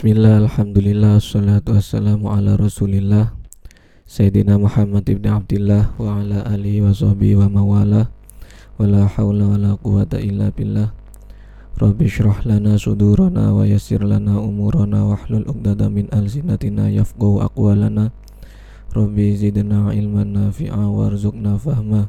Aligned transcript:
Bismillah, 0.00 0.48
Alhamdulillah, 0.48 1.20
salatu 1.20 1.76
wassalamu 1.76 2.32
ala 2.32 2.56
rasulillah 2.56 3.36
Sayyidina 4.08 4.56
Muhammad 4.56 5.04
ibn 5.04 5.28
Abdillah 5.28 5.92
wa 6.00 6.24
ala 6.24 6.40
alihi 6.48 6.80
wa 6.80 6.88
sahbihi 6.88 7.36
wa 7.36 7.52
mawala 7.52 8.08
Wa 8.80 8.88
la 8.88 9.04
hawla 9.04 9.44
wa 9.52 9.60
la 9.60 9.76
quwata 9.76 10.16
illa 10.16 10.48
billah. 10.56 10.96
Rabbi 11.76 12.08
syrah 12.08 12.40
lana 12.48 12.80
sudurana 12.80 13.52
wa 13.52 13.68
yassir 13.68 14.00
lana 14.00 14.40
umurana 14.40 15.04
wa 15.04 15.20
hlul 15.20 15.44
uqdada 15.44 15.92
min 15.92 16.08
alzinatina 16.16 16.88
yafqahu 16.88 17.44
aqwalana. 17.44 18.08
Rabbi 18.96 19.36
zidna 19.36 19.92
ilman 19.92 20.32
nafi'a 20.32 20.80
warzuqna 20.80 21.60
fahma. 21.60 22.08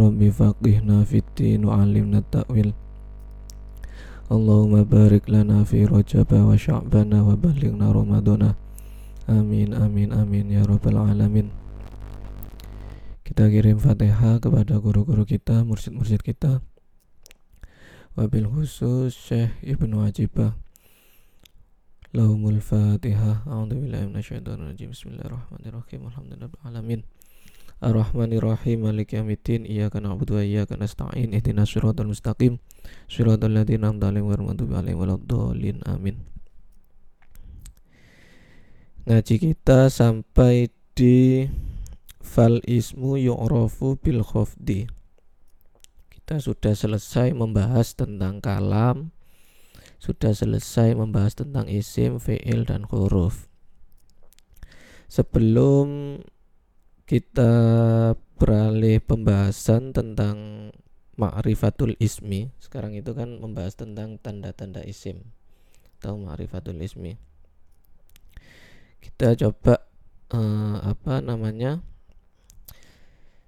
Rabbi 0.00 0.32
faqihna 0.32 1.04
fitin 1.04 1.68
wa 1.68 1.84
alimna 1.84 2.24
ta'wil 2.24 2.72
Allahumma 4.28 4.84
barik 4.84 5.24
lana 5.24 5.64
fi 5.64 5.88
rajaba 5.88 6.44
wa 6.44 6.52
sya'bana 6.52 7.24
wa 7.24 7.32
balighna 7.32 7.88
ramadana 7.88 8.60
Amin 9.24 9.72
amin 9.72 10.12
amin 10.12 10.52
ya 10.52 10.68
rabbal 10.68 11.00
alamin. 11.00 11.48
Kita 13.24 13.48
kirim 13.48 13.80
fatihah 13.80 14.36
kepada 14.36 14.76
guru-guru 14.84 15.24
kita, 15.24 15.64
mursyid-mursyid 15.64 16.20
kita. 16.20 16.60
Wabil 18.20 18.44
khusus 18.52 19.16
Syekh 19.16 19.52
Ibnu 19.64 20.04
Wajibah 20.04 20.52
Lahumul 22.12 22.60
fatihah. 22.60 23.48
A'udhu 23.48 23.80
billahi 23.80 24.12
minasyaitonir 24.12 24.76
rajim 24.76 24.92
Bismillahirrahmanirrahim. 24.92 26.00
Alhamdulillah 26.08 26.48
alamin 26.68 27.00
Ar-Rahmanir-Rahim 27.78 28.82
Malik 28.82 29.14
Yawmiddin 29.14 29.62
Iyyaka 29.62 30.02
na'budu 30.02 30.38
wa 30.38 30.42
iyyaka 30.42 30.74
nasta'in 30.74 31.30
Ihdinas 31.30 31.70
siratal 31.70 32.10
mustaqim 32.10 32.58
Siratal 33.06 33.54
ladzina 33.54 33.94
an'amta 33.94 34.10
'alaihim 34.10 34.26
ghairil 34.26 34.46
maghdubi 34.50 34.72
'alaihim 34.74 34.98
waladdallin. 34.98 35.78
Amin. 35.86 36.16
Ngaji 39.08 39.34
kita 39.40 39.88
sampai 39.88 40.68
di 40.92 41.48
fal 42.18 42.60
ismu 42.66 43.16
yu'rafu 43.16 43.96
bil 43.96 44.20
khafdi. 44.20 44.90
Kita 46.12 46.42
sudah 46.44 46.76
selesai 46.76 47.32
membahas 47.32 47.96
tentang 47.96 48.44
kalam, 48.44 49.16
sudah 49.96 50.36
selesai 50.36 50.92
membahas 50.92 51.38
tentang 51.38 51.64
isim, 51.72 52.20
fi'il 52.20 52.68
dan 52.68 52.84
huruf. 52.84 53.48
Sebelum 55.08 56.20
kita 57.08 57.52
beralih 58.36 59.00
pembahasan 59.00 59.96
tentang 59.96 60.68
ma'rifatul 61.16 61.96
ismi. 61.96 62.52
Sekarang 62.60 62.92
itu 62.92 63.16
kan 63.16 63.40
membahas 63.40 63.80
tentang 63.80 64.20
tanda-tanda 64.20 64.84
isim 64.84 65.24
atau 65.98 66.20
ma'rifatul 66.20 66.76
ismi. 66.76 67.16
Kita 69.00 69.32
coba 69.40 69.88
uh, 70.36 70.84
apa 70.84 71.24
namanya? 71.24 71.80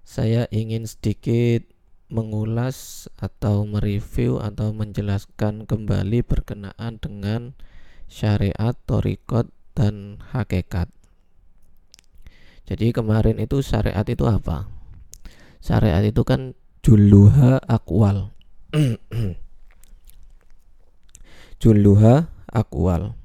Saya 0.09 0.49
ingin 0.49 0.89
sedikit 0.89 1.69
mengulas 2.09 3.07
atau 3.21 3.69
mereview 3.69 4.41
atau 4.41 4.73
menjelaskan 4.73 5.69
kembali 5.69 6.25
berkenaan 6.25 6.97
dengan 6.97 7.55
syariat, 8.09 8.75
torikot, 8.89 9.53
dan 9.77 10.19
hakikat. 10.33 10.91
Jadi 12.71 12.95
kemarin 12.95 13.43
itu 13.43 13.67
syariat 13.67 14.07
itu 14.07 14.31
apa? 14.31 14.71
Syariat 15.59 16.07
itu 16.07 16.23
kan 16.23 16.55
juluha 16.87 17.59
akwal. 17.67 18.31
juluha 21.63 22.31
akwal. 22.47 23.19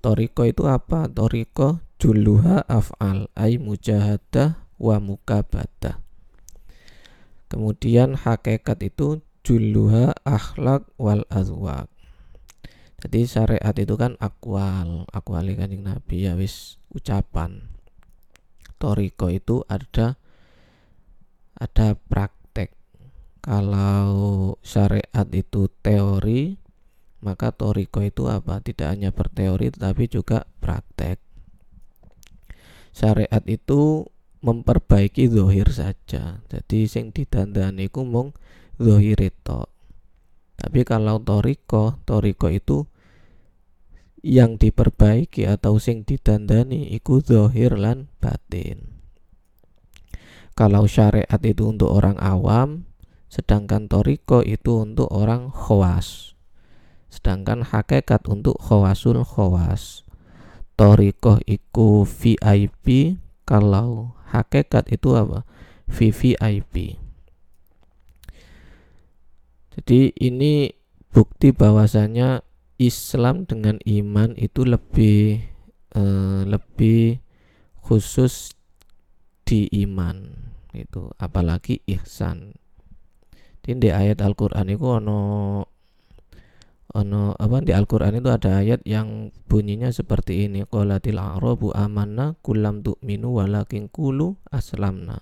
Toriko 0.00 0.48
itu 0.48 0.64
apa? 0.64 1.04
Toriko 1.04 1.84
juluha 2.00 2.64
af'al 2.64 3.28
ay 3.36 3.60
mujahadah 3.60 4.56
wa 4.80 4.96
mukabadah. 4.96 6.00
Kemudian 7.52 8.16
hakikat 8.16 8.88
itu 8.88 9.20
juluha 9.44 10.16
akhlak 10.24 10.88
wal 10.96 11.28
azwak. 11.28 11.92
Jadi 13.04 13.28
syariat 13.28 13.76
itu 13.76 14.00
kan 14.00 14.16
akwal, 14.16 15.04
akwali 15.12 15.60
kanjeng 15.60 15.84
Nabi 15.84 16.24
ya 16.24 16.34
wis 16.40 16.80
ucapan 16.88 17.77
toriko 18.78 19.28
itu 19.28 19.66
ada 19.66 20.16
ada 21.58 21.98
praktek. 21.98 22.70
Kalau 23.42 24.56
syariat 24.62 25.26
itu 25.34 25.66
teori 25.82 26.56
maka 27.18 27.50
toriko 27.50 27.98
itu 28.00 28.30
apa? 28.30 28.62
Tidak 28.62 28.86
hanya 28.86 29.10
berteori 29.10 29.74
tetapi 29.74 30.06
juga 30.06 30.46
praktek. 30.62 31.18
Syariat 32.94 33.42
itu 33.50 34.06
memperbaiki 34.42 35.26
zohir 35.26 35.66
saja. 35.74 36.38
Jadi 36.46 36.86
sing 36.86 37.10
didandani 37.10 37.90
ku 37.90 38.06
mung 38.06 38.34
zohir 38.78 39.18
itu. 39.18 39.60
Tapi 40.58 40.82
kalau 40.86 41.18
toriko 41.22 41.98
toriko 42.06 42.50
itu 42.50 42.86
yang 44.22 44.58
diperbaiki 44.58 45.46
atau 45.46 45.78
sing 45.78 46.02
didandani 46.02 46.90
iku 46.94 47.22
zahir 47.22 47.78
lan 47.78 48.10
batin. 48.18 48.98
Kalau 50.58 50.90
syariat 50.90 51.38
itu 51.46 51.70
untuk 51.70 51.94
orang 51.94 52.18
awam, 52.18 52.90
sedangkan 53.30 53.86
toriko 53.86 54.42
itu 54.42 54.82
untuk 54.82 55.06
orang 55.14 55.54
khawas. 55.54 56.34
Sedangkan 57.14 57.62
hakikat 57.62 58.26
untuk 58.26 58.58
khawasul 58.58 59.22
khawas. 59.22 60.02
Toriko 60.74 61.38
iku 61.46 62.02
VIP, 62.02 63.18
kalau 63.46 64.18
hakikat 64.34 64.90
itu 64.90 65.14
apa? 65.14 65.46
VVIP. 65.86 66.98
Jadi 69.78 70.10
ini 70.18 70.74
bukti 71.14 71.54
bahwasanya 71.54 72.42
Islam 72.78 73.42
dengan 73.44 73.82
iman 73.82 74.38
itu 74.38 74.62
lebih 74.62 75.42
uh, 75.98 76.46
lebih 76.46 77.18
khusus 77.82 78.54
di 79.42 79.66
iman 79.82 80.22
itu 80.72 81.10
apalagi 81.18 81.82
ihsan. 81.90 82.54
Di 83.68 83.76
ayat 83.92 84.24
Al-Qur'an 84.24 84.64
itu 84.72 84.86
ono 84.88 85.20
ono 86.96 87.22
apa 87.36 87.60
di 87.60 87.76
Al-Qur'an 87.76 88.16
itu 88.16 88.32
ada 88.32 88.64
ayat 88.64 88.80
yang 88.88 89.28
bunyinya 89.44 89.92
seperti 89.92 90.48
ini 90.48 90.64
qalatil 90.64 91.20
a'rabu 91.20 91.76
amanna 91.76 92.32
kullam 92.40 92.80
tu'minu 92.80 93.42
walakin 93.42 93.92
qulu 93.92 94.40
aslamna. 94.48 95.20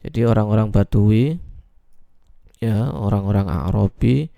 Jadi 0.00 0.24
orang-orang 0.24 0.72
Badui 0.72 1.36
ya 2.64 2.88
orang-orang 2.92 3.48
Arabi 3.48 4.32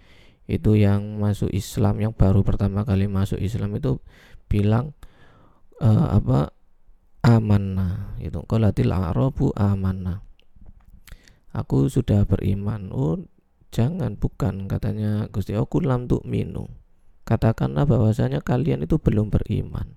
itu 0.50 0.74
yang 0.74 1.22
masuk 1.22 1.48
Islam 1.54 2.02
yang 2.02 2.12
baru 2.12 2.42
pertama 2.42 2.82
kali 2.82 3.06
masuk 3.06 3.38
Islam 3.38 3.78
itu 3.78 4.02
bilang 4.50 4.92
uh, 5.78 6.18
apa 6.18 6.50
amanah 7.22 8.18
itu 8.18 8.42
qalatil 8.50 8.90
a'rabu 8.90 9.54
amanah 9.54 10.26
aku 11.54 11.86
sudah 11.86 12.26
beriman. 12.26 12.90
Oh 12.90 13.22
jangan 13.72 14.18
bukan 14.18 14.66
katanya 14.68 15.30
Gusti 15.30 15.54
aku 15.54 15.80
lam 15.80 16.10
tuh 16.10 16.20
minu 16.26 16.68
katakanlah 17.22 17.86
bahwasanya 17.86 18.42
kalian 18.42 18.84
itu 18.84 18.98
belum 18.98 19.30
beriman. 19.30 19.94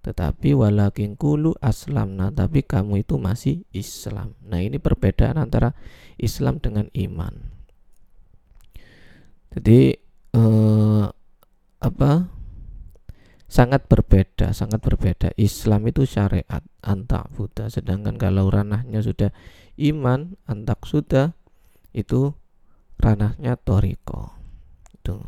Tetapi 0.00 0.56
walakin 0.56 1.12
kulu 1.12 1.56
aslamna 1.60 2.32
tapi 2.32 2.64
kamu 2.64 3.04
itu 3.04 3.20
masih 3.20 3.68
Islam. 3.72 4.32
Nah 4.44 4.60
ini 4.64 4.80
perbedaan 4.80 5.36
antara 5.36 5.76
Islam 6.16 6.56
dengan 6.56 6.88
iman 6.92 7.49
jadi 9.50 9.98
eh, 10.34 11.04
apa? 11.80 12.12
Sangat 13.50 13.90
berbeda 13.90 14.54
sangat 14.54 14.78
berbeda. 14.78 15.34
Islam 15.34 15.90
itu 15.90 16.06
syariat 16.06 16.62
antak 16.86 17.26
Buddha. 17.34 17.66
Sedangkan 17.66 18.14
kalau 18.14 18.46
ranahnya 18.46 19.02
sudah 19.02 19.34
iman 19.80 20.38
antak 20.46 20.86
sudah 20.86 21.34
itu 21.90 22.30
ranahnya 23.02 23.58
toriko. 23.58 24.38
Itu. 24.94 25.18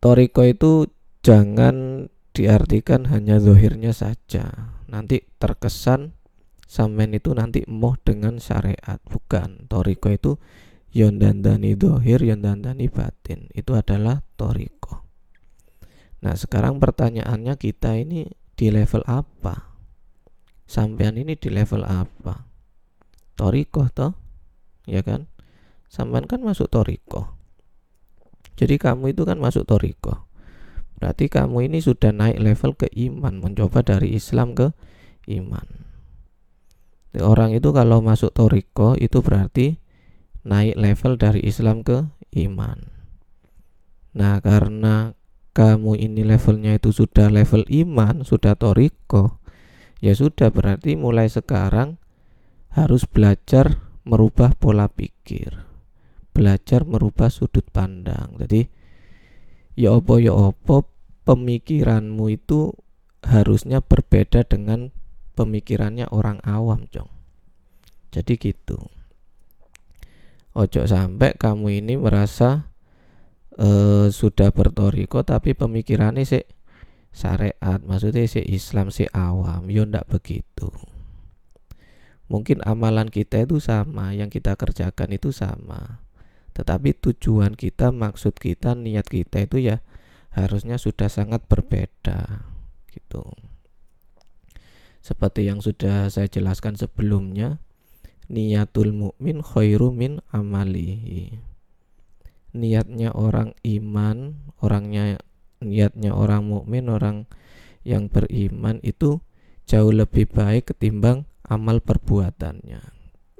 Toriko 0.00 0.42
itu 0.48 0.88
jangan 1.20 2.08
diartikan 2.32 3.12
hanya 3.12 3.36
zohirnya 3.36 3.92
saja. 3.92 4.72
Nanti 4.88 5.20
terkesan 5.36 6.16
sampean 6.70 7.10
itu 7.10 7.34
nanti 7.34 7.66
moh 7.66 7.98
dengan 7.98 8.38
syariat 8.38 9.02
bukan. 9.10 9.66
Toriko 9.66 10.06
itu 10.14 10.38
yon 10.94 11.18
dandani 11.18 11.74
dohir 11.74 12.22
yon 12.22 12.46
dandani 12.46 12.86
batin. 12.86 13.50
Itu 13.50 13.74
adalah 13.74 14.22
toriko. 14.38 15.02
Nah 16.22 16.38
sekarang 16.38 16.78
pertanyaannya 16.78 17.58
kita 17.58 17.98
ini 17.98 18.30
di 18.54 18.70
level 18.70 19.02
apa? 19.10 19.74
Sampean 20.70 21.18
ini 21.18 21.34
di 21.34 21.50
level 21.50 21.82
apa? 21.82 22.46
Toriko 23.34 23.90
toh? 23.90 24.14
Ya 24.86 25.02
kan? 25.02 25.26
Sampean 25.90 26.30
kan 26.30 26.38
masuk 26.46 26.70
toriko. 26.70 27.34
Jadi 28.54 28.78
kamu 28.78 29.10
itu 29.10 29.26
kan 29.26 29.42
masuk 29.42 29.66
toriko. 29.66 30.30
Berarti 31.02 31.26
kamu 31.26 31.66
ini 31.66 31.82
sudah 31.82 32.14
naik 32.14 32.38
level 32.38 32.78
ke 32.78 32.86
iman 33.10 33.42
mencoba 33.42 33.82
dari 33.82 34.14
Islam 34.14 34.54
ke 34.54 34.70
iman 35.32 35.89
orang 37.18 37.50
itu 37.50 37.74
kalau 37.74 37.98
masuk 37.98 38.30
toriko 38.30 38.94
itu 38.94 39.18
berarti 39.18 39.82
naik 40.46 40.78
level 40.78 41.18
dari 41.18 41.42
Islam 41.42 41.82
ke 41.82 42.06
iman. 42.38 42.78
Nah 44.14 44.38
karena 44.38 45.18
kamu 45.50 45.98
ini 45.98 46.22
levelnya 46.22 46.78
itu 46.78 46.94
sudah 46.94 47.26
level 47.26 47.66
iman 47.66 48.22
sudah 48.22 48.54
toriko 48.54 49.42
ya 49.98 50.14
sudah 50.14 50.54
berarti 50.54 50.94
mulai 50.94 51.26
sekarang 51.26 51.98
harus 52.70 53.02
belajar 53.10 53.82
merubah 54.06 54.54
pola 54.54 54.86
pikir 54.86 55.70
belajar 56.30 56.86
merubah 56.86 57.28
sudut 57.28 57.66
pandang. 57.68 58.38
Jadi 58.38 58.64
ya 59.76 59.92
opo 59.92 60.16
ya 60.22 60.32
opo 60.32 60.88
pemikiranmu 61.26 62.32
itu 62.32 62.72
harusnya 63.20 63.84
berbeda 63.84 64.48
dengan 64.48 64.94
pemikirannya 65.40 66.04
orang 66.12 66.44
awam 66.44 66.84
cong. 66.92 67.08
Jadi 68.12 68.36
gitu. 68.36 68.76
Ojo 70.52 70.82
sampai 70.84 71.32
kamu 71.40 71.80
ini 71.80 71.96
merasa 71.96 72.68
uh, 73.56 74.12
sudah 74.12 74.52
bertoriko 74.52 75.24
tapi 75.24 75.56
pemikirannya 75.56 76.28
sih 76.28 76.44
syariat. 77.14 77.80
Maksudnya 77.80 78.28
si 78.28 78.44
Islam 78.44 78.92
si 78.92 79.08
awam. 79.16 79.72
Yo 79.72 79.88
ndak 79.88 80.12
begitu. 80.12 80.68
Mungkin 82.28 82.62
amalan 82.62 83.08
kita 83.10 83.42
itu 83.42 83.58
sama 83.58 84.12
yang 84.12 84.28
kita 84.28 84.54
kerjakan 84.54 85.10
itu 85.16 85.34
sama. 85.34 86.04
Tetapi 86.54 86.94
tujuan 86.98 87.58
kita, 87.58 87.90
maksud 87.90 88.38
kita, 88.38 88.78
niat 88.78 89.06
kita 89.06 89.42
itu 89.46 89.58
ya 89.58 89.82
harusnya 90.34 90.78
sudah 90.78 91.10
sangat 91.10 91.42
berbeda. 91.46 92.46
Gitu. 92.90 93.49
Seperti 95.00 95.48
yang 95.48 95.64
sudah 95.64 96.12
saya 96.12 96.28
jelaskan 96.28 96.76
sebelumnya, 96.76 97.60
niatul 98.28 98.92
mukmin 98.92 99.40
khairu 99.40 99.90
min 99.90 100.20
amalihi. 100.30 101.40
Niatnya 102.52 103.16
orang 103.16 103.56
iman, 103.64 104.36
orangnya 104.60 105.16
niatnya 105.60 106.12
orang 106.12 106.48
mukmin, 106.48 106.88
orang 106.92 107.28
yang 107.82 108.12
beriman 108.12 108.78
itu 108.84 109.24
jauh 109.64 109.92
lebih 109.92 110.28
baik 110.28 110.72
ketimbang 110.74 111.24
amal 111.48 111.80
perbuatannya. 111.80 112.80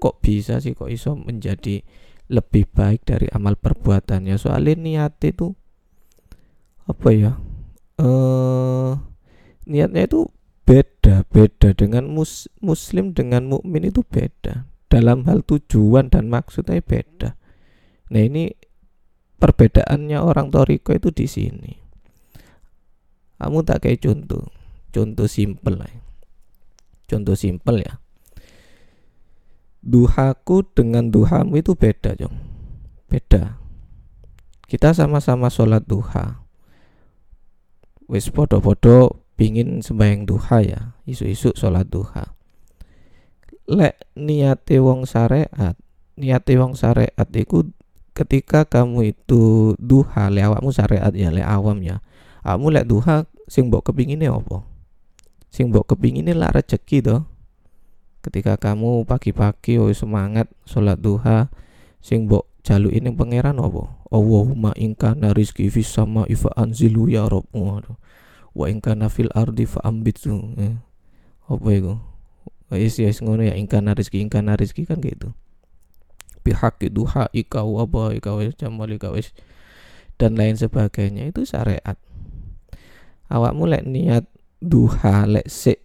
Kok 0.01 0.17
bisa 0.25 0.65
sih 0.65 0.73
kok 0.73 0.89
iso 0.89 1.13
menjadi 1.13 1.85
lebih 2.31 2.71
baik 2.71 3.03
dari 3.03 3.27
amal 3.35 3.59
perbuatannya 3.59 4.39
soalnya 4.39 4.79
niat 4.79 5.19
itu 5.27 5.51
apa 6.87 7.09
ya 7.11 7.33
eh 7.99 8.93
niatnya 9.67 10.07
itu 10.07 10.31
beda 10.65 11.27
beda 11.29 11.75
dengan 11.75 12.09
mus, 12.11 12.47
muslim 12.63 13.13
dengan 13.17 13.47
mukmin 13.51 13.89
itu 13.89 14.01
beda. 14.07 14.69
Dalam 14.91 15.23
hal 15.31 15.47
tujuan 15.47 16.11
dan 16.11 16.27
maksudnya 16.27 16.83
beda. 16.83 17.39
Nah 18.11 18.23
ini 18.23 18.51
perbedaannya 19.39 20.19
orang 20.19 20.51
toriko 20.51 20.91
itu 20.91 21.15
di 21.15 21.27
sini. 21.31 21.73
Kamu 23.39 23.63
tak 23.63 23.87
kayak 23.87 24.03
contoh. 24.03 24.51
Contoh 24.91 25.31
simple 25.31 25.79
lah 25.79 26.11
contoh 27.11 27.35
simple 27.35 27.83
ya. 27.83 27.99
Duhaku 29.83 30.63
dengan 30.71 31.11
duhamu 31.11 31.59
itu 31.59 31.75
beda 31.75 32.15
jong. 32.15 32.39
Beda. 33.11 33.59
Kita 34.71 34.95
sama-sama 34.95 35.51
sholat 35.51 35.83
duha. 35.91 36.47
Wis 38.07 38.31
podo-podo 38.31 39.27
pingin 39.41 39.81
sembahyang 39.81 40.29
duha 40.29 40.61
ya 40.61 40.81
isu-isu 41.09 41.57
sholat 41.57 41.89
duha. 41.89 42.37
Lek 43.65 43.97
niate 44.13 44.77
wong 44.77 45.09
syariat 45.09 45.73
niate 46.21 46.61
wong 46.61 46.77
syariat 46.77 47.25
itu 47.33 47.73
ketika 48.13 48.69
kamu 48.69 49.17
itu 49.17 49.73
duha 49.81 50.29
le 50.29 50.45
awakmu 50.45 50.69
syariat 50.69 51.09
ya 51.17 51.33
le 51.33 51.41
awam 51.41 51.81
ya 51.81 52.05
kamu 52.45 52.69
lek 52.69 52.85
duha 52.85 53.25
sing 53.49 53.73
mbok 53.73 53.89
kepingine 53.89 54.29
apa? 54.29 54.61
Sing 55.49 55.73
mbok 55.73 55.97
kepingine 55.97 56.37
lah 56.37 56.53
rezeki 56.53 57.01
toh 57.01 57.25
ketika 58.21 58.61
kamu 58.61 59.09
pagi-pagi 59.09 59.81
oh 59.81 59.89
semangat 59.97 60.53
sholat 60.69 61.01
duha 61.01 61.49
sing 62.05 62.29
mbok 62.29 62.45
jalu 62.61 62.93
ini 62.93 63.09
pangeran 63.09 63.57
apa? 63.57 63.89
Allahumma 64.13 64.77
ingka 64.77 65.17
rizki 65.33 65.73
fis 65.73 65.89
sama 65.89 66.29
ifa 66.29 66.53
anzilu 66.61 67.09
ya 67.09 67.25
waduh 67.25 67.97
wa 68.57 68.67
ingka 68.67 68.99
nafil 68.99 69.31
ardi 69.33 69.67
fa 69.67 69.83
ambitsu 69.87 70.55
eh. 70.59 70.77
apa 71.51 71.69
itu? 71.71 71.95
Wis 72.71 73.03
wis 73.03 73.19
ngono 73.19 73.43
ya 73.43 73.59
ingka 73.59 73.83
rizki 73.83 74.23
ingka 74.23 74.43
rizki 74.55 74.87
kan 74.87 75.03
gitu. 75.03 75.35
Pihak 76.47 76.81
duha 76.95 77.27
ika 77.35 77.67
apa 77.67 78.15
ika 78.15 78.31
wis 78.39 78.55
jamal 78.55 78.89
ika 78.89 79.11
wis 79.11 79.35
dan 80.17 80.39
lain 80.39 80.55
sebagainya. 80.55 81.29
Itu 81.31 81.43
syariat. 81.43 81.99
Awakmu 83.31 83.67
lek 83.67 83.85
niat 83.87 84.25
duha 84.63 85.27
lek 85.27 85.51
sik 85.51 85.83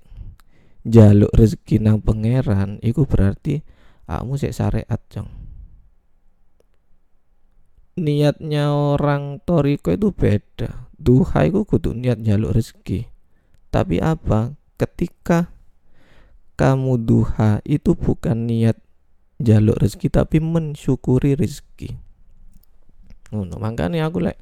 jaluk 0.86 1.34
rezeki 1.34 1.82
nang 1.82 1.98
pangeran 2.06 2.78
iku 2.86 3.10
berarti 3.10 3.66
kamu 4.06 4.38
sik 4.38 4.54
syariat 4.54 5.02
jong 5.10 5.26
niatnya 7.98 8.70
orang 8.70 9.42
toriko 9.42 9.90
itu 9.90 10.14
beda 10.14 10.85
duha 10.96 11.48
itu 11.48 11.62
kudu 11.64 11.96
niat 11.96 12.22
jaluk 12.24 12.56
rezeki. 12.56 13.08
Tapi 13.70 14.00
apa? 14.00 14.56
Ketika 14.76 15.52
kamu 16.56 17.00
duha 17.04 17.60
itu 17.68 17.96
bukan 17.96 18.48
niat 18.48 18.80
jaluk 19.40 19.80
rezeki 19.80 20.08
tapi 20.12 20.38
mensyukuri 20.40 21.36
rezeki. 21.36 21.96
Oh, 23.36 23.44
makanya 23.60 24.08
aku 24.08 24.24
lek 24.24 24.40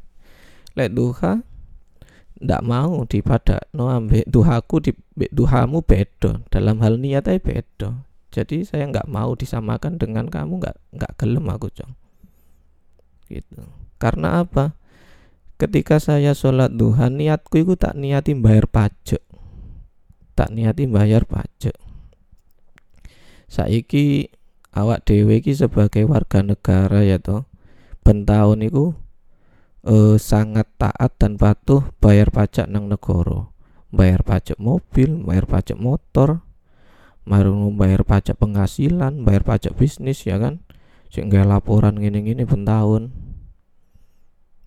lek 0.77 0.93
duha 0.93 1.41
ndak 2.43 2.61
mau 2.65 3.05
dipada 3.07 3.61
no 3.71 3.87
ambek 3.87 4.27
duhaku 4.27 4.83
di 4.83 4.91
duhamu 5.31 5.79
bedo 5.85 6.43
dalam 6.51 6.81
hal 6.83 6.99
niat 6.99 7.29
aja 7.29 7.39
bedo 7.39 8.03
jadi 8.33 8.65
saya 8.65 8.89
nggak 8.89 9.05
mau 9.05 9.37
disamakan 9.37 10.01
dengan 10.01 10.25
kamu 10.25 10.57
nggak 10.57 10.77
nggak 10.97 11.13
gelem 11.21 11.45
aku 11.53 11.69
cong. 11.69 11.93
Gitu. 13.29 13.61
Karena 14.01 14.41
apa 14.41 14.73
ketika 15.57 16.01
saya 16.01 16.33
sholat 16.33 16.73
duha 16.73 17.07
niatku 17.07 17.61
itu 17.61 17.73
tak 17.77 17.93
niati 17.97 18.33
bayar 18.37 18.65
pajak. 18.67 19.21
Tak 20.33 20.49
niati 20.49 20.89
bayar 20.89 21.29
pajak. 21.29 21.77
Saiki 23.45 24.33
awak 24.73 25.05
dewe 25.05 25.39
ki 25.45 25.53
sebagai 25.53 26.09
warga 26.09 26.41
negara 26.41 27.05
ya 27.05 27.21
toh 27.21 27.45
pentahun 28.01 28.65
itu 28.65 28.97
uh, 29.85 30.17
sangat 30.17 30.65
taat 30.81 31.13
dan 31.21 31.37
patuh 31.37 31.85
bayar 32.01 32.33
pajak 32.33 32.65
nang 32.65 32.89
negara. 32.89 33.53
Bayar 33.93 34.25
pajak 34.25 34.57
mobil 34.57 35.21
bayar 35.21 35.45
pajak 35.45 35.77
motor 35.77 36.41
baru 37.23 37.71
bayar 37.71 38.03
pajak 38.03 38.35
penghasilan 38.35 39.21
bayar 39.21 39.45
pajak 39.45 39.77
bisnis 39.77 40.25
ya 40.25 40.41
kan. 40.41 40.65
Sehingga 41.13 41.45
laporan 41.45 42.01
gini-gini 42.01 42.41
pun 42.41 42.65
tahun 42.65 43.13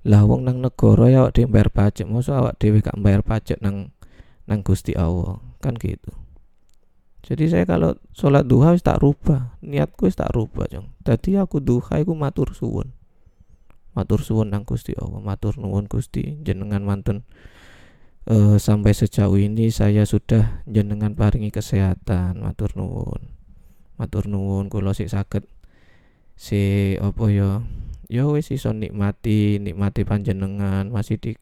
lah 0.06 0.22
wong 0.22 0.46
nang 0.46 0.62
negara 0.62 1.10
ya 1.10 1.26
awak 1.26 1.34
dhewe 1.34 1.50
bayar 1.50 1.70
pajak 1.74 2.06
masa 2.06 2.38
awak 2.38 2.54
dhewe 2.62 2.78
gak 2.78 2.94
bayar 3.02 3.26
pajak 3.26 3.58
nang 3.58 3.90
nang 4.46 4.62
Gusti 4.62 4.94
Allah 4.94 5.42
kan 5.58 5.74
gitu. 5.74 6.14
Jadi 7.26 7.50
saya 7.50 7.66
kalau 7.66 7.98
sholat 8.14 8.46
duha 8.46 8.70
wis 8.70 8.86
tak 8.86 9.02
rubah 9.02 9.58
niatku 9.58 10.06
wis 10.06 10.14
tak 10.14 10.30
rubah 10.30 10.70
jong. 10.70 10.94
Tadi 11.02 11.34
aku 11.34 11.58
duha 11.58 11.98
aku 11.98 12.14
matur 12.14 12.54
suwun. 12.54 12.94
Matur 13.98 14.22
suwun 14.22 14.54
nang 14.54 14.62
Gusti 14.62 14.94
Allah 14.94 15.18
matur 15.18 15.58
nuwun 15.58 15.90
Gusti. 15.90 16.38
Jenengan 16.46 16.86
mantun 16.86 17.26
uh, 18.30 18.62
sampai 18.62 18.94
sejauh 18.94 19.34
ini 19.42 19.74
saya 19.74 20.06
sudah 20.06 20.62
jenengan 20.70 21.18
paringi 21.18 21.50
kesehatan 21.50 22.46
matur 22.46 22.70
nuwun. 22.78 23.34
Matur 23.98 24.30
nuwun 24.30 24.70
kula 24.70 24.94
sik 24.94 25.10
saged 25.10 25.50
si 26.38 26.94
opo 27.02 27.26
ya 27.26 27.66
ya 28.06 28.26
wis 28.30 28.50
iso 28.54 28.70
nikmati 28.70 29.58
nikmati 29.58 30.06
panjenengan 30.06 30.90
masih 30.90 31.18
di 31.18 31.32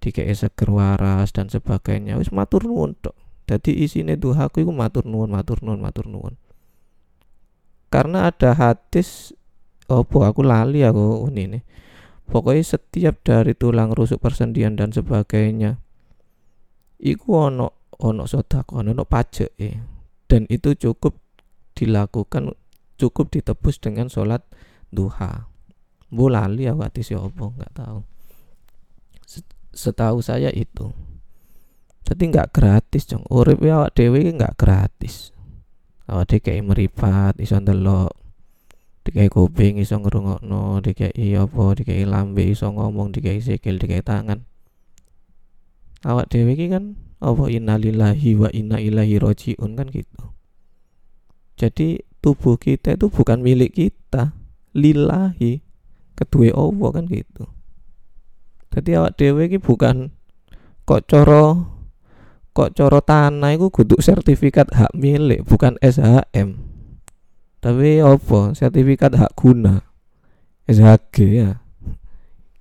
di 0.00 0.08
seger 0.12 0.68
waras 0.72 1.32
dan 1.32 1.48
sebagainya. 1.52 2.16
Wis 2.16 2.32
matur 2.32 2.64
nuwun 2.64 2.96
tok 2.98 3.16
dadi 3.46 3.84
isine 3.84 4.18
duhaku 4.18 4.64
iku 4.64 4.72
matur 4.74 5.04
nuwun 5.06 5.30
matur 5.30 5.60
nuwun 5.62 5.80
matur 5.80 6.06
nuwun. 6.08 6.34
Karena 7.92 8.28
ada 8.28 8.56
hadis 8.56 9.36
opo 9.86 10.26
aku 10.26 10.42
lali 10.42 10.82
aku 10.82 11.30
ini 11.32 11.58
nih. 11.58 11.62
Pokoknya 12.26 12.66
setiap 12.66 13.22
dari 13.22 13.54
tulang 13.54 13.94
rusuk 13.94 14.18
persendian 14.18 14.74
dan 14.74 14.90
sebagainya 14.90 15.78
iku 17.00 17.52
ono 17.52 17.92
ono 18.00 18.24
sodako 18.24 18.80
ono 18.80 19.04
pajak 19.04 19.52
ya 19.56 19.76
dan 20.28 20.48
itu 20.48 20.74
cukup 20.76 21.16
dilakukan 21.76 22.56
cukup 22.96 23.32
ditebus 23.32 23.80
dengan 23.80 24.08
sholat 24.08 24.42
duha 24.88 25.48
bu 26.16 26.32
lali 26.32 26.64
waktu 26.72 27.04
si 27.04 27.12
opo 27.12 27.52
nggak 27.52 27.72
tahu 27.76 28.00
setahu 29.76 30.24
saya 30.24 30.48
itu. 30.50 30.90
Jadi 32.08 32.32
nggak 32.32 32.50
gratis 32.56 33.04
dong 33.04 33.28
urip 33.28 33.60
ya 33.60 33.84
awak 33.84 33.92
dewi 33.92 34.32
nggak 34.32 34.56
gratis. 34.56 35.36
Awak 36.08 36.24
dewi 36.32 36.40
kayak 36.40 36.64
meripat 36.64 37.34
iso 37.38 37.60
ndelok. 37.60 38.16
Dikai 39.06 39.30
kuping 39.30 39.78
iso 39.78 40.02
ngrungokno 40.02 40.82
dikai 40.82 41.14
apa 41.38 41.64
dikai 41.78 42.02
lambe 42.08 42.42
iso 42.42 42.72
ngomong 42.72 43.14
dikai 43.14 43.38
sikil 43.38 43.78
dikai 43.78 44.02
tangan. 44.02 44.42
Awak 46.02 46.32
dewi 46.32 46.56
kan 46.70 46.98
apa 47.22 47.44
innalillahi 47.50 48.34
wa 48.38 48.48
inna 48.50 48.82
ilaihi 48.82 49.18
rojiun 49.18 49.78
kan 49.78 49.86
gitu. 49.90 50.34
Jadi 51.58 52.02
tubuh 52.22 52.58
kita 52.58 52.94
itu 52.94 53.06
bukan 53.10 53.42
milik 53.42 53.74
kita. 53.74 54.34
Lillahi 54.76 55.65
kedua 56.16 56.50
Allah 56.56 56.88
kan 56.96 57.04
gitu. 57.06 57.44
Jadi 58.72 58.90
awak 58.96 59.16
dewe 59.16 59.48
ini 59.48 59.56
bukan 59.60 60.12
kok 60.84 61.08
coro 61.08 61.76
kok 62.56 62.72
coro 62.76 63.00
tanah 63.04 63.52
itu 63.52 63.68
kudu 63.68 64.00
sertifikat 64.00 64.72
hak 64.72 64.96
milik 64.96 65.44
bukan 65.44 65.76
SHM 65.84 66.76
tapi 67.66 67.98
apa? 67.98 68.54
Sertifikat 68.54 69.18
hak 69.18 69.34
guna. 69.34 69.82
SHG 70.70 71.16
ya. 71.34 71.50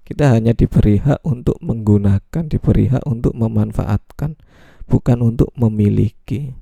Kita 0.02 0.34
hanya 0.34 0.58
diberi 0.58 0.98
hak 0.98 1.22
untuk 1.22 1.62
menggunakan 1.62 2.50
diberi 2.50 2.90
hak 2.90 3.06
untuk 3.06 3.38
memanfaatkan 3.38 4.34
bukan 4.90 5.18
untuk 5.22 5.54
memiliki. 5.54 6.58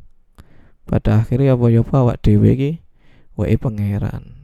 Pada 0.83 1.23
akhirnya 1.23 1.55
apa 1.55 1.71
ya 1.71 1.87
awak 1.87 2.19
dewe 2.19 2.51
ki 2.59 2.71
wae 3.39 3.55
pangeran. 3.55 4.43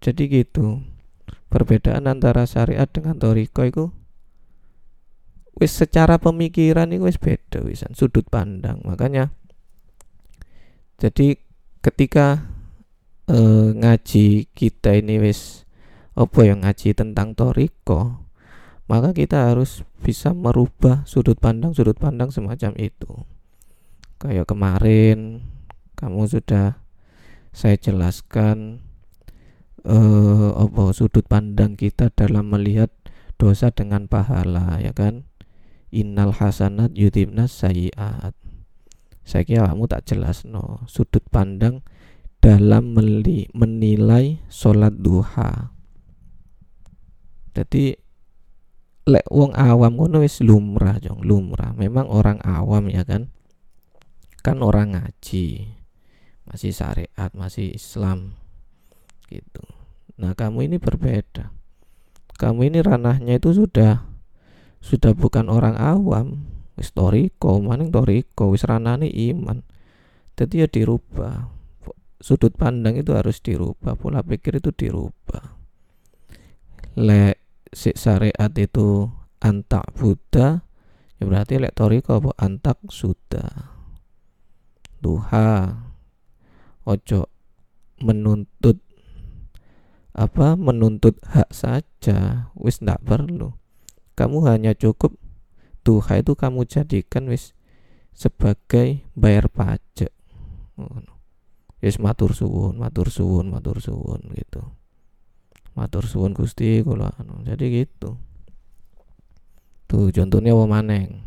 Jadi 0.00 0.24
gitu 0.40 0.80
perbedaan 1.48 2.10
antara 2.10 2.44
syariat 2.44 2.88
dengan 2.90 3.16
toriko 3.16 3.62
itu 3.64 3.84
wis 5.56 5.72
secara 5.72 6.20
pemikiran 6.20 6.92
itu 6.92 7.08
wis 7.08 7.16
beda 7.16 7.64
wisan 7.64 7.96
sudut 7.96 8.28
pandang. 8.28 8.84
Makanya 8.84 9.32
jadi 11.00 11.40
ketika 11.80 12.44
uh, 13.28 13.72
ngaji 13.72 14.52
kita 14.52 14.96
ini 15.00 15.20
wis 15.20 15.64
apa 16.16 16.48
yang 16.48 16.64
ngaji 16.64 16.96
tentang 16.96 17.36
toriko 17.36 18.24
maka 18.86 19.10
kita 19.10 19.50
harus 19.50 19.82
bisa 19.98 20.30
merubah 20.30 21.02
sudut 21.10 21.36
pandang 21.42 21.74
sudut 21.74 21.98
pandang 21.98 22.30
semacam 22.30 22.72
itu. 22.78 23.26
Kayak 24.22 24.46
kemarin 24.48 25.42
kamu 25.98 26.30
sudah 26.30 26.78
saya 27.50 27.74
jelaskan 27.80 28.85
uh, 29.86 30.50
apa 30.58 30.90
sudut 30.90 31.22
pandang 31.24 31.78
kita 31.78 32.10
dalam 32.10 32.50
melihat 32.50 32.90
dosa 33.38 33.70
dengan 33.70 34.10
pahala 34.10 34.82
ya 34.82 34.90
kan? 34.90 35.24
Innal 35.94 36.34
hasanat 36.34 36.98
yudhibnas 36.98 37.54
sayiat 37.54 38.34
saya 39.26 39.42
kira 39.42 39.66
kamu 39.66 39.90
tak 39.90 40.06
jelas 40.06 40.46
no. 40.46 40.86
Sudut 40.86 41.26
pandang 41.34 41.82
dalam 42.38 42.94
meli, 42.94 43.50
menilai 43.50 44.38
sholat 44.46 44.94
duha. 45.02 45.74
Jadi 47.50 47.98
lek 49.10 49.26
wong 49.26 49.50
awam 49.58 49.98
ngono 49.98 50.22
wis 50.22 50.38
lumrah 50.46 51.02
jong 51.02 51.26
lumrah. 51.26 51.74
Memang 51.74 52.06
orang 52.06 52.38
awam 52.46 52.86
ya 52.86 53.02
kan? 53.02 53.34
Kan 54.46 54.62
orang 54.62 54.94
ngaji 54.94 55.74
masih 56.46 56.70
syariat 56.70 57.30
masih 57.34 57.74
Islam 57.74 58.38
gitu 59.26 59.66
Nah, 60.16 60.32
kamu 60.32 60.72
ini 60.72 60.76
berbeda. 60.80 61.52
Kamu 62.36 62.68
ini 62.68 62.84
ranahnya 62.84 63.40
itu 63.40 63.52
sudah 63.52 64.16
sudah 64.86 65.18
bukan 65.18 65.50
orang 65.50 65.74
awam, 65.74 66.46
historiko, 66.78 67.58
maning 67.58 67.90
toriko, 67.90 68.52
wis 68.54 68.62
ranane 68.62 69.10
iman. 69.10 69.66
Jadi 70.36 70.62
ya 70.62 70.68
dirubah. 70.70 71.50
Sudut 72.22 72.54
pandang 72.54 72.96
itu 72.96 73.12
harus 73.12 73.42
dirubah, 73.42 73.98
pola 73.98 74.22
pikir 74.22 74.62
itu 74.62 74.70
dirubah. 74.72 75.58
Le 76.96 77.36
si 77.74 77.92
syariat 77.92 78.52
itu 78.56 79.10
antak 79.42 79.92
Buddha, 79.98 80.64
ya 81.20 81.22
berarti 81.28 81.60
lek 81.60 81.76
toriko 81.76 82.22
apa 82.22 82.30
antak 82.40 82.78
sudah. 82.88 83.74
Duha 85.02 85.76
ojo 86.86 87.20
menuntut 88.00 88.85
apa? 90.16 90.56
Menuntut 90.56 91.20
hak 91.28 91.52
saja. 91.52 92.48
Wis 92.56 92.80
ndak 92.80 93.04
perlu. 93.04 93.52
Kamu 94.16 94.48
hanya 94.48 94.72
cukup. 94.72 95.12
Duha 95.84 96.18
itu 96.18 96.34
kamu 96.34 96.66
jadikan 96.66 97.28
wis 97.28 97.52
sebagai 98.16 99.04
bayar 99.12 99.52
pajak. 99.52 100.10
Wis 101.84 102.00
matur 102.00 102.32
suwun 102.32 102.80
matur 102.80 103.12
suwun 103.12 103.52
matur 103.52 103.78
suwun 103.78 104.32
gitu. 104.32 104.64
Matur 105.76 106.08
suwun 106.08 106.32
Gusti 106.32 106.80
kula 106.80 107.12
anu. 107.20 107.44
Jadi 107.44 107.84
gitu. 107.84 108.16
Tuh 109.86 110.10
contohnya 110.10 110.50
apa 110.56 110.64
maneng 110.66 111.22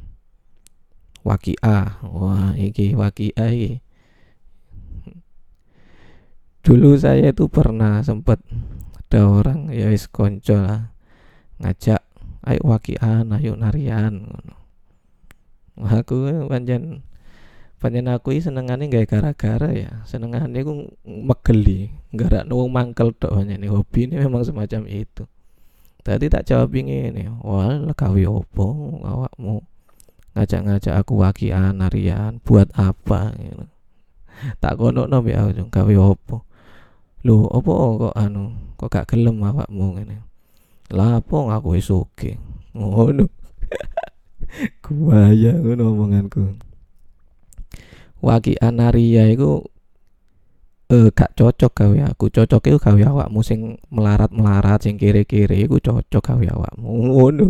wakiah 1.23 2.01
wah 2.03 2.51
iki 2.57 2.97
wakiah 2.97 3.53
iki. 3.53 3.79
Dulu 6.59 6.99
saya 6.99 7.31
itu 7.31 7.47
pernah 7.47 8.03
sempat 8.03 8.43
ada 9.09 9.25
orang 9.25 9.73
ya 9.73 9.89
wis 9.89 10.05
konco 10.05 10.53
lah 10.53 10.93
ngajak 11.57 12.05
ayo 12.45 12.61
wakian 12.61 13.25
ayo 13.33 13.57
narian 13.57 14.29
aku 15.81 16.45
panjen 16.45 17.01
panjen 17.81 18.05
aku 18.05 18.37
ini 18.37 18.43
senengane 18.43 18.91
gak 18.91 19.07
gara-gara 19.07 19.71
ya. 19.71 20.03
Senengane 20.03 20.51
aku 20.61 20.93
megeli 21.07 21.89
gara 22.11 22.43
nunggu 22.43 22.67
mangkel 22.67 23.15
tok 23.15 23.39
panjen 23.39 23.65
hobi 23.71 24.11
ini 24.11 24.19
memang 24.19 24.43
semacam 24.43 24.83
itu. 24.85 25.23
Tadi 26.03 26.27
tak 26.27 26.45
jawab 26.45 26.75
ini 26.75 27.25
wah 27.41 27.79
kawi 27.95 28.27
opo 28.27 28.99
awakmu? 29.01 29.63
Ngajak-ngajak 30.35 30.93
aku 31.01 31.23
wakian 31.23 31.79
narian 31.79 32.37
buat 32.43 32.69
apa? 32.77 33.33
Gitu. 33.39 33.65
tak 34.63 34.79
kono 34.79 35.07
no 35.07 35.19
ya 35.25 35.47
kawi 35.71 35.95
opo 35.95 36.48
lu 37.27 37.43
opo 37.51 37.99
kok 37.99 38.15
anu 38.15 38.55
kok 38.79 38.87
gak 38.87 39.07
gelem 39.11 39.43
awakmu 39.43 39.99
ngene? 39.99 40.23
Lah 40.95 41.19
apa 41.19 41.35
ngaku 41.35 41.75
wis 41.75 41.91
oke 41.91 42.39
ngono. 42.71 43.27
Kuwaya 44.83 45.59
ngono 45.59 45.83
omonganku. 45.91 46.55
Waki 48.23 48.55
anaria 48.63 49.27
iku 49.27 49.67
eh 50.87 51.11
gak 51.11 51.35
cocok 51.35 51.71
gawe 51.75 51.97
aku. 52.15 52.31
Cocok 52.31 52.63
itu 52.71 52.77
gawe 52.79 53.01
awakmu 53.11 53.43
sing 53.43 53.75
melarat-melarat 53.91 54.79
sing 54.87 54.95
kiri-kiri 54.95 55.67
iku 55.67 55.83
cocok 55.83 56.23
gawe 56.23 56.45
awakmu. 56.55 56.87
Ngono. 56.87 57.47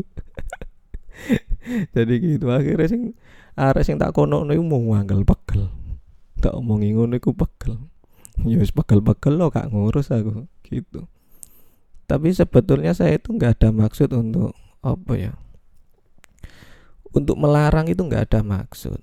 Jadi 1.93 2.13
gitu 2.25 2.49
akhirnya 2.49 2.89
sing 2.89 3.13
arek 3.53 3.85
sing 3.85 4.01
tak 4.01 4.17
kono 4.17 4.49
iku 4.49 4.65
mau 4.65 4.81
ngangkel 4.81 5.21
pegel. 5.21 5.69
Tak 6.41 6.57
omongi 6.57 6.89
ngono 6.97 7.21
iku 7.21 7.37
pegel 7.37 7.77
ya 8.45 8.61
pegel-pegel 8.61 9.33
lo 9.35 9.51
gak 9.51 9.71
ngurus 9.71 10.13
aku 10.13 10.47
gitu. 10.67 11.09
Tapi 12.09 12.33
sebetulnya 12.33 12.95
saya 12.97 13.21
itu 13.21 13.35
nggak 13.37 13.61
ada 13.61 13.69
maksud 13.69 14.09
untuk 14.17 14.57
apa 14.81 15.13
ya 15.13 15.33
untuk 17.13 17.37
melarang 17.37 17.89
itu 17.89 18.01
nggak 18.05 18.33
ada 18.33 18.41
maksud. 18.41 18.97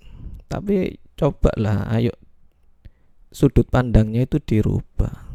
Tapi 0.47 0.99
cobalah 1.19 1.91
ayo 1.99 2.15
sudut 3.35 3.67
pandangnya 3.71 4.27
itu 4.27 4.39
dirubah. 4.43 5.27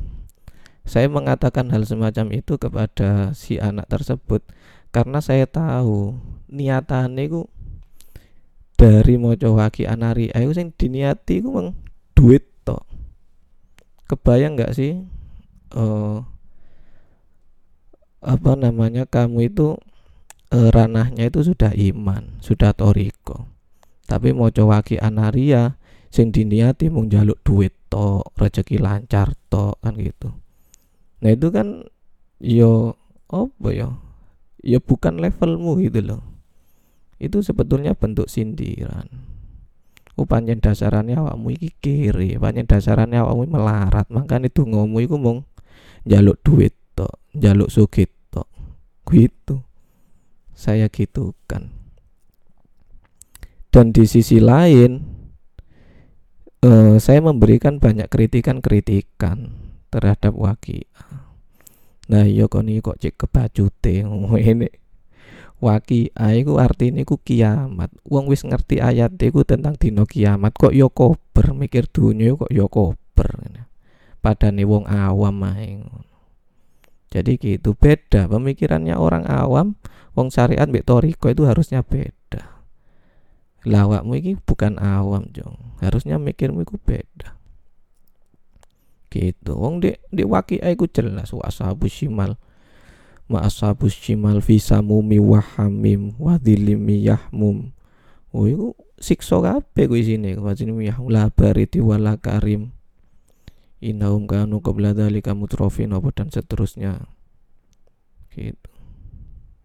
Saya 0.84 1.08
mengatakan 1.08 1.70
hal 1.70 1.86
semacam 1.86 2.34
itu 2.34 2.58
kepada 2.58 3.32
si 3.38 3.62
anak 3.62 3.88
tersebut 3.88 4.42
karena 4.92 5.24
saya 5.24 5.48
tahu 5.48 6.20
niatannya 6.52 7.24
itu 7.32 7.48
dari 8.76 9.16
mojo 9.16 9.56
waki 9.56 9.86
anari 9.88 10.34
ayo 10.34 10.52
sing 10.52 10.74
diniati 10.74 11.40
itu 11.40 11.54
meng 11.54 11.78
duit 12.18 12.51
kebayang 14.12 14.60
nggak 14.60 14.76
sih 14.76 15.00
uh, 15.72 16.20
apa 18.22 18.52
namanya 18.54 19.10
kamu 19.10 19.50
itu 19.50 19.82
e, 20.54 20.70
ranahnya 20.70 21.32
itu 21.32 21.42
sudah 21.42 21.74
iman 21.74 22.38
sudah 22.38 22.76
toriko. 22.78 23.50
Tapi 24.06 24.36
mau 24.36 24.52
waki 24.52 25.02
anaria 25.02 25.80
sing 26.12 26.30
diniati 26.30 26.92
mau 26.92 27.08
jaluk 27.08 27.40
duit 27.42 27.74
to 27.90 28.22
rezeki 28.38 28.78
lancar 28.78 29.34
to 29.50 29.74
kan 29.82 29.98
gitu. 29.98 30.36
Nah 31.26 31.30
itu 31.34 31.48
kan 31.50 31.88
yo 32.38 33.00
apa 33.32 33.68
yo 33.74 33.90
ya 34.62 34.78
bukan 34.78 35.18
levelmu 35.18 35.82
gitu 35.82 36.04
loh. 36.06 36.22
Itu 37.18 37.42
sebetulnya 37.42 37.98
bentuk 37.98 38.30
sindiran 38.30 39.31
Oh 40.20 40.28
panjen 40.28 40.60
dasarannya 40.60 41.16
awakmu 41.16 41.56
iki 41.56 41.72
kiri, 41.80 42.36
panjen 42.36 42.68
dasarannya 42.68 43.24
awakmu 43.24 43.48
melarat, 43.48 44.08
makanya 44.12 44.52
itu 44.52 44.68
ngomong 44.68 45.00
iku 45.00 45.16
mung 45.16 45.48
jaluk 46.04 46.40
duit 46.44 46.76
tok 46.98 47.22
jaluk 47.32 47.72
sugih 47.72 48.12
tok. 48.28 48.48
Gitu. 49.08 49.64
Saya 50.52 50.92
gitukan. 50.92 51.72
Dan 53.72 53.96
di 53.96 54.04
sisi 54.04 54.44
lain 54.44 55.22
uh, 56.66 56.96
saya 57.02 57.20
memberikan 57.22 57.82
banyak 57.82 58.08
kritikan-kritikan 58.08 59.52
terhadap 59.92 60.34
waki 60.34 60.88
nah 62.10 62.28
iya 62.28 62.50
kok 62.50 62.64
nih 62.66 62.84
kok 62.84 63.00
cek 63.00 63.16
kebajute 63.24 64.04
ini 64.04 64.68
waki 65.62 66.12
iku 66.12 66.58
artine 66.58 67.06
ku 67.06 67.22
kiamat. 67.22 67.94
Wong 68.04 68.28
wis 68.28 68.42
ngerti 68.42 68.82
ayat 68.82 69.16
iku 69.22 69.46
tentang 69.46 69.78
dino 69.78 70.10
kiamat 70.10 70.58
kok 70.58 70.74
yo 70.74 70.90
kober? 70.90 71.54
Mikir 71.54 71.86
dunia 71.88 72.34
kok 72.34 72.50
yo 72.50 72.66
kober 72.68 73.02
padane 74.22 74.64
wong 74.64 74.86
awam 74.86 75.42
ae 75.50 75.82
jadi 77.12 77.36
gitu 77.36 77.76
beda. 77.76 78.32
Pemikirannya 78.32 78.96
orang 78.96 79.28
awam 79.28 79.76
wong 80.16 80.32
syariat 80.32 80.64
mbek 80.64 80.88
toriko 80.88 81.28
itu 81.28 81.44
harusnya 81.44 81.84
beda. 81.84 82.64
Lawakmu 83.68 84.16
ini 84.16 84.40
bukan 84.40 84.80
awam 84.80 85.28
jong. 85.36 85.76
Harusnya 85.84 86.16
mikirmu 86.16 86.64
itu 86.64 86.80
beda. 86.80 87.36
Gitu. 89.12 89.52
Wong 89.52 89.84
di 89.84 89.92
di 90.08 90.24
waki 90.24 90.64
aku 90.64 90.88
jelas 90.88 91.36
wa 91.36 91.44
ashabu 91.44 91.92
shimal 91.92 92.40
ma 93.32 93.48
ashabu 93.48 93.88
shimal 93.88 94.44
fi 94.44 94.60
samumi 94.60 95.16
wa 95.24 95.40
hamim 95.40 96.12
wa 96.20 96.36
dhilimi 96.36 97.08
yahmum. 97.08 97.72
Oh 98.36 98.44
iku 98.44 98.76
siksa 99.00 99.40
kabeh 99.40 99.88
kuwi 99.88 100.04
sini 100.04 100.36
wajine 100.36 100.76
yahmum 100.84 101.08
la 101.08 101.32
bariti 101.32 101.80
wala 101.80 102.20
karim. 102.20 102.76
Innahum 103.80 104.28
kanu 104.28 104.60
qabla 104.60 104.92
dzalika 104.92 105.32
mutrafin 105.32 105.96
apa 105.96 106.12
dan 106.12 106.28
seterusnya. 106.28 107.08
Gitu. 108.36 108.70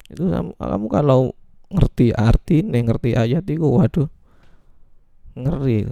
Itu 0.07 0.31
kamu 0.31 0.87
kalau 0.87 1.35
ngerti 1.67 2.15
arti 2.15 2.63
nih 2.63 2.87
ngerti 2.87 3.19
ayat 3.19 3.43
itu 3.51 3.67
waduh 3.67 4.07
ngeri 5.35 5.91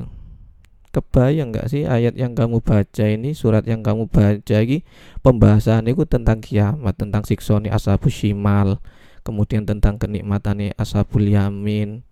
kebayang 0.94 1.50
nggak 1.50 1.66
sih 1.66 1.82
ayat 1.90 2.14
yang 2.14 2.38
kamu 2.38 2.62
baca 2.62 3.04
ini 3.04 3.34
surat 3.34 3.66
yang 3.66 3.82
kamu 3.82 4.06
baca 4.06 4.58
ini? 4.62 4.86
Pembahasan 5.26 5.90
itu 5.90 6.06
tentang 6.06 6.38
kiamat 6.38 6.94
tentang 6.94 7.26
siksoni 7.26 7.68
ashabus 7.74 8.14
shimal 8.14 8.78
kemudian 9.26 9.66
tentang 9.66 9.98
kenikmatan 9.98 10.70
ashabul 10.78 11.26
yamin 11.26 12.06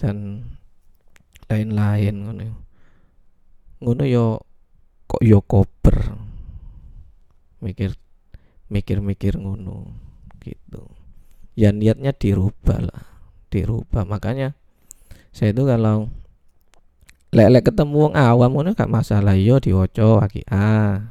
dan 0.00 0.48
lain-lain 1.52 2.14
ngono 2.24 2.42
ngono 3.82 4.02
yo 4.08 4.40
kok 5.04 5.20
yo 5.20 5.44
koper 5.44 6.16
mikir 7.60 7.94
mikir-mikir 8.72 9.38
ngono 9.38 9.90
gitu. 10.42 10.86
Ya 11.56 11.72
niatnya 11.72 12.12
dirubah 12.12 12.80
lah 12.82 13.02
dirubah. 13.48 14.04
Makanya 14.04 14.54
saya 15.32 15.54
itu 15.54 15.64
kalau 15.64 16.10
lek 17.36 17.68
ketemu 17.68 18.08
wong 18.08 18.14
awam 18.16 18.56
ngono 18.56 18.72
gak 18.72 18.88
masalah. 18.88 19.36
Yo 19.36 19.60
iya 19.60 19.60
diwaca 19.60 20.24
aki 20.24 20.40
a 20.48 21.04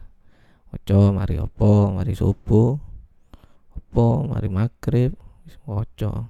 waca 0.73 0.99
mari 1.13 1.37
opo 1.37 1.93
mari 1.93 2.17
subuh 2.17 2.73
opo 3.77 4.07
mari 4.25 4.49
maghrib 4.49 5.13
waca 5.69 6.25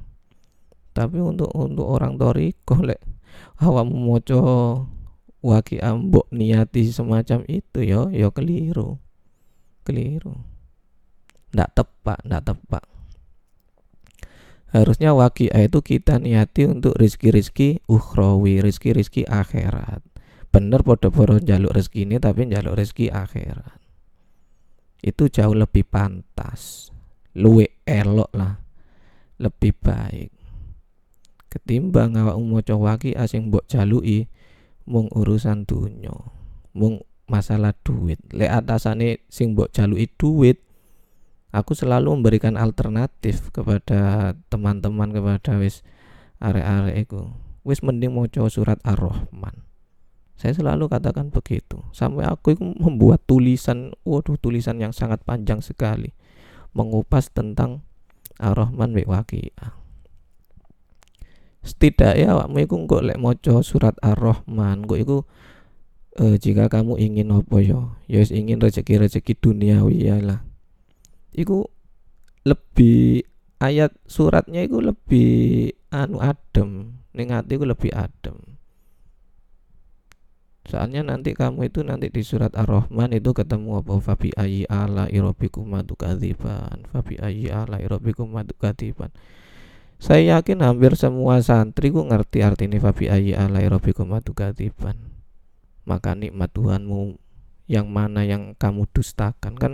tapi 0.92 1.18
untuk 1.18 1.50
untuk 1.56 1.88
orang 1.88 2.20
toriko 2.20 2.84
lek 2.88 3.00
awam 3.64 3.88
maca 3.96 4.44
waki 5.40 5.80
ambok 5.80 6.28
niati 6.36 6.92
semacam 6.92 7.48
itu 7.48 7.80
yo 7.88 8.12
yo 8.12 8.36
keliru. 8.36 9.00
Keliru. 9.88 10.36
Ndak 11.56 11.72
tepat 11.72 12.20
ndak 12.28 12.52
tepat 12.52 12.84
harusnya 14.75 15.15
wakia 15.15 15.55
itu 15.63 15.79
kita 15.79 16.20
niati 16.20 16.67
untuk 16.67 17.00
rizki-rizki 17.00 17.79
ukhrawi 17.88 18.59
rizki-rizki 18.59 19.24
akhirat. 19.24 20.03
Bener 20.51 20.83
podo-podo 20.83 21.40
jaluk 21.40 21.72
rezeki 21.72 22.07
ini 22.07 22.16
tapi 22.20 22.48
jaluk 22.51 22.75
rezeki 22.75 23.11
akhirat. 23.11 23.79
Itu 25.00 25.31
jauh 25.31 25.55
lebih 25.55 25.88
pantas. 25.88 26.92
Luwe 27.35 27.79
elok 27.88 28.31
lah. 28.35 28.59
Lebih 29.40 29.74
baik. 29.79 30.31
Ketimbang 31.51 32.20
awak 32.20 32.35
maca 32.40 32.75
waki 32.75 33.16
asing 33.16 33.48
mbok 33.48 33.68
jalui 33.68 34.27
mung 34.88 35.07
urusan 35.11 35.64
dunyo 35.64 36.35
mung 36.75 37.00
masalah 37.31 37.72
duit. 37.79 38.20
Le 38.35 38.51
atasane 38.51 39.24
sing 39.31 39.55
mbok 39.55 39.72
jalui 39.72 40.11
duit 40.20 40.65
aku 41.55 41.72
selalu 41.72 42.20
memberikan 42.20 42.59
alternatif 42.59 43.48
kepada 43.55 44.33
teman-teman 44.51 45.15
kepada 45.15 45.55
wis 45.55 45.87
are-are 46.44 46.91
itu 46.91 47.31
wis 47.63 47.79
mending 47.79 48.11
mau 48.11 48.27
surat 48.27 48.77
ar-rahman. 48.83 49.63
Saya 50.35 50.51
selalu 50.51 50.91
katakan 50.91 51.31
begitu. 51.31 51.79
Sampai 51.96 52.27
aku 52.27 52.59
itu 52.59 52.61
membuat 52.75 53.24
tulisan 53.24 53.96
waduh 54.03 54.35
tulisan 54.35 54.83
yang 54.83 54.91
sangat 54.91 55.24
panjang 55.24 55.63
sekali 55.63 56.11
mengupas 56.75 57.31
tentang 57.31 57.87
ar-rahman 58.35 58.91
wa 58.91 59.24
waqiah. 59.24 59.72
Setidaknya 61.65 62.35
awakmu 62.35 62.68
iku 62.68 62.75
kok 62.85 63.03
lek 63.07 63.18
maca 63.18 63.63
surat 63.63 63.96
ar-rahman 64.03 64.85
kok 64.85 65.00
iku 65.00 65.18
eh, 66.20 66.35
jika 66.35 66.68
kamu 66.68 67.00
ingin 67.00 67.31
apa 67.31 67.57
yo 67.63 67.96
ya 68.05 68.22
ingin 68.27 68.61
rezeki-rezeki 68.61 69.33
duniawi 69.39 70.05
ya 70.05 70.20
lah 70.22 70.46
iku 71.36 71.68
lebih 72.48 73.28
ayat 73.60 73.92
suratnya 74.08 74.64
itu 74.64 74.80
lebih 74.80 75.72
anu 75.92 76.24
adem. 76.24 77.00
Ning 77.16 77.32
ati 77.32 77.56
iku 77.60 77.68
lebih 77.68 77.92
adem. 77.92 78.36
Soalnya 80.66 81.06
nanti 81.06 81.38
kamu 81.38 81.70
itu 81.70 81.86
nanti 81.86 82.10
di 82.10 82.26
surat 82.26 82.50
ar-rahman 82.58 83.14
itu 83.14 83.38
ketemu 83.38 83.86
apa? 83.86 84.02
Fabi 84.02 84.34
ayi 84.34 84.66
ala 84.66 85.06
irobikum 85.14 85.70
madukadziban 85.70 86.90
fabi 86.90 87.22
ayi 87.22 87.54
ala 87.54 87.78
irobikum 87.78 88.34
madukadziban 88.34 89.14
saya 90.02 90.42
yakin 90.42 90.66
hampir 90.66 90.98
semua 90.98 91.38
santri 91.46 91.94
ku 91.94 92.02
ngerti 92.02 92.42
arti 92.42 92.66
ini 92.66 92.82
fabi 92.82 93.14
ayi 93.14 93.38
ala 93.38 93.62
irobikum 93.62 94.10
madukadziban 94.10 94.98
maka 95.86 96.18
nikmat 96.18 96.50
Tuhanmu 96.52 97.22
yang 97.70 97.90
mana 97.90 98.26
yang 98.26 98.58
kamu 98.58 98.90
dustakan. 98.90 99.54
Kan 99.58 99.74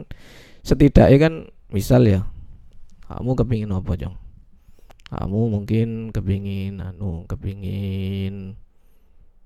setidaknya 0.61 1.17
kan 1.17 1.33
misal 1.73 2.05
ya 2.05 2.27
kamu 3.11 3.35
kepingin 3.35 3.75
apa 3.75 3.91
jong? 3.99 4.15
Kamu 5.11 5.51
mungkin 5.51 6.15
kepingin 6.15 6.79
anu 6.79 7.27
kepingin 7.27 8.55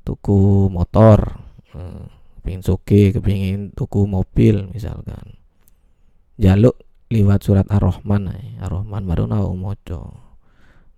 tuku 0.06 0.70
motor 0.70 1.42
eh, 1.74 2.06
kepingin 2.38 2.62
suki 2.62 3.10
kepingin 3.10 3.74
tuku 3.74 4.06
mobil 4.06 4.70
misalkan. 4.70 5.42
Jaluk 6.38 6.78
liwat 7.10 7.42
surat 7.42 7.66
ar-rahman 7.74 8.30
ar-rahman 8.62 9.10
baru 9.10 9.26
nau 9.26 9.58
moco 9.58 10.26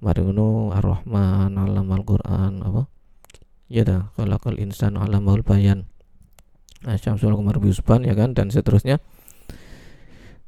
baru 0.03 0.29
nu 0.35 0.75
ar-rahman 0.75 1.55
alam 1.55 1.87
al-quran 1.87 2.59
apa? 2.67 2.91
Ya 3.71 3.87
dah 3.87 4.11
kalau 4.15 4.59
insan 4.59 4.99
alam 4.99 5.23
bayan. 5.43 5.87
Nah, 6.85 6.93
Syamsul 6.99 7.33
Qamar 7.33 7.57
ya 8.05 8.13
kan 8.13 8.37
dan 8.37 8.53
seterusnya 8.53 9.01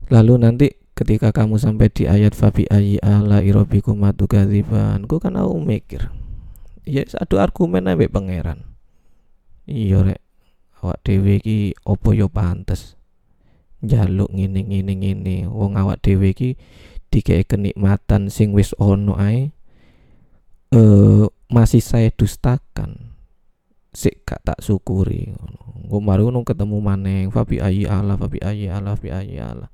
Lalu 0.10 0.34
nanti 0.42 0.68
ketika 0.98 1.30
kamu 1.30 1.62
sampai 1.62 1.94
di 1.94 2.10
ayat 2.10 2.34
fabi 2.34 2.66
ayi 2.74 2.98
ala 3.00 3.46
irobikum 3.46 4.02
matu 4.02 4.26
gaziban, 4.26 5.06
ku 5.06 5.22
kan 5.22 5.38
aku 5.38 5.62
mikir. 5.62 6.10
Ya 6.84 7.06
satu 7.06 7.38
argumen 7.38 7.86
aja 7.86 8.10
pangeran. 8.10 8.66
Iya 9.70 10.02
rek, 10.02 10.22
awak 10.82 11.06
dewi 11.06 11.38
ki 11.38 11.58
opo 11.86 12.18
yo 12.18 12.26
pantes. 12.26 12.98
Jaluk 13.86 14.34
ngini 14.34 14.66
ngini 14.66 14.94
ngini, 14.98 15.36
wong 15.46 15.78
awak 15.78 16.02
dewi 16.02 16.34
ki 16.34 16.50
dikei 17.10 17.46
kenikmatan 17.46 18.30
sing 18.30 18.54
wis 18.54 18.74
ono 18.78 19.18
ae 19.18 19.50
eh 20.70 21.26
masih 21.50 21.82
saya 21.82 22.14
dustakan 22.14 23.18
sik 23.90 24.22
gak 24.22 24.46
tak 24.46 24.62
syukuri 24.62 25.34
ngono. 25.34 25.98
baru 26.06 26.30
ketemu 26.46 26.78
maneng 26.78 27.34
fabi 27.34 27.58
ayi 27.58 27.90
ala 27.90 28.14
fabi 28.14 28.38
ayi 28.46 28.70
ala 28.70 28.94
fabi 28.94 29.10
ayi 29.10 29.42
ala 29.42 29.74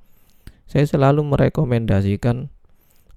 saya 0.65 0.86
selalu 0.86 1.21
merekomendasikan 1.25 2.49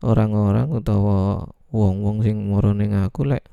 orang-orang 0.05 0.69
utawa 0.73 1.49
wong-wong 1.75 2.25
sing 2.25 2.49
moro 2.49 2.73
ning 2.73 2.97
aku 2.97 3.29
lek 3.29 3.45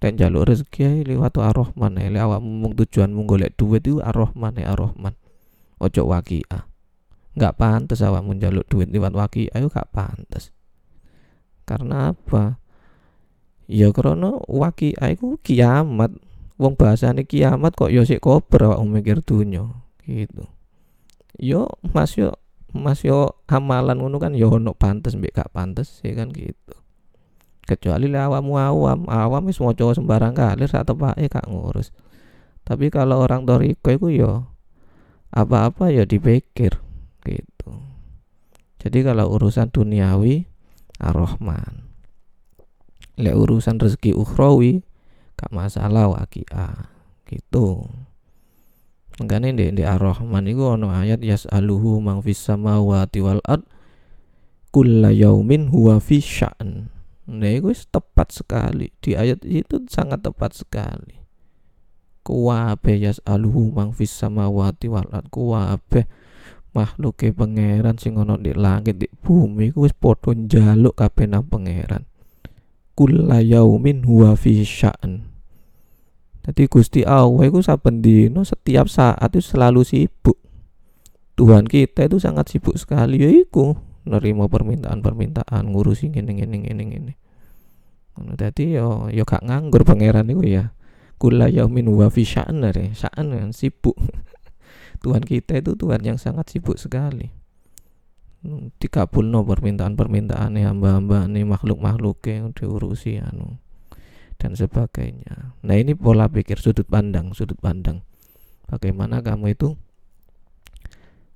dan 0.00 0.16
jaluk 0.16 0.48
rezeki 0.48 1.04
liwat 1.04 1.36
ar-Rahman 1.36 2.00
lek 2.00 2.22
awak 2.24 2.40
mung 2.40 2.72
tujuanmu 2.72 3.28
golek 3.28 3.52
duit 3.54 3.84
itu 3.84 4.00
ar-Rahman 4.00 4.58
ar-Rahman. 4.64 5.12
Ojo 5.80 6.02
waqiah. 6.08 6.64
Nggak 7.36 7.56
pantas 7.56 8.00
awak 8.00 8.24
menjaluk 8.24 8.64
duit 8.66 8.88
liwat 8.88 9.12
waki 9.12 9.52
ayo 9.54 9.70
gak 9.70 9.92
pantas 9.92 10.50
karena 11.70 12.10
apa? 12.10 12.58
Ya 13.70 13.94
karena 13.94 14.34
waki 14.50 14.98
aku 14.98 15.38
kiamat. 15.38 16.10
Wong 16.58 16.74
bahasane 16.74 17.22
kiamat 17.22 17.78
kok 17.78 17.94
yo 17.94 18.02
sik 18.02 18.18
kober 18.18 18.66
awak 18.66 18.82
mikir 18.82 19.22
dunyo 19.22 19.86
gitu. 20.02 20.50
Yo 21.38 21.70
mas 21.94 22.18
yo 22.18 22.34
Mas 22.70 23.02
yo 23.02 23.42
amalan 23.50 23.98
ngono 23.98 24.22
kan 24.22 24.32
yo 24.34 24.54
ono 24.54 24.74
pantes 24.78 25.18
mbek 25.18 25.34
gak 25.34 25.50
pantes 25.50 25.98
ya 26.06 26.14
kan 26.14 26.30
gitu. 26.30 26.74
Kecuali 27.66 28.06
le 28.10 28.18
awakmu 28.18 28.54
awam 28.58 29.06
awam 29.10 29.42
wis 29.46 29.58
maca 29.58 29.90
sembarang 29.94 30.34
kali 30.34 30.66
sak 30.66 30.86
tepake 30.86 31.26
gak 31.26 31.46
ngurus. 31.50 31.90
Tapi 32.62 32.90
kalau 32.90 33.22
orang 33.22 33.42
toriko 33.46 33.90
itu 33.90 34.22
yo 34.22 34.46
apa-apa 35.34 35.90
ya 35.90 36.06
dipikir 36.06 36.78
gitu. 37.26 37.72
Jadi 38.80 38.98
kalau 39.02 39.34
urusan 39.34 39.70
duniawi 39.70 40.46
ar-Rahman 41.00 41.90
lek 43.20 43.36
urusan 43.36 43.76
rezeki 43.76 44.16
ukhrawi 44.16 44.80
gak 45.36 45.52
masalah 45.52 46.08
wakia 46.08 46.88
gitu 47.28 47.84
Makanya 49.20 49.52
di, 49.52 49.64
di 49.76 49.84
Ar-Rahman 49.84 50.48
itu 50.48 50.64
ono 50.64 50.88
ayat 50.88 51.20
yas'aluhu 51.20 52.00
mang 52.00 52.24
fis 52.24 52.40
samawati 52.40 53.20
wal 53.20 53.44
ard 53.44 53.68
kulla 54.72 55.12
yaumin 55.12 55.68
huwa 55.68 56.00
fi 56.00 56.24
sya'n. 56.24 56.88
Nah, 57.30 57.52
itu 57.52 57.70
tepat 57.92 58.32
sekali. 58.32 58.88
Di 58.96 59.20
ayat 59.20 59.44
itu 59.44 59.84
sangat 59.92 60.24
tepat 60.24 60.56
sekali. 60.56 61.20
Kuwabe 62.24 62.96
yas'aluhu 62.96 63.76
mang 63.76 63.92
fis 63.92 64.08
samawati 64.08 64.88
wal 64.88 65.06
ard 65.12 65.28
kuwabe 65.28 66.08
makhluk 66.72 67.20
pangeran 67.34 67.98
sing 67.98 68.14
ono 68.14 68.38
di 68.38 68.54
langit 68.54 69.02
di 69.02 69.10
bumi 69.10 69.74
ku 69.74 69.84
wis 69.84 69.92
padha 69.92 70.32
njaluk 70.32 70.96
kabeh 70.96 71.28
nang 71.28 71.44
pangeran. 71.44 72.08
Kulla 72.96 73.44
yaumin 73.44 74.00
huwa 74.06 74.32
fi 74.32 74.64
sya'n. 74.64 75.29
Jadi 76.40 76.62
Gusti 76.72 77.00
Allah 77.04 77.52
itu 77.52 77.60
saben 77.60 78.00
dino 78.00 78.40
setiap 78.48 78.88
saat 78.88 79.28
itu 79.36 79.44
selalu 79.44 79.84
sibuk. 79.84 80.40
Tuhan 81.36 81.68
kita 81.68 82.08
itu 82.08 82.16
sangat 82.16 82.48
sibuk 82.52 82.76
sekali 82.80 83.20
ya 83.20 83.28
iku 83.28 83.76
nerima 84.08 84.48
permintaan-permintaan 84.48 85.68
ngurusi 85.68 86.12
ngene 86.12 86.40
ngene 86.40 86.56
ngene 86.64 86.82
ngene. 86.88 87.12
Ngono 88.16 88.32
dadi 88.36 88.76
yo 88.76 89.12
yo 89.12 89.28
gak 89.28 89.44
nganggur 89.44 89.84
pangeran 89.84 90.32
iku 90.32 90.44
ya. 90.44 90.72
Kula 91.20 91.52
yaumin 91.52 91.84
wa 91.92 92.08
fi 92.08 92.24
sya'an 92.24 92.64
sya'an 92.96 93.52
sibuk. 93.52 93.96
Tuhan 95.04 95.20
kita 95.20 95.60
itu 95.60 95.76
Tuhan 95.76 96.00
yang 96.00 96.16
sangat 96.16 96.48
sibuk 96.48 96.80
sekali. 96.80 97.28
Dikabulno 98.80 99.44
permintaan-permintaan 99.44 100.56
hamba-hamba 100.56 101.28
nih 101.28 101.44
makhluk-makhluk 101.44 102.24
yang 102.24 102.56
diurusi 102.56 103.20
anu 103.20 103.60
dan 104.40 104.56
sebagainya. 104.56 105.52
Nah, 105.60 105.76
ini 105.76 105.92
pola 105.92 106.32
pikir 106.32 106.56
sudut 106.56 106.88
pandang, 106.88 107.36
sudut 107.36 107.60
pandang. 107.60 108.00
Bagaimana 108.64 109.20
kamu 109.20 109.52
itu 109.52 109.76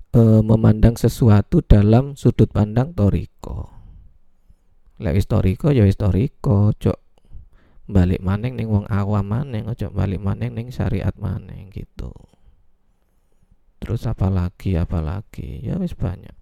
e, 0.09 0.41
memandang 0.41 0.97
sesuatu 0.97 1.61
dalam 1.61 2.17
sudut 2.17 2.49
pandang 2.49 2.97
toriko. 2.97 3.69
Lek 4.97 5.21
toriko 5.27 5.69
ya 5.69 5.85
toriko, 5.93 6.73
cok 6.73 6.99
balik 7.85 8.25
maneng 8.25 8.57
ning 8.57 8.71
wong 8.71 8.89
awam 8.89 9.27
maneng, 9.27 9.69
cok 9.69 9.93
balik 9.93 10.23
maneng 10.23 10.57
ning 10.57 10.73
syariat 10.73 11.13
maneng 11.21 11.69
gitu. 11.69 12.09
Terus 13.83 14.07
apa 14.09 14.33
lagi, 14.33 14.79
apa 14.79 14.97
lagi? 15.03 15.61
Ya 15.61 15.77
wis 15.77 15.93
banyak. 15.93 16.33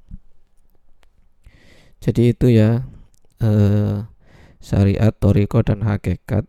Jadi 2.00 2.32
itu 2.32 2.48
ya 2.54 2.86
eh, 3.42 4.06
syariat, 4.64 5.12
toriko 5.18 5.66
dan 5.66 5.82
hakikat 5.84 6.48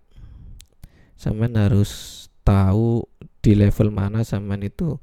sampean 1.14 1.56
harus 1.56 2.26
tahu 2.44 3.08
di 3.40 3.56
level 3.56 3.90
mana 3.92 4.24
sampean 4.24 4.64
itu 4.64 5.00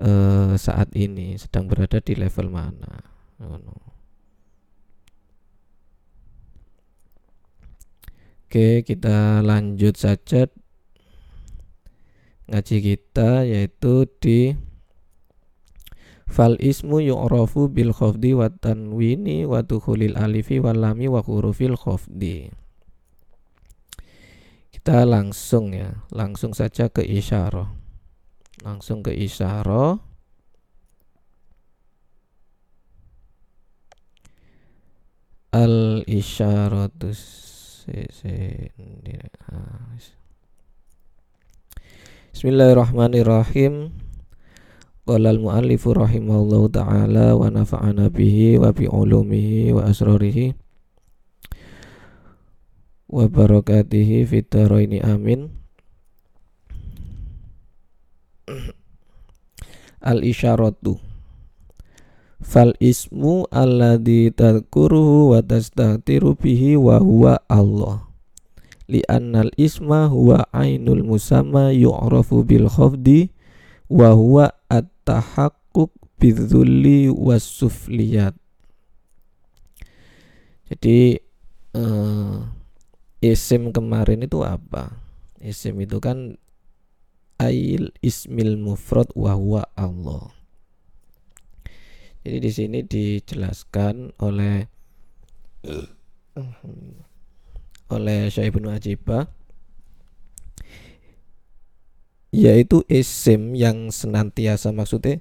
uh, 0.00 0.56
saat 0.56 0.92
ini 0.96 1.36
sedang 1.36 1.68
berada 1.68 2.00
di 2.00 2.16
level 2.16 2.48
mana. 2.52 3.04
Oke, 8.50 8.82
kita 8.82 9.46
lanjut 9.46 9.94
saja 9.94 10.50
ngaji 12.50 12.76
kita 12.82 13.46
yaitu 13.46 14.10
di 14.18 14.58
fal 16.26 16.58
ismu 16.58 16.98
yu'rafu 16.98 17.70
bil 17.70 17.94
khafdi 17.94 18.34
wa 18.34 18.50
tanwini 18.50 19.46
wa 19.46 19.62
dukhulil 19.62 20.18
alifi 20.18 20.58
wal 20.58 20.82
lami 20.82 21.06
wa 21.06 21.22
hurufil 21.22 21.78
khafdi 21.78 22.50
kita 24.90 25.06
langsung 25.06 25.70
ya. 25.70 26.02
Langsung 26.10 26.50
saja 26.50 26.90
ke 26.90 27.06
isyarah. 27.06 27.70
Langsung 28.66 29.06
ke 29.06 29.14
isyarah. 29.14 30.02
Al 35.54 36.02
isyaratus 36.10 37.22
Bismillahirrahmanirrahim. 42.34 43.94
Qala 45.06 45.30
al-muallifu 45.30 45.94
rahimahullahu 45.94 46.66
ta'ala 46.74 47.38
wa 47.38 47.46
nafa'ana 47.46 48.10
bihi 48.10 48.58
wa 48.58 48.74
bi 48.74 48.90
ulumihi 48.90 49.70
wa 49.70 49.86
asrarihi 49.86 50.69
wa 53.10 53.26
barakatihi 53.26 54.22
fitaraini 54.22 55.02
amin. 55.02 55.50
Al 60.00 60.22
isyaratu 60.22 60.96
fal 62.40 62.72
ismu 62.80 63.50
alladhi 63.52 64.30
tadkuruhu 64.30 65.36
wa 65.36 65.42
tastatiru 65.42 66.38
bihi 66.38 66.78
wa 66.78 67.02
huwa 67.02 67.42
Allah. 67.50 68.06
Li 68.90 69.02
annal 69.06 69.50
isma 69.58 70.06
huwa 70.06 70.46
ainul 70.54 71.02
musamma 71.02 71.70
yu'rafu 71.70 72.42
bil 72.42 72.66
khafdi 72.66 73.30
wa 73.90 74.14
huwa 74.14 74.54
at-tahaqquq 74.70 75.90
bidzulli 76.20 77.08
was 77.08 77.42
sufliyat 77.42 78.36
jadi 80.70 81.18
uh, 81.74 82.44
isim 83.20 83.72
kemarin 83.72 84.24
itu 84.24 84.40
apa? 84.44 84.96
Isim 85.40 85.80
itu 85.80 86.00
kan 86.00 86.36
ail 87.40 87.92
ismil 88.04 88.60
mufrad 88.60 89.08
wa 89.16 89.32
huwa 89.36 89.64
Allah. 89.76 90.32
Jadi 92.20 92.36
di 92.36 92.50
sini 92.52 92.78
dijelaskan 92.84 94.12
oleh 94.20 94.68
oleh 97.88 98.28
Syekh 98.28 98.52
Ibnu 98.52 98.68
Ajibah 98.68 99.24
yaitu 102.30 102.86
isim 102.86 103.58
yang 103.58 103.90
senantiasa 103.90 104.70
maksudnya 104.70 105.18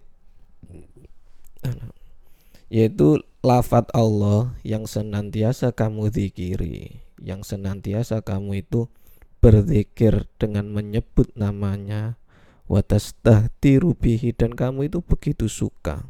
yaitu 2.69 3.25
lafat 3.41 3.89
Allah 3.97 4.53
yang 4.61 4.85
senantiasa 4.85 5.73
kamu 5.73 6.13
zikiri 6.13 7.01
yang 7.21 7.43
senantiasa 7.43 8.23
kamu 8.23 8.65
itu 8.65 8.91
berzikir 9.39 10.27
dengan 10.35 10.71
menyebut 10.71 11.31
namanya 11.39 12.19
watastahtiru 12.67 13.95
bihi 13.95 14.35
dan 14.35 14.53
kamu 14.55 14.91
itu 14.91 14.99
begitu 15.03 15.47
suka. 15.47 16.07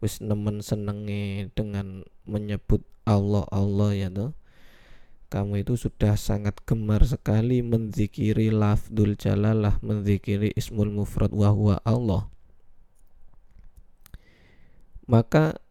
Wis 0.00 0.24
nemen 0.24 0.64
senenge 0.64 1.52
dengan 1.52 2.08
menyebut 2.24 2.80
Allah 3.04 3.44
Allah 3.52 3.92
ya 3.92 4.08
tuh 4.08 4.32
kamu 5.30 5.62
itu 5.62 5.78
sudah 5.78 6.18
sangat 6.18 6.58
gemar 6.66 7.06
sekali 7.06 7.62
menzikiri 7.62 8.50
lafdul 8.50 9.14
jalalah 9.14 9.78
menzikiri 9.78 10.50
ismul 10.58 10.90
mufrad 10.90 11.30
wa 11.30 11.54
huwa 11.54 11.76
Allah. 11.86 12.26
Maka 15.06 15.62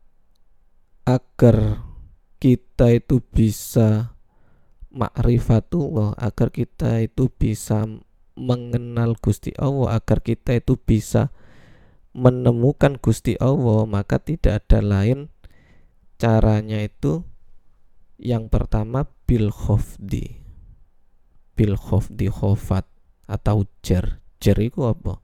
agar 1.03 1.83
kita 2.39 2.95
itu 2.95 3.19
bisa 3.19 4.15
ma'rifatullah 4.89 6.17
agar 6.17 6.49
kita 6.49 7.05
itu 7.05 7.29
bisa 7.29 7.85
mengenal 8.39 9.19
Gusti 9.19 9.53
Allah 9.59 9.99
agar 9.99 10.23
kita 10.23 10.57
itu 10.57 10.79
bisa 10.79 11.29
menemukan 12.15 12.97
Gusti 12.97 13.37
Allah 13.37 13.85
maka 13.85 14.17
tidak 14.17 14.65
ada 14.65 14.79
lain 14.81 15.29
caranya 16.19 16.83
itu. 16.83 17.23
Yang 18.19 18.51
pertama 18.51 19.07
bil 19.23 19.47
khofdi. 19.47 20.43
Bil 21.55 21.79
khofdi 21.79 22.27
khofat 22.27 22.83
atau 23.31 23.63
jer. 23.79 24.19
Jer 24.43 24.59
itu 24.59 24.83
apa? 24.83 25.23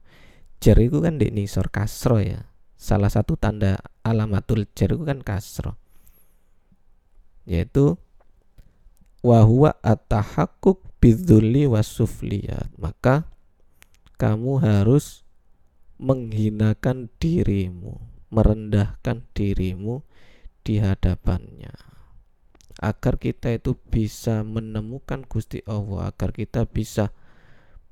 Jer 0.64 0.80
itu 0.80 1.04
kan 1.04 1.20
di 1.20 1.28
nisor 1.28 1.68
kasro 1.68 2.24
ya. 2.24 2.48
Salah 2.80 3.12
satu 3.12 3.36
tanda 3.36 3.76
alamatul 4.00 4.64
jer 4.72 4.96
itu 4.96 5.04
kan 5.04 5.20
kasro. 5.20 5.76
Yaitu 7.44 8.00
wahwa 9.26 9.74
atahakuk 9.82 10.86
bidzulli 11.02 11.66
wasufliyat 11.66 12.70
maka 12.78 13.26
kamu 14.22 14.62
harus 14.62 15.26
menghinakan 15.98 17.10
dirimu 17.18 17.98
merendahkan 18.30 19.26
dirimu 19.34 20.06
di 20.62 20.78
hadapannya 20.78 21.74
agar 22.78 23.18
kita 23.18 23.56
itu 23.56 23.74
bisa 23.90 24.46
menemukan 24.46 25.26
Gusti 25.26 25.64
Allah 25.66 26.12
agar 26.12 26.30
kita 26.30 26.68
bisa 26.68 27.10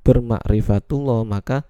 bermakrifatullah 0.07 1.25
maka 1.27 1.67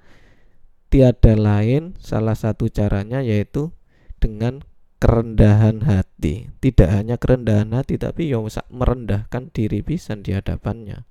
tiada 0.93 1.39
lain 1.39 1.97
salah 2.03 2.37
satu 2.37 2.69
caranya 2.69 3.23
yaitu 3.25 3.73
dengan 4.19 4.61
kerendahan 5.05 5.85
hati. 5.85 6.49
Tidak 6.65 6.89
hanya 6.89 7.21
kerendahan 7.21 7.77
hati 7.77 8.01
tapi 8.01 8.33
yang 8.33 8.49
merendahkan 8.73 9.53
diri 9.53 9.85
bisa 9.85 10.17
di 10.17 10.33
hadapannya. 10.33 11.05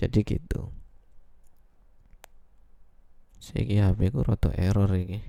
Jadi 0.00 0.24
gitu. 0.24 0.72
Saya 3.36 3.92
HP 3.92 4.16
ku 4.16 4.24
roto 4.24 4.48
error 4.56 4.88
ini 4.96 5.20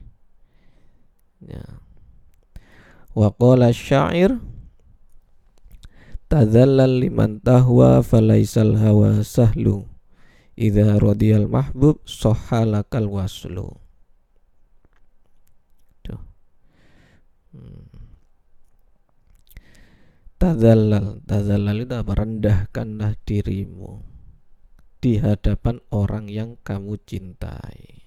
ya. 1.43 1.83
Wa 3.11 3.27
qala 3.35 3.75
syair 3.75 4.39
tadzallal 6.31 7.03
liman 7.03 7.43
tahwa 7.43 7.99
falaisal 7.99 8.79
hawa 8.79 9.19
sahlu. 9.19 9.83
Idza 10.55 10.95
radiyal 10.97 11.45
mahbub 11.45 12.01
sahhalakal 12.07 13.05
waslu 13.05 13.77
tuh 16.07 16.21
hmm. 17.53 17.85
Tadzallal 20.37 21.21
tadzallal 21.25 21.77
itu 21.83 21.93
apa? 21.97 22.11
Rendahkanlah 22.13 23.13
dirimu 23.25 24.01
di 25.01 25.21
hadapan 25.21 25.81
orang 25.93 26.25
yang 26.29 26.57
kamu 26.61 26.97
cintai. 27.05 28.05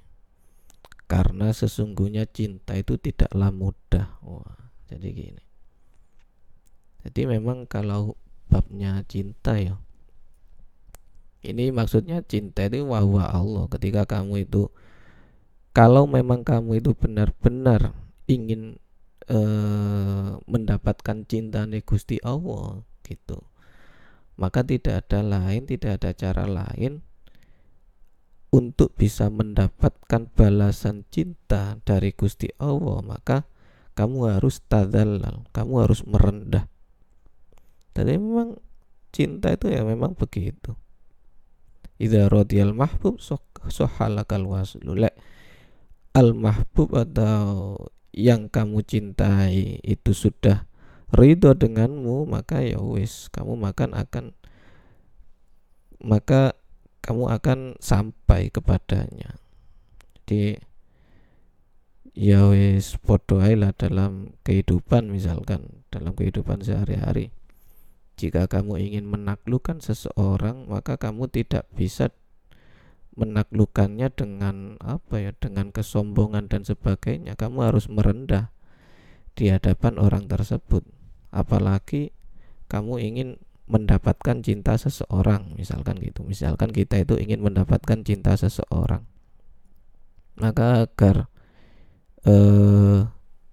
Karena 1.11 1.51
sesungguhnya 1.51 2.27
cinta 2.31 2.79
itu 2.79 2.95
tidaklah 2.99 3.51
mudah. 3.51 4.23
Wah 4.23 4.59
jadi 4.87 5.09
gini. 5.11 5.45
Jadi 7.07 7.23
memang 7.27 7.67
kalau 7.67 8.19
babnya 8.51 9.03
cinta 9.07 9.59
ya 9.59 9.79
ini 11.41 11.73
maksudnya 11.73 12.21
cinta 12.21 12.69
itu 12.69 12.85
wahwa 12.85 13.33
Allah. 13.33 13.65
Ketika 13.73 14.05
kamu 14.05 14.45
itu 14.45 14.69
kalau 15.73 16.05
memang 16.05 16.45
kamu 16.45 16.85
itu 16.85 16.93
benar-benar 16.93 17.97
ingin 18.29 18.77
eh, 19.31 20.31
mendapatkan 20.45 21.19
cinta 21.31 21.65
Gusti 21.87 22.19
Allah 22.27 22.83
gitu. 23.07 23.39
Maka 24.35 24.67
tidak 24.67 25.07
ada 25.07 25.21
lain 25.23 25.69
tidak 25.71 26.03
ada 26.03 26.11
cara 26.17 26.45
lain 26.49 27.05
untuk 28.51 28.91
bisa 28.99 29.31
mendapatkan 29.31 30.27
balasan 30.35 31.07
cinta 31.15 31.79
dari 31.87 32.11
Gusti 32.11 32.51
Allah 32.59 32.99
maka 33.07 33.47
kamu 33.95 34.35
harus 34.35 34.59
tadallal 34.67 35.47
kamu 35.55 35.87
harus 35.87 36.03
merendah. 36.03 36.67
Jadi 37.95 38.17
memang 38.19 38.59
cinta 39.15 39.53
itu 39.55 39.71
ya 39.71 39.87
memang 39.87 40.17
begitu. 40.19 40.75
Idza 42.01 42.33
radiyal 42.33 42.73
mahbub 42.73 43.21
sohalakal 43.69 44.49
waslu. 44.49 44.97
Al 46.17 46.33
mahbub 46.33 46.97
atau 46.97 47.77
yang 48.11 48.51
kamu 48.51 48.83
cintai 48.83 49.79
itu 49.87 50.11
sudah 50.11 50.67
ridho 51.11 51.55
denganmu 51.55 52.27
maka 52.27 52.63
ya 52.63 52.79
wis 52.79 53.31
kamu 53.31 53.59
makan 53.59 53.95
akan 53.95 54.35
maka 56.01 56.57
kamu 57.01 57.33
akan 57.33 57.59
sampai 57.81 58.53
kepadanya. 58.53 59.41
Jadi 60.15 60.61
ya 62.13 62.49
wis 62.53 62.97
dalam 63.77 64.35
kehidupan 64.45 65.09
misalkan 65.09 65.85
dalam 65.91 66.13
kehidupan 66.17 66.61
sehari-hari. 66.63 67.33
Jika 68.21 68.47
kamu 68.53 68.77
ingin 68.77 69.09
menaklukkan 69.09 69.81
seseorang 69.81 70.69
maka 70.69 71.01
kamu 71.01 71.33
tidak 71.33 71.65
bisa 71.73 72.13
menaklukkannya 73.19 74.09
dengan 74.15 74.79
apa 74.79 75.19
ya 75.19 75.33
dengan 75.37 75.75
kesombongan 75.75 76.47
dan 76.47 76.63
sebagainya 76.63 77.35
kamu 77.35 77.71
harus 77.71 77.91
merendah 77.91 78.55
di 79.35 79.51
hadapan 79.51 79.99
orang 79.99 80.31
tersebut. 80.31 80.87
Apalagi 81.31 82.15
kamu 82.71 83.03
ingin 83.03 83.29
mendapatkan 83.71 84.43
cinta 84.43 84.75
seseorang 84.75 85.55
misalkan 85.55 85.99
gitu. 86.03 86.27
Misalkan 86.27 86.75
kita 86.75 86.99
itu 86.99 87.19
ingin 87.19 87.43
mendapatkan 87.43 88.03
cinta 88.03 88.35
seseorang. 88.35 89.07
Maka 90.39 90.87
agar 90.87 91.31
eh, 92.27 93.07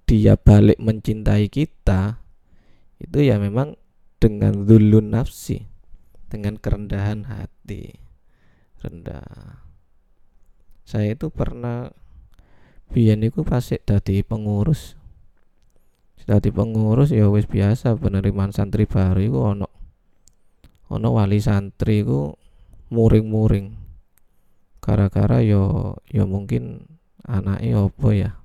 dia 0.08 0.34
balik 0.40 0.80
mencintai 0.80 1.52
kita 1.52 2.24
itu 2.98 3.20
ya 3.22 3.38
memang 3.38 3.78
dengan 4.18 4.66
dulu 4.66 5.04
nafsi 5.04 5.70
dengan 6.32 6.58
kerendahan 6.58 7.30
hati 7.30 8.07
rendah. 8.82 9.62
Saya 10.88 11.18
itu 11.18 11.28
pernah 11.28 11.92
biyen 12.92 13.20
itu 13.26 13.44
pasti 13.44 13.76
dadi 13.84 14.24
pengurus. 14.24 14.96
Dadi 16.28 16.52
pengurus 16.52 17.12
ya 17.16 17.32
wis 17.32 17.48
biasa 17.48 17.96
penerimaan 17.96 18.52
santri 18.52 18.84
baru 18.84 19.20
itu 19.24 19.40
ono 19.40 19.68
ono 20.92 21.08
wali 21.16 21.40
santri 21.40 22.04
ku 22.04 22.36
muring-muring. 22.92 23.76
Gara-gara 24.84 25.44
yo 25.44 25.96
yo 26.08 26.24
mungkin 26.28 26.88
anaknya 27.28 27.84
opo 27.84 28.16
ya? 28.16 28.40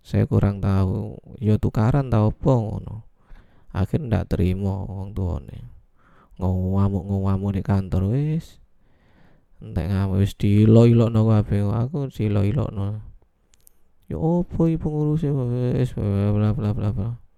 Saya 0.00 0.24
kurang 0.24 0.64
tahu. 0.64 1.20
Yo 1.36 1.60
tukaran 1.60 2.08
tahu 2.08 2.32
apa 2.32 2.52
ngono. 2.56 2.96
Akhir 3.76 4.00
ndak 4.04 4.32
terima 4.32 4.88
wong 4.88 5.12
tuane. 5.12 5.68
Ngamuk 6.40 7.04
ngamuk 7.04 7.52
di 7.56 7.62
kantor 7.64 8.16
wis 8.16 8.56
entek 9.58 9.86
ngamuk 9.90 10.22
wis 10.22 10.34
dilo-ilokno 10.38 11.26
kabeh. 11.26 11.66
Aku 11.66 12.08
dilo-ilokno. 12.10 13.02
Yo 14.08 14.16
opo 14.18 14.70
ibu 14.70 14.86
ngurus 14.88 15.24
wis 15.76 15.92
bla 15.94 16.50
bla 16.56 16.70
bla 16.72 16.90
bla 16.90 17.28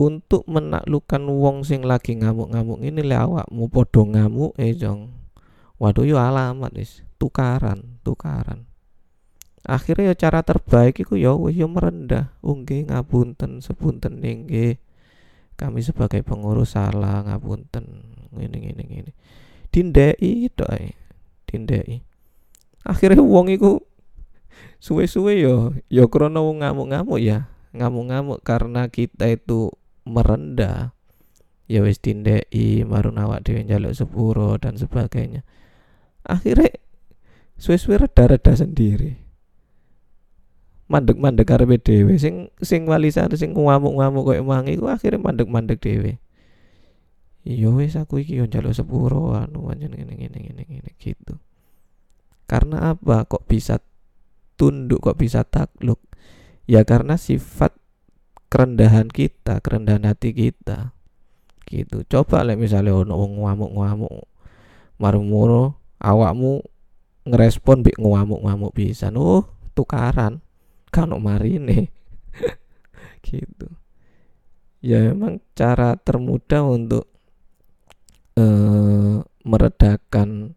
untuk 0.00 0.48
menaklukkan 0.48 1.28
wong 1.28 1.60
sing 1.60 1.84
lagi 1.84 2.16
ngamuk-ngamuk 2.16 2.80
ini 2.80 3.04
le 3.04 3.20
awakmu 3.20 3.68
padha 3.68 4.00
ngamuk 4.00 4.56
eh 4.56 4.72
jong. 4.72 5.12
Waduh 5.76 6.08
yo 6.08 6.16
alamat 6.16 6.72
wis. 6.72 7.04
Tukaran 7.20 8.00
tukaran. 8.00 8.64
Akhirnya 9.60 10.16
ya 10.16 10.24
cara 10.24 10.40
terbaik 10.40 11.04
itu 11.04 11.20
ya 11.20 11.36
wis 11.36 11.60
yo 11.60 11.68
merendah. 11.68 12.32
Unggih 12.40 12.88
ngapunten 12.88 13.60
sepunten 13.60 14.24
nggih 14.24 14.80
kami 15.60 15.84
sebagai 15.84 16.24
pengurus 16.24 16.80
salah 16.80 17.20
ngapunten. 17.20 18.16
Ngene 18.32 18.56
ngene 18.56 18.82
ngene 18.88 19.12
dindeki 19.70 20.50
tok 20.54 20.70
dindeki. 21.46 22.02
Akhirnya 22.86 23.22
wong 23.22 23.50
iku 23.50 23.82
suwe-suwe 24.82 25.42
yo 25.42 25.74
yo 25.86 26.10
krana 26.10 26.42
wong 26.42 26.62
ngamuk-ngamuk 26.62 27.18
ya. 27.22 27.50
Ngamuk-ngamuk 27.70 28.42
karena 28.42 28.90
kita 28.90 29.30
itu 29.30 29.70
merendah 30.02 30.90
ya 31.70 31.86
wis 31.86 32.02
tindeki 32.02 32.82
marun 32.82 33.20
awak 33.22 33.46
dhewe 33.46 33.62
njaluk 33.62 33.94
sepuro 33.94 34.58
dan 34.58 34.74
sebagainya. 34.74 35.46
Akhirnya 36.26 36.74
suwe-suwe 37.60 38.02
reda-reda 38.02 38.58
sendiri. 38.58 39.22
Mandek-mandek 40.90 41.46
karepe 41.46 41.78
dhewe. 41.78 42.18
Sing 42.18 42.50
sing 42.58 42.90
walisan 42.90 43.30
sing 43.38 43.54
ngamuk-ngamuk 43.54 44.26
koyo 44.26 44.42
mang 44.42 44.66
iku 44.66 44.90
akhirnya 44.90 45.22
mandek-mandek 45.22 45.78
dhewe 45.78 46.18
iya 47.44 47.68
wis 47.72 47.96
aku 47.96 48.20
iki 48.20 48.36
yo 48.36 48.44
njaluk 48.44 48.76
sepuro 48.76 49.32
anu 49.32 49.68
pancen 49.68 49.96
ngene 49.96 50.14
ngene 50.16 50.38
ngene 50.38 50.62
ngene 50.68 50.90
gitu. 51.00 51.40
Karena 52.50 52.92
apa? 52.94 53.24
Kok 53.30 53.46
bisa 53.46 53.78
tunduk 54.58 55.00
kok 55.00 55.16
bisa 55.16 55.46
takluk? 55.46 56.02
Ya 56.66 56.82
karena 56.82 57.14
sifat 57.14 57.78
kerendahan 58.50 59.06
kita 59.06 59.62
kerendahan 59.62 60.04
hati 60.04 60.34
kita. 60.34 60.92
Gitu. 61.64 62.02
Coba 62.10 62.42
lah 62.42 62.58
misalnya 62.58 62.90
ono 62.90 63.14
wong 63.14 63.46
ngamuk-ngamuk 63.46 64.26
marung 64.98 65.30
awakmu 66.02 66.60
ngerespon 67.24 67.86
bi 67.86 67.94
ngamuk-ngamuk 67.94 68.74
bisa 68.74 69.14
oh 69.14 69.46
tukaran. 69.78 70.42
Kan 70.90 71.14
marine. 71.22 71.94
Gitu. 73.22 73.68
Ya 74.82 75.12
memang 75.12 75.38
cara 75.54 75.94
termudah 75.94 76.64
untuk 76.66 77.09
uh, 78.40 79.20
meredakan 79.44 80.56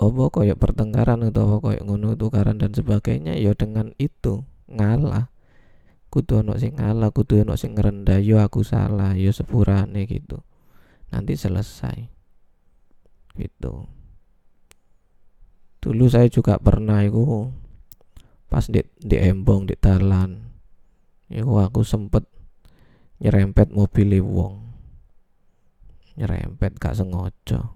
apa 0.00 0.22
koyok 0.32 0.58
pertengkaran 0.58 1.28
atau 1.28 1.60
koyok 1.60 1.84
ngono 1.84 2.16
tukaran 2.16 2.56
dan 2.56 2.72
sebagainya 2.72 3.36
ya 3.36 3.52
dengan 3.52 3.92
itu 4.00 4.42
ngalah. 4.72 5.28
Kudu 6.08 6.46
ono 6.46 6.54
sing 6.56 6.78
ngalah 6.78 7.10
kudu 7.10 7.42
ono 7.42 7.58
sing 7.58 7.74
ngerendah 7.74 8.22
yo 8.22 8.40
aku 8.40 8.64
salah 8.64 9.12
yo 9.18 9.34
sepurane 9.34 10.08
gitu. 10.08 10.40
Nanti 11.12 11.36
selesai. 11.36 12.06
Gitu. 13.34 13.74
Dulu 15.84 16.04
saya 16.08 16.32
juga 16.32 16.56
pernah 16.56 17.04
itu 17.04 17.52
pas 18.48 18.64
di 18.70 18.80
di 19.02 19.18
embong 19.18 19.66
di 19.66 19.74
talan 19.74 20.38
iku 21.26 21.58
aku 21.58 21.82
sempet 21.82 22.22
nyerempet 23.18 23.74
mobil 23.74 24.14
wong 24.22 24.63
nyerempet 26.18 26.78
gak 26.78 26.98
sengaja. 26.98 27.74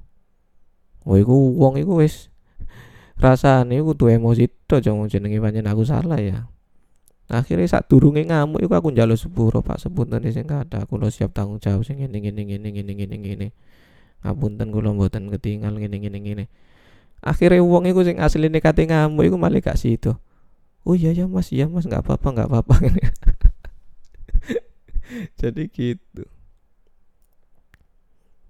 Wah 1.06 1.18
iku 1.18 1.56
wong 1.56 1.80
iku 1.80 2.02
wis 2.02 2.30
rasane 3.18 3.82
kudu 3.82 4.14
emosi 4.14 4.46
to 4.70 4.78
jangan 4.78 5.10
jenenge 5.10 5.42
pancen 5.42 5.66
aku 5.66 5.82
salah 5.82 6.20
ya. 6.20 6.46
Akhirnya 7.28 7.68
saat 7.68 7.92
durunge 7.92 8.24
ngamuk 8.24 8.64
iku 8.64 8.72
aku 8.78 8.88
njaluk 8.94 9.20
sepuro 9.20 9.60
Pak 9.60 9.84
sepunten 9.84 10.24
sing 10.32 10.48
kata 10.48 10.88
aku 10.88 10.96
lo 10.96 11.12
siap 11.12 11.36
tanggung 11.36 11.60
jawab 11.60 11.84
sing 11.84 12.00
ngene 12.00 12.24
ngene 12.24 12.42
ngene 12.48 12.68
ngene 12.72 12.92
ngene 12.94 13.16
ngene. 13.20 13.48
Ngapunten 14.24 14.72
kula 14.72 14.96
mboten 14.96 15.28
ketinggal 15.28 15.76
ngene 15.76 15.96
ngene 16.00 16.18
ngene. 16.24 16.44
Akhirnya 17.20 17.60
wong 17.60 17.84
iku 17.90 18.00
sing 18.06 18.16
asline 18.22 18.62
kate 18.62 18.88
ngamuk 18.88 19.28
iku 19.28 19.36
malah 19.36 19.60
gak 19.60 19.76
situ 19.76 20.16
oh 20.88 20.96
iya 20.96 21.12
ya 21.12 21.28
mas 21.28 21.52
iya 21.52 21.68
mas 21.68 21.84
nggak 21.84 22.00
apa-apa 22.00 22.28
nggak 22.32 22.48
apa-apa. 22.48 22.74
Jadi 25.40 25.68
gitu 25.68 26.24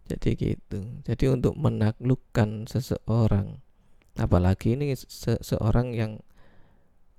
jadi 0.08 0.30
gitu. 0.34 0.80
Jadi 1.04 1.24
untuk 1.28 1.54
menaklukkan 1.60 2.64
seseorang 2.66 3.60
apalagi 4.18 4.74
ini 4.74 4.98
se 4.98 5.38
seorang 5.38 5.94
yang 5.94 6.18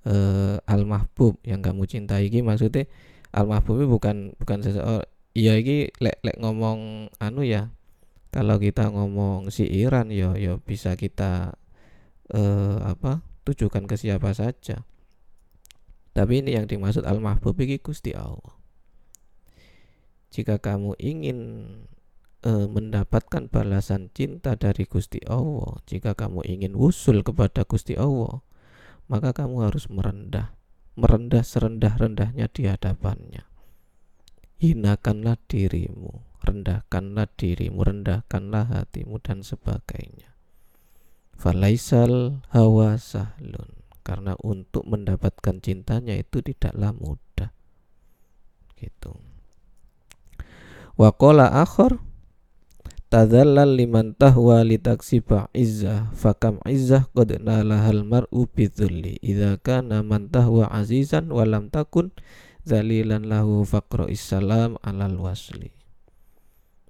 uh, 0.04 0.60
al 0.68 0.84
mahbub 0.84 1.40
yang 1.48 1.64
kamu 1.64 1.88
cintai 1.88 2.28
ini 2.28 2.44
maksudnya 2.44 2.84
al 3.32 3.48
mahbub 3.48 3.80
bukan 3.88 4.36
bukan 4.36 4.60
seseorang 4.60 5.08
iya 5.32 5.56
ini 5.56 5.88
lek 5.96 6.20
lek 6.20 6.36
ngomong 6.36 7.08
anu 7.16 7.40
ya 7.40 7.72
kalau 8.30 8.62
kita 8.62 8.92
ngomong 8.92 9.50
si 9.50 9.66
Iran 9.66 10.12
yo 10.12 10.36
ya, 10.36 10.54
yo 10.54 10.54
ya 10.54 10.62
bisa 10.62 10.94
kita 10.94 11.58
uh, 12.30 12.78
apa 12.86 13.26
tujukan 13.42 13.90
ke 13.90 13.98
siapa 13.98 14.30
saja. 14.30 14.86
Tapi 16.14 16.42
ini 16.42 16.54
yang 16.54 16.70
dimaksud 16.70 17.06
al 17.06 17.18
mahbub 17.18 17.58
ini 17.58 17.82
Gusti 17.82 18.14
Allah. 18.14 18.54
Jika 20.30 20.62
kamu 20.62 20.94
ingin 21.02 21.38
e, 22.44 22.68
mendapatkan 22.68 23.48
balasan 23.48 24.08
cinta 24.12 24.56
dari 24.56 24.84
Gusti 24.84 25.20
Allah, 25.28 25.80
jika 25.88 26.16
kamu 26.16 26.44
ingin 26.44 26.76
usul 26.76 27.24
kepada 27.24 27.64
Gusti 27.64 27.96
Allah, 27.96 28.42
maka 29.08 29.32
kamu 29.32 29.68
harus 29.68 29.88
merendah, 29.88 30.56
merendah 30.96 31.44
serendah-rendahnya 31.44 32.46
di 32.52 32.68
hadapannya. 32.68 33.44
Hinakanlah 34.60 35.40
dirimu, 35.48 36.20
rendahkanlah 36.44 37.28
dirimu, 37.36 37.80
rendahkanlah 37.80 38.68
hatimu 38.68 39.16
dan 39.24 39.40
sebagainya. 39.40 40.36
Falaisal 41.40 42.44
hawa 42.52 43.00
sahlun 43.00 43.80
karena 44.04 44.36
untuk 44.44 44.84
mendapatkan 44.84 45.60
cintanya 45.64 46.16
itu 46.16 46.44
tidaklah 46.44 46.92
mudah 46.92 47.54
gitu 48.80 49.16
Wakola 50.98 51.48
akhir 51.64 51.96
tadallal 53.10 53.74
liman 53.74 54.14
tahwa 54.14 54.62
litaksiba 54.62 55.50
izzah 55.50 56.14
fakam 56.14 56.62
izzah 56.62 57.10
qad 57.10 57.42
nalahal 57.42 58.06
mar'u 58.06 58.46
bidzulli 58.46 59.18
idza 59.18 59.58
kana 59.58 60.06
man 60.06 60.30
tahwa 60.30 60.70
azizan 60.70 61.26
walam 61.34 61.74
takun 61.74 62.14
zalilan 62.62 63.26
lahu 63.26 63.66
faqra 63.66 64.06
issalam 64.06 64.78
alal 64.86 65.18
wasli. 65.18 65.74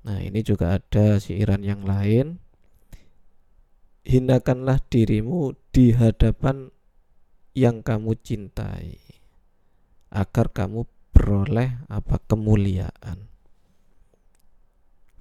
Nah 0.04 0.20
ini 0.20 0.44
juga 0.44 0.76
ada 0.76 1.16
siiran 1.16 1.64
yang 1.64 1.88
lain. 1.88 2.36
Hinakanlah 4.04 4.80
dirimu 4.92 5.56
di 5.72 5.96
hadapan 5.96 6.68
yang 7.56 7.80
kamu 7.80 8.16
cintai 8.20 9.00
agar 10.12 10.52
kamu 10.52 10.84
beroleh 11.16 11.84
apa 11.88 12.16
kemuliaan 12.28 13.29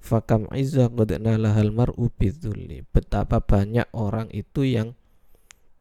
fakam 0.00 0.48
izzah 0.56 0.88
qad 0.88 1.20
nalahal 1.20 1.70
mar'u 1.70 2.08
bidzulli 2.10 2.88
betapa 2.88 3.44
banyak 3.44 3.86
orang 3.92 4.32
itu 4.32 4.64
yang 4.64 4.96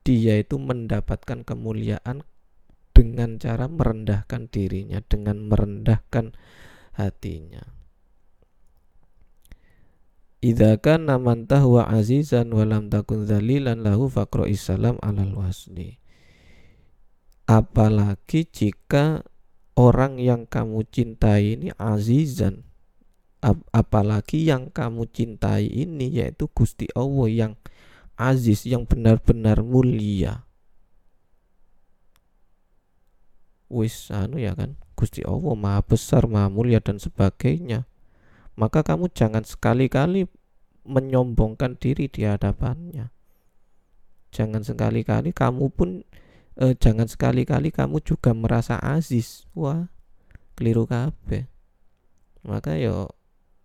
dia 0.03 0.39
itu 0.39 0.59
mendapatkan 0.59 1.47
kemuliaan 1.47 2.27
dengan 2.91 3.39
cara 3.39 3.71
merendahkan 3.71 4.51
dirinya 4.51 4.99
dengan 4.99 5.47
merendahkan 5.47 6.35
hatinya. 6.99 7.63
Idza 10.39 10.79
kana 10.79 11.19
man 11.19 11.51
tahwa 11.51 11.87
azizan 11.91 12.55
wa 12.55 12.63
lam 12.63 12.87
takun 12.87 13.27
dzalilan 13.27 13.83
lahu 13.83 14.07
faqra 14.07 14.47
islam 14.47 14.95
alal 15.03 15.35
wasli. 15.35 15.99
Apalagi 17.43 18.47
jika 18.47 19.27
orang 19.75 20.15
yang 20.15 20.47
kamu 20.47 20.87
cintai 20.87 21.59
ini 21.59 21.75
azizan 21.75 22.68
ap 23.39 23.63
apalagi 23.71 24.43
yang 24.43 24.67
kamu 24.67 25.07
cintai 25.15 25.67
ini 25.67 26.11
yaitu 26.11 26.51
Gusti 26.51 26.91
Allah 26.91 27.27
yang 27.31 27.53
aziz 28.19 28.67
yang 28.67 28.83
benar-benar 28.83 29.63
mulia. 29.63 30.43
Wis 33.71 34.11
anu 34.11 34.41
ya 34.41 34.57
kan 34.57 34.75
Gusti 34.99 35.23
Allah 35.23 35.55
maha 35.55 35.79
besar 35.79 36.27
maha 36.27 36.51
mulia 36.51 36.83
dan 36.83 36.99
sebagainya. 36.99 37.87
Maka 38.59 38.83
kamu 38.83 39.07
jangan 39.15 39.47
sekali-kali 39.47 40.27
menyombongkan 40.83 41.79
diri 41.79 42.11
di 42.11 42.27
hadapannya. 42.27 43.07
Jangan 44.35 44.67
sekali-kali 44.67 45.31
kamu 45.31 45.71
pun 45.71 46.03
eh, 46.59 46.75
jangan 46.75 47.07
sekali-kali 47.07 47.71
kamu 47.71 48.03
juga 48.03 48.35
merasa 48.35 48.75
aziz. 48.83 49.47
Wah 49.55 49.87
keliru 50.59 50.83
kabeh. 50.83 51.47
Maka 52.43 52.75
yo 52.75 53.18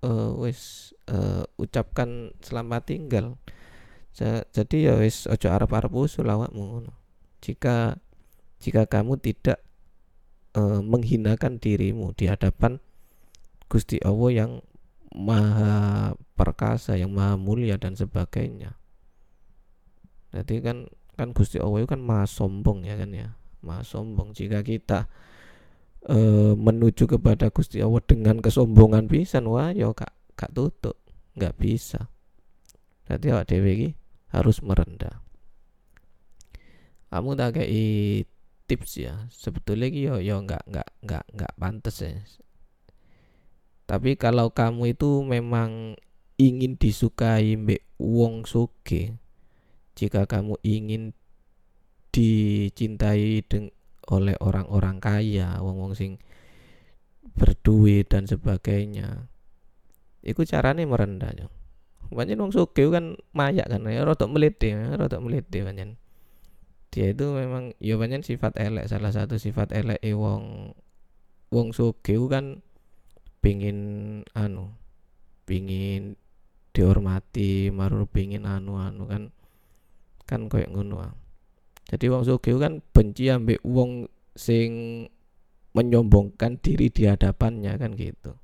uh, 0.05 0.37
wis 0.37 0.93
uh, 1.09 1.49
ucapkan 1.57 2.37
selamat 2.45 2.93
tinggal. 2.93 3.40
Jadi 4.55 4.87
ya 4.87 4.95
wis 5.01 5.27
ojo 5.27 5.51
arep-arep 5.51 5.90
usul 5.90 6.31
awakmu 6.31 6.87
jika 7.43 7.99
jika 8.62 8.87
kamu 8.87 9.19
tidak 9.19 9.59
uh, 10.55 10.79
menghinakan 10.79 11.59
dirimu 11.59 12.14
di 12.14 12.31
hadapan 12.31 12.79
Gusti 13.67 13.99
Allah 14.07 14.31
yang 14.31 14.53
maha 15.11 16.14
perkasa 16.38 16.95
yang 16.95 17.11
maha 17.11 17.35
mulia 17.35 17.75
dan 17.75 17.99
sebagainya. 17.99 18.79
Jadi 20.31 20.62
kan 20.62 20.87
kan 21.19 21.35
Gusti 21.35 21.59
Allah 21.59 21.83
itu 21.83 21.90
kan 21.90 22.03
maha 22.03 22.31
sombong 22.31 22.87
ya 22.87 22.95
kan 22.95 23.11
ya? 23.11 23.35
Maha 23.67 23.83
sombong. 23.83 24.31
Jika 24.31 24.62
kita 24.62 25.11
e, 26.05 26.19
menuju 26.57 27.09
kepada 27.09 27.49
Gusti 27.49 27.81
Allah 27.81 28.05
dengan 28.05 28.40
kesombongan 28.40 29.09
bisa 29.09 29.40
wah 29.45 29.73
yo 29.73 29.93
ya 29.93 30.05
kak 30.05 30.12
kak 30.37 30.51
tutup 30.53 31.01
nggak 31.35 31.57
bisa. 31.59 32.09
Jadi 33.05 33.35
awak 33.35 33.53
dewi 33.53 33.93
harus 34.33 34.64
merendah. 34.64 35.21
Kamu 37.12 37.37
tak 37.38 37.61
kayak 37.61 38.27
tips 38.67 38.99
ya? 38.99 39.29
Sebetulnya 39.31 39.87
yo 39.93 40.19
yo 40.19 40.40
nggak 40.40 40.67
nggak 40.67 40.88
nggak 41.05 41.25
nggak 41.37 41.53
pantas 41.61 42.01
ya. 42.03 42.17
Tapi 43.85 44.17
kalau 44.17 44.49
kamu 44.51 44.97
itu 44.97 45.21
memang 45.21 46.01
ingin 46.40 46.75
disukai 46.75 47.55
mbak 47.55 47.85
wong 48.01 48.43
suge 48.49 49.14
jika 49.95 50.27
kamu 50.27 50.59
ingin 50.67 51.14
dicintai 52.11 53.47
deng 53.47 53.71
oleh 54.11 54.37
orang-orang 54.40 55.01
kaya 55.01 55.61
wong-wong 55.61 55.97
sing 55.97 56.21
berduit 57.35 58.07
dan 58.09 58.29
sebagainya 58.29 59.29
Iku 60.25 60.49
carane 60.49 60.88
merendah 60.88 61.37
yo. 61.37 61.53
Pancen 62.09 62.40
wong 62.40 62.49
sugih 62.49 62.88
kan 62.88 63.21
mayak 63.37 63.69
kan 63.69 63.85
ya 63.85 64.09
rada 64.09 64.25
meliti, 64.25 64.73
rada 64.73 65.21
meliti 65.21 65.61
pancen. 65.61 66.01
Dia 66.88 67.13
itu 67.13 67.29
memang 67.37 67.77
ya 67.77 68.00
pancen 68.00 68.25
sifat 68.25 68.57
elek 68.57 68.88
salah 68.88 69.13
satu 69.13 69.37
sifat 69.37 69.77
elek 69.77 70.00
e 70.00 70.17
wong 70.17 70.73
wong 71.52 71.77
sugih 71.77 72.25
kan 72.33 72.65
pingin 73.44 73.79
anu 74.33 74.73
pingin 75.44 76.17
dihormati 76.73 77.69
marur 77.69 78.09
pingin 78.09 78.48
anu-anu 78.48 79.05
kan 79.05 79.23
kan 80.25 80.48
koyo 80.48 80.65
ngono 80.73 81.13
jadi 81.85 82.04
wong 82.08 82.24
sugih 82.24 82.56
kan 82.56 82.80
benci 82.96 83.28
ambek 83.28 83.60
wong 83.60 84.08
sing 84.35 85.04
menyombongkan 85.74 86.62
diri 86.62 86.88
di 86.88 87.10
hadapannya 87.10 87.76
kan 87.76 87.92
gitu. 87.98 88.38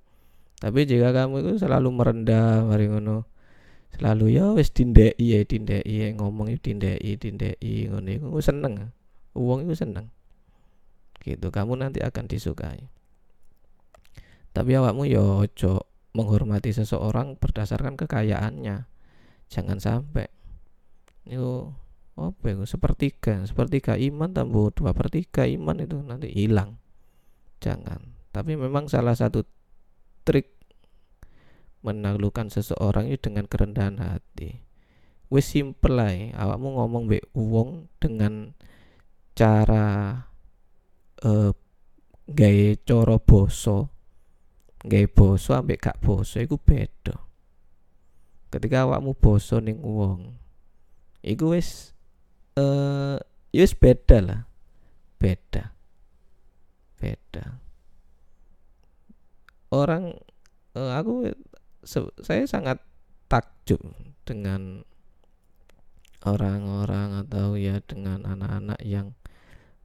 Tapi 0.61 0.85
jika 0.85 1.15
kamu 1.17 1.41
itu 1.41 1.53
selalu 1.65 1.89
merendah 1.89 2.69
mari 2.69 2.91
ngono. 2.91 3.25
Selalu 3.97 4.39
ya 4.39 4.53
wis 4.55 4.71
tindeki 4.71 5.35
ya 5.35 5.41
tindeki 5.43 5.95
ya 6.05 6.07
ngomong 6.15 6.53
itu 6.53 6.71
tindeki 6.75 7.17
tindeki 7.17 7.89
ngono 7.89 8.09
iku 8.13 8.39
seneng. 8.45 8.93
Uang 9.33 9.65
itu 9.65 9.75
seneng. 9.79 10.13
Gitu 11.25 11.49
kamu 11.49 11.81
nanti 11.81 12.05
akan 12.05 12.29
disukai. 12.29 12.93
Tapi 14.51 14.71
awakmu 14.77 15.07
ya 15.07 15.23
ojo 15.23 15.87
menghormati 16.13 16.75
seseorang 16.75 17.39
berdasarkan 17.39 17.95
kekayaannya. 17.95 18.91
Jangan 19.49 19.79
sampai. 19.79 20.27
Itu 21.25 21.73
apa 22.21 22.53
itu? 22.53 22.69
Sepertiga. 22.69 23.41
Sepertiga 23.49 23.97
iman 23.97 24.31
tambah 24.31 24.77
dua 24.77 24.93
per 24.93 25.09
tiga 25.09 25.49
iman 25.49 25.81
itu 25.81 25.97
nanti 26.05 26.29
hilang. 26.29 26.77
Jangan. 27.65 28.01
Tapi 28.31 28.55
memang 28.55 28.87
salah 28.87 29.17
satu 29.17 29.43
trik 30.23 30.61
menaklukkan 31.81 32.53
seseorang 32.53 33.09
itu 33.09 33.33
dengan 33.33 33.49
kerendahan 33.49 33.97
hati. 33.99 34.61
Wis 35.31 35.47
simple 35.49 35.95
lah 35.95 36.13
awakmu 36.37 36.77
ngomong 36.77 37.07
be 37.07 37.23
uang 37.39 37.87
dengan 38.03 38.53
cara 39.39 40.19
uh, 41.23 41.53
gawe 42.27 42.69
coro 42.83 43.17
boso 43.23 43.79
gawe 44.81 45.07
boso 45.13 45.51
ambek 45.55 45.79
gak 45.81 46.01
boso 46.03 46.43
iku 46.43 46.59
beda. 46.59 47.15
Ketika 48.51 48.89
awakmu 48.89 49.15
boso 49.15 49.63
ning 49.63 49.79
uang 49.81 50.35
iku 51.23 51.55
wis 51.55 51.95
eh 52.57 53.19
uh, 53.21 53.75
beda 53.79 54.19
lah. 54.23 54.41
Beda. 55.21 55.75
Beda. 56.97 57.61
Orang 59.71 60.19
uh, 60.75 60.93
aku 60.99 61.31
saya 62.21 62.45
sangat 62.49 62.83
takjub 63.31 63.81
dengan 64.27 64.83
orang-orang 66.27 67.25
atau 67.25 67.57
ya 67.57 67.81
dengan 67.81 68.27
anak-anak 68.29 68.81
yang 68.85 69.17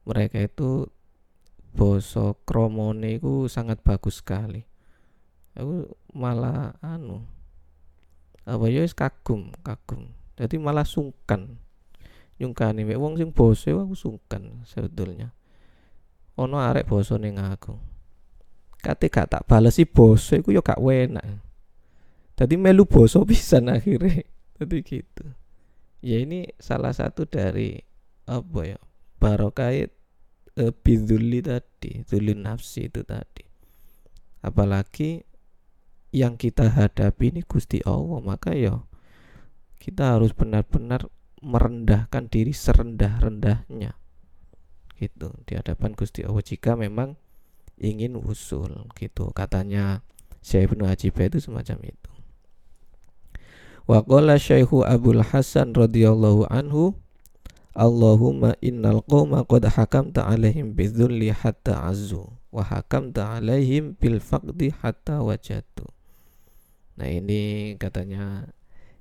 mereka 0.04 0.44
itu 0.44 0.90
boso 1.76 2.40
kromone 2.44 3.20
itu 3.20 3.48
sangat 3.48 3.80
bagus 3.84 4.20
sekali. 4.20 4.64
Aku 5.56 5.88
malah 6.12 6.76
anu 6.84 7.24
apa 8.46 8.68
ya 8.68 8.84
kagum 8.92 9.50
kagum. 9.64 10.12
Jadi 10.36 10.60
malah 10.60 10.84
sungkan 10.84 11.56
nyungkani 12.36 12.84
mek 12.84 13.00
wong 13.00 13.16
sing 13.16 13.32
boso 13.32 13.72
aku 13.80 13.96
sungkan 13.96 14.64
sebetulnya. 14.68 15.32
Ono 16.36 16.60
arek 16.60 16.84
boso 16.84 17.16
ning 17.16 17.40
aku. 17.40 17.76
Kate 18.76 19.08
gak 19.08 19.32
tak 19.32 19.42
balesi 19.48 19.88
boso 19.88 20.36
iku 20.36 20.52
yo 20.52 20.60
gak 20.60 20.78
enak. 20.78 21.24
Jadi 22.36 22.54
melu 22.60 22.84
boso 22.84 23.24
pisan 23.24 23.70
akhirnya 23.74 24.20
jadi 24.60 24.76
gitu. 24.84 25.24
Ya 26.04 26.20
ini 26.20 26.52
salah 26.60 26.92
satu 26.92 27.24
dari 27.24 27.80
apa 28.28 28.60
ya 28.68 28.78
barokah 29.16 29.72
e, 29.72 29.88
biduli 30.84 31.40
tadi 31.40 32.04
zulun 32.04 32.44
nafsi 32.44 32.92
itu 32.92 33.00
tadi. 33.00 33.48
Apalagi 34.44 35.24
yang 36.12 36.36
kita 36.36 36.68
hadapi 36.68 37.32
ini 37.32 37.42
Gusti 37.42 37.80
Allah 37.82 38.20
maka 38.20 38.52
ya 38.52 38.84
kita 39.80 40.16
harus 40.16 40.36
benar-benar 40.36 41.08
merendahkan 41.46 42.26
diri 42.26 42.50
serendah-rendahnya. 42.50 43.94
Gitu. 44.98 45.28
Di 45.46 45.54
hadapan 45.54 45.94
Gusti 45.94 46.26
Allah 46.26 46.42
jika 46.42 46.74
memang 46.74 47.14
ingin 47.78 48.18
usul 48.18 48.90
gitu. 48.98 49.30
Katanya 49.30 50.02
Syekh 50.42 50.72
Ibnu 50.72 50.88
Ajibah 50.88 51.30
itu 51.30 51.38
semacam 51.38 51.78
itu. 51.86 52.12
Wa 53.86 54.02
qala 54.02 54.34
Syaihu 54.34 54.82
Abdul 54.82 55.22
Hasan 55.22 55.70
radhiyallahu 55.70 56.50
anhu 56.50 56.98
Allahumma 57.76 58.56
innal 58.64 59.04
qawma 59.04 59.44
qad 59.44 59.68
hakamta 59.68 60.24
alaihim 60.24 60.72
bidzulli 60.72 61.28
hatta 61.28 61.84
azzu 61.86 62.24
wa 62.48 62.64
hakamta 62.64 63.36
alaihim 63.36 63.94
bil 64.00 64.16
faqdi 64.16 64.72
hatta 64.80 65.20
wajatu. 65.20 65.84
Nah 66.96 67.06
ini 67.12 67.76
katanya 67.76 68.48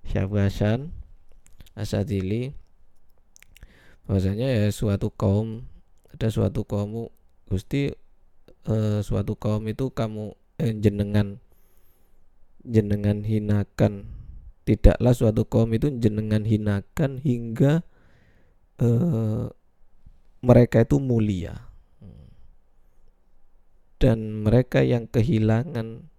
Syekh 0.04 0.28
Hasan 0.36 0.92
Asadili. 1.76 2.56
Bahwasanya 4.08 4.48
ya 4.48 4.72
suatu 4.72 5.12
kaum 5.12 5.68
ada 6.16 6.32
suatu 6.32 6.64
kaum 6.64 7.12
Gusti 7.52 7.92
eh, 8.66 9.00
suatu 9.04 9.36
kaum 9.36 9.68
itu 9.68 9.92
kamu 9.92 10.34
eh, 10.64 10.74
jenengan 10.80 11.44
jenengan 12.64 13.22
hinakan. 13.22 14.08
Tidaklah 14.66 15.14
suatu 15.14 15.46
kaum 15.46 15.70
itu 15.78 15.94
jenengan 16.02 16.42
hinakan 16.42 17.22
hingga 17.22 17.86
uh, 18.82 19.54
mereka 20.42 20.82
itu 20.82 20.98
mulia. 20.98 21.70
Dan 24.02 24.42
mereka 24.42 24.82
yang 24.82 25.06
kehilangan 25.06 26.10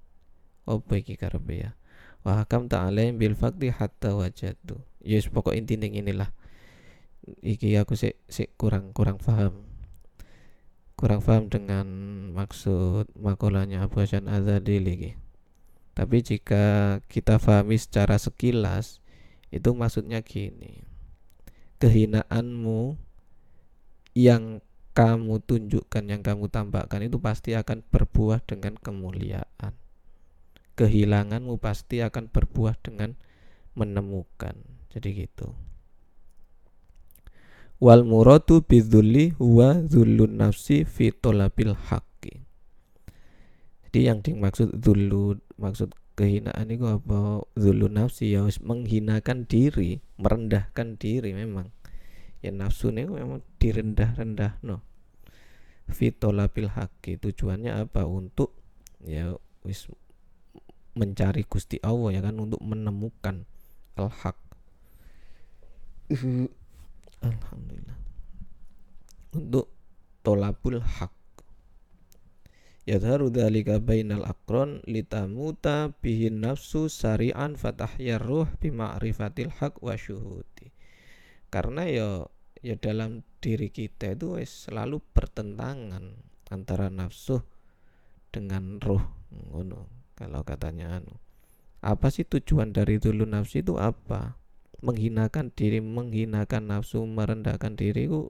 oh 0.71 0.79
karepe 0.87 1.55
ya. 1.59 1.75
Wa 2.23 2.47
hakam 2.47 2.71
ta'alaim 2.71 3.19
bil 3.19 3.35
fakti 3.35 3.75
hatta 3.75 4.15
wajadu 4.15 4.79
yes 5.07 5.31
pokok 5.31 5.55
intinya 5.55 5.87
inilah 5.87 6.35
iki 7.47 7.79
aku 7.79 7.95
sih 7.95 8.19
si 8.27 8.51
kurang 8.59 8.91
kurang 8.91 9.23
paham 9.23 9.63
kurang 10.99 11.23
paham 11.23 11.47
dengan 11.47 11.87
maksud 12.35 13.15
makolanya 13.15 13.87
Abu 13.87 14.03
Hasan 14.03 14.27
Azadili 14.27 15.15
tapi 15.97 16.21
jika 16.21 17.01
kita 17.09 17.41
pahami 17.41 17.81
secara 17.81 18.21
sekilas, 18.21 19.01
itu 19.49 19.73
maksudnya 19.73 20.21
gini. 20.21 20.85
Kehinaanmu 21.81 23.01
yang 24.13 24.61
kamu 24.93 25.41
tunjukkan, 25.41 26.05
yang 26.05 26.21
kamu 26.21 26.53
tambahkan 26.53 27.01
itu 27.01 27.17
pasti 27.17 27.57
akan 27.57 27.81
berbuah 27.89 28.45
dengan 28.45 28.77
kemuliaan. 28.77 29.73
Kehilanganmu 30.77 31.57
pasti 31.57 32.05
akan 32.05 32.29
berbuah 32.29 32.77
dengan 32.85 33.17
menemukan. 33.73 34.76
Jadi 34.97 35.29
gitu. 35.29 35.53
Wal 37.77 38.09
muradu 38.09 38.65
bidzulli 38.65 39.37
huwa 39.37 39.85
dzulun 39.85 40.41
nafsi 40.41 40.89
fi 40.89 41.13
talabil 41.13 41.77
haqqi. 41.77 42.41
Jadi 43.85 43.99
yang 44.09 44.25
dimaksud 44.25 44.81
dzullu 44.81 45.37
maksud 45.61 45.93
kehinaan 46.17 46.73
itu 46.73 46.89
apa? 46.89 47.45
Zulu 47.53 47.93
nafsi 47.93 48.33
ya 48.33 48.49
menghinakan 48.65 49.45
diri 49.45 50.01
merendahkan 50.17 50.97
diri 50.97 51.37
memang. 51.37 51.69
Ya 52.41 52.49
nafsu 52.49 52.89
ini 52.89 53.05
memang 53.05 53.45
direndah-rendah 53.61 54.65
no 54.65 54.81
fitolabil 55.93 56.73
haki 56.73 57.21
tujuannya 57.21 57.77
apa? 57.85 58.09
Untuk 58.09 58.57
ya 59.05 59.37
wis 59.69 59.93
mencari 60.97 61.45
gusti 61.45 61.77
Allah 61.85 62.17
ya 62.17 62.21
kan? 62.25 62.41
Untuk 62.41 62.65
menemukan 62.65 63.45
al 64.01 64.09
hak 64.09 64.46
alhamdulillah. 67.27 67.99
Untuk 69.37 69.69
tolabul 70.23 70.81
hak 70.81 71.13
yadharu 72.87 73.35
dzalika 73.35 73.83
bainal 73.83 74.23
aqron 74.23 74.81
litamuta 74.87 75.91
bihin 75.99 76.41
nafsu 76.41 76.87
sari'an 76.87 77.59
fatahya 77.59 78.23
ruh 78.23 78.47
bima'rifatil 78.63 79.51
haq 79.59 79.83
wa 79.83 79.99
syuhudi. 79.99 80.71
Karena 81.51 81.91
ya 81.91 82.09
ya 82.63 82.75
dalam 82.79 83.27
diri 83.43 83.71
kita 83.71 84.19
itu 84.19 84.39
selalu 84.43 84.99
bertentangan 85.15 86.19
antara 86.51 86.91
nafsu 86.91 87.43
dengan 88.31 88.83
ruh 88.83 89.03
kalau 90.17 90.43
katanya 90.43 90.99
anu 90.99 91.15
apa 91.85 92.09
sih 92.11 92.27
tujuan 92.27 92.73
dari 92.75 92.99
dulu 92.99 93.23
nafsu 93.29 93.63
itu 93.63 93.79
apa 93.79 94.35
menghinakan 94.85 95.53
diri 95.55 95.81
menghinakan 95.81 96.69
nafsu 96.69 97.05
merendahkan 97.05 97.77
diri 97.77 98.09
itu 98.09 98.29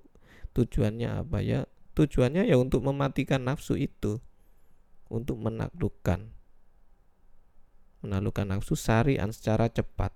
tujuannya 0.54 1.08
apa 1.26 1.38
ya? 1.42 1.60
Tujuannya 1.96 2.44
ya 2.44 2.60
untuk 2.60 2.84
mematikan 2.84 3.48
nafsu 3.48 3.80
itu. 3.80 4.20
Untuk 5.08 5.40
menaklukkan. 5.40 6.34
Menaklukkan 8.04 8.46
nafsu 8.52 8.76
sarian 8.76 9.32
secara 9.32 9.72
cepat. 9.72 10.12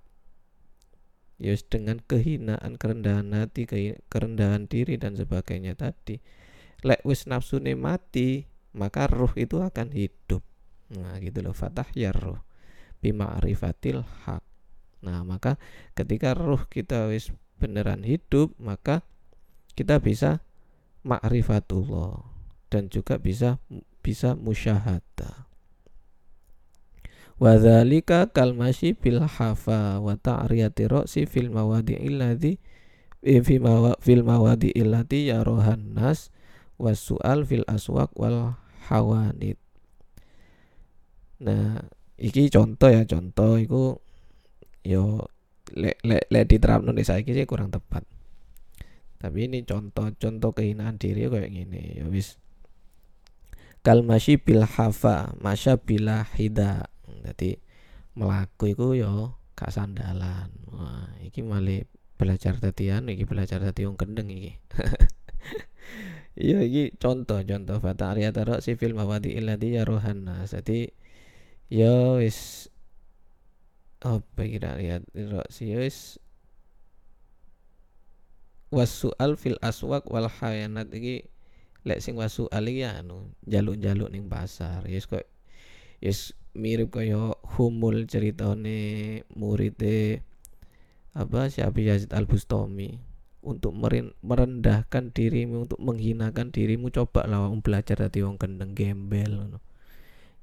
Yus 1.41 1.65
dengan 1.65 2.05
kehinaan 2.05 2.77
kerendahan 2.77 3.33
hati 3.33 3.65
kerendahan 4.13 4.69
diri 4.69 5.01
dan 5.01 5.17
sebagainya 5.17 5.73
tadi. 5.73 6.21
Lek 6.85 7.01
wis 7.09 7.25
nafsu 7.25 7.65
mati 7.81 8.45
maka 8.77 9.09
ruh 9.09 9.33
itu 9.41 9.57
akan 9.65 9.89
hidup. 9.97 10.45
Nah 10.93 11.17
gitu 11.23 11.41
loh. 11.41 11.57
Fatah 11.57 11.89
ya 11.97 12.13
ruh. 12.13 12.45
Bima'rifatil 13.01 14.05
hak 14.05 14.50
nah 15.01 15.25
maka 15.25 15.57
ketika 15.97 16.37
ruh 16.37 16.69
kita 16.69 17.09
wis 17.09 17.33
beneran 17.61 18.05
hidup 18.05 18.53
maka 18.61 19.05
kita 19.77 20.01
bisa 20.01 20.45
ma'rifatullah 21.05 22.21
dan 22.69 22.93
juga 22.93 23.17
bisa 23.17 23.59
bisa 24.01 24.37
musyahada. 24.37 25.51
Wadhalika 27.41 28.29
kalmasyi 28.29 28.93
fil 28.93 29.25
hafa 29.25 29.97
wa 29.97 30.13
ta'riyati 30.13 30.85
ra'si 30.85 31.25
fil 31.25 31.49
mawadi'il 31.49 32.21
ladzi 32.21 32.61
eh, 33.25 33.41
fil 33.41 34.23
mawadi'il 34.25 34.93
lati 34.93 35.33
yarohan 35.33 35.97
nas 35.97 36.29
wasu'al 36.77 37.49
fil 37.49 37.65
aswaq 37.65 38.13
wal 38.17 38.61
hawanit. 38.93 39.57
Nah, 41.41 41.81
iki 42.21 42.53
contoh 42.53 42.93
ya, 42.93 43.09
contoh 43.09 43.57
iku 43.57 44.05
yo 44.85 45.29
lek 45.77 46.01
lek 46.03 46.25
le 46.33 46.41
diterapno 46.49 46.91
saiki 46.97 47.37
sih 47.37 47.47
kurang 47.47 47.71
tepat. 47.71 48.05
tapi 49.21 49.53
ini 49.53 49.69
contoh-contoh 49.69 50.57
kehinaan 50.57 50.97
diri 50.97 51.29
kayak 51.29 51.53
gini 51.53 52.01
ya 52.01 52.09
wis. 52.09 52.41
Kal 53.85 54.01
masyi 54.01 54.41
bil 54.41 54.65
hafa 54.65 55.37
masya 55.45 55.77
bila 55.77 56.25
hida. 56.25 56.89
Jadi 57.29 57.61
melaku 58.17 58.73
itu 58.73 59.05
yo 59.05 59.37
gak 59.53 59.77
sandalan. 59.77 60.49
Wah 60.73 61.13
iki 61.21 61.45
malah 61.45 61.85
belajar 62.17 62.57
tatian 62.57 63.13
iki 63.13 63.29
belajar 63.29 63.61
tati 63.61 63.85
wong 63.85 64.01
kendeng 64.01 64.33
iki. 64.33 64.57
Iya 66.41 66.65
iki 66.65 66.97
contoh 66.97 67.43
contoh 67.45 67.77
fata 67.85 68.17
arya 68.17 68.33
tarok 68.33 68.65
si 68.65 68.79
film 68.79 68.97
awati 69.03 69.35
iladi 69.37 69.77
ya 69.77 69.85
rohana 69.85 70.47
jadi 70.49 70.89
ya 71.69 72.17
wis 72.17 72.70
apa 74.01 74.43
kira 74.49 74.81
lihat 74.81 75.05
si 75.53 75.77
wis 75.77 76.17
wasual 78.73 79.37
fil 79.37 79.61
aswak 79.61 80.09
wal 80.09 80.31
hayanat. 80.31 80.89
Iki 80.89 81.29
lek 81.85 82.01
sing 82.01 82.17
wasual 82.17 82.65
iki 82.71 82.87
anu 82.87 83.33
jaluk-jaluk 83.45 84.09
ning 84.09 84.31
pasar. 84.31 84.87
Yes 84.89 85.05
kok 85.05 85.27
yes 86.01 86.33
mirip 86.57 86.97
kaya 86.97 87.37
humul 87.55 88.11
ceritane 88.11 89.23
muridé 89.39 90.27
apa 91.15 91.51
si 91.51 91.63
Abi 91.63 91.91
Yazid 91.91 92.15
Al 92.15 92.27
Bustami 92.27 92.99
untuk 93.41 93.73
merendahkan 94.21 95.11
dirimu 95.17 95.65
untuk 95.65 95.81
menghinakan 95.81 96.53
dirimu 96.53 96.93
coba 96.93 97.25
lah 97.25 97.49
belajar 97.65 97.97
dari 97.97 98.21
wong 98.21 98.37
gendeng 98.37 98.77
gembel 98.77 99.57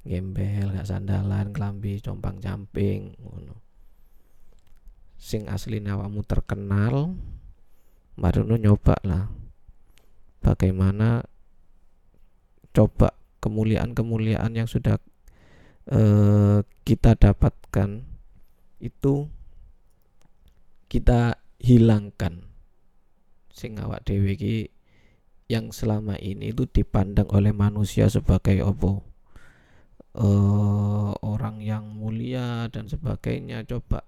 gembel 0.06 0.76
gak 0.76 0.88
sandalan 0.88 1.50
kelambi 1.56 2.02
compang 2.04 2.38
camping 2.38 3.16
ngono. 3.22 3.62
Sing 5.18 5.50
asli 5.50 5.82
nawamu 5.82 6.22
terkenal 6.22 7.18
Maruno 8.18 8.58
nyoba 8.58 8.98
lah 9.06 9.30
bagaimana 10.42 11.22
coba 12.74 13.14
kemuliaan-kemuliaan 13.46 14.58
yang 14.58 14.66
sudah 14.66 14.98
uh, 15.94 16.66
kita 16.82 17.14
dapatkan 17.14 18.02
itu 18.82 19.30
kita 20.90 21.38
hilangkan. 21.62 22.50
Sing 23.54 23.78
awak 23.78 24.02
dewi 24.10 24.74
yang 25.46 25.70
selama 25.70 26.18
ini 26.18 26.52
itu 26.52 26.66
dipandang 26.66 27.30
oleh 27.30 27.54
manusia 27.54 28.10
sebagai 28.10 28.66
opo 28.66 29.06
uh, 30.18 31.14
orang 31.22 31.62
yang 31.62 31.86
mulia 31.94 32.66
dan 32.74 32.90
sebagainya 32.90 33.64
coba 33.70 34.04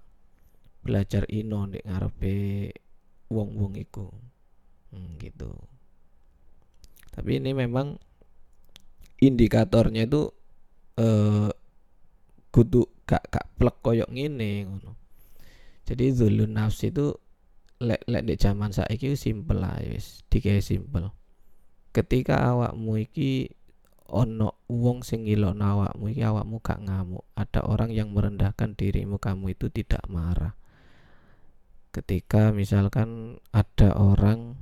belajar 0.82 1.24
ino 1.30 1.70
di 1.70 1.78
ngarepe 1.86 2.70
wong-wong 3.30 3.78
iku. 3.78 4.10
Hmm, 4.90 5.16
gitu. 5.22 5.54
Tapi 7.14 7.38
ini 7.38 7.54
memang 7.54 7.94
indikatornya 9.22 10.06
itu 10.06 10.30
eh 10.98 11.50
kudu 12.50 12.82
gak 13.06 13.30
gak 13.30 13.46
plek 13.54 13.76
koyok 13.82 14.10
ngene 14.10 14.66
ngono. 14.66 14.92
Jadi 15.86 16.04
zulun 16.14 16.58
nafsi 16.58 16.90
itu 16.90 17.14
lek 17.80 18.02
lek 18.10 18.26
di 18.26 18.34
zaman 18.36 18.74
saiki 18.74 19.16
simpel 19.16 19.62
lah 19.64 19.80
wis 19.80 20.20
simpel 20.60 21.08
ketika 21.90 22.54
awakmu 22.54 23.02
iki 23.02 23.50
ono 24.10 24.60
wong 24.66 25.06
sing 25.06 25.24
ngilokno 25.24 25.62
awakmu 25.62 26.10
iki 26.10 26.22
awakmu 26.26 26.58
gak 26.60 26.82
ngamuk. 26.82 27.24
Ada 27.38 27.64
orang 27.64 27.94
yang 27.94 28.10
merendahkan 28.10 28.74
dirimu 28.74 29.22
kamu 29.22 29.54
itu 29.54 29.70
tidak 29.70 30.02
marah. 30.10 30.58
Ketika 31.90 32.54
misalkan 32.54 33.42
ada 33.50 33.94
orang 33.98 34.58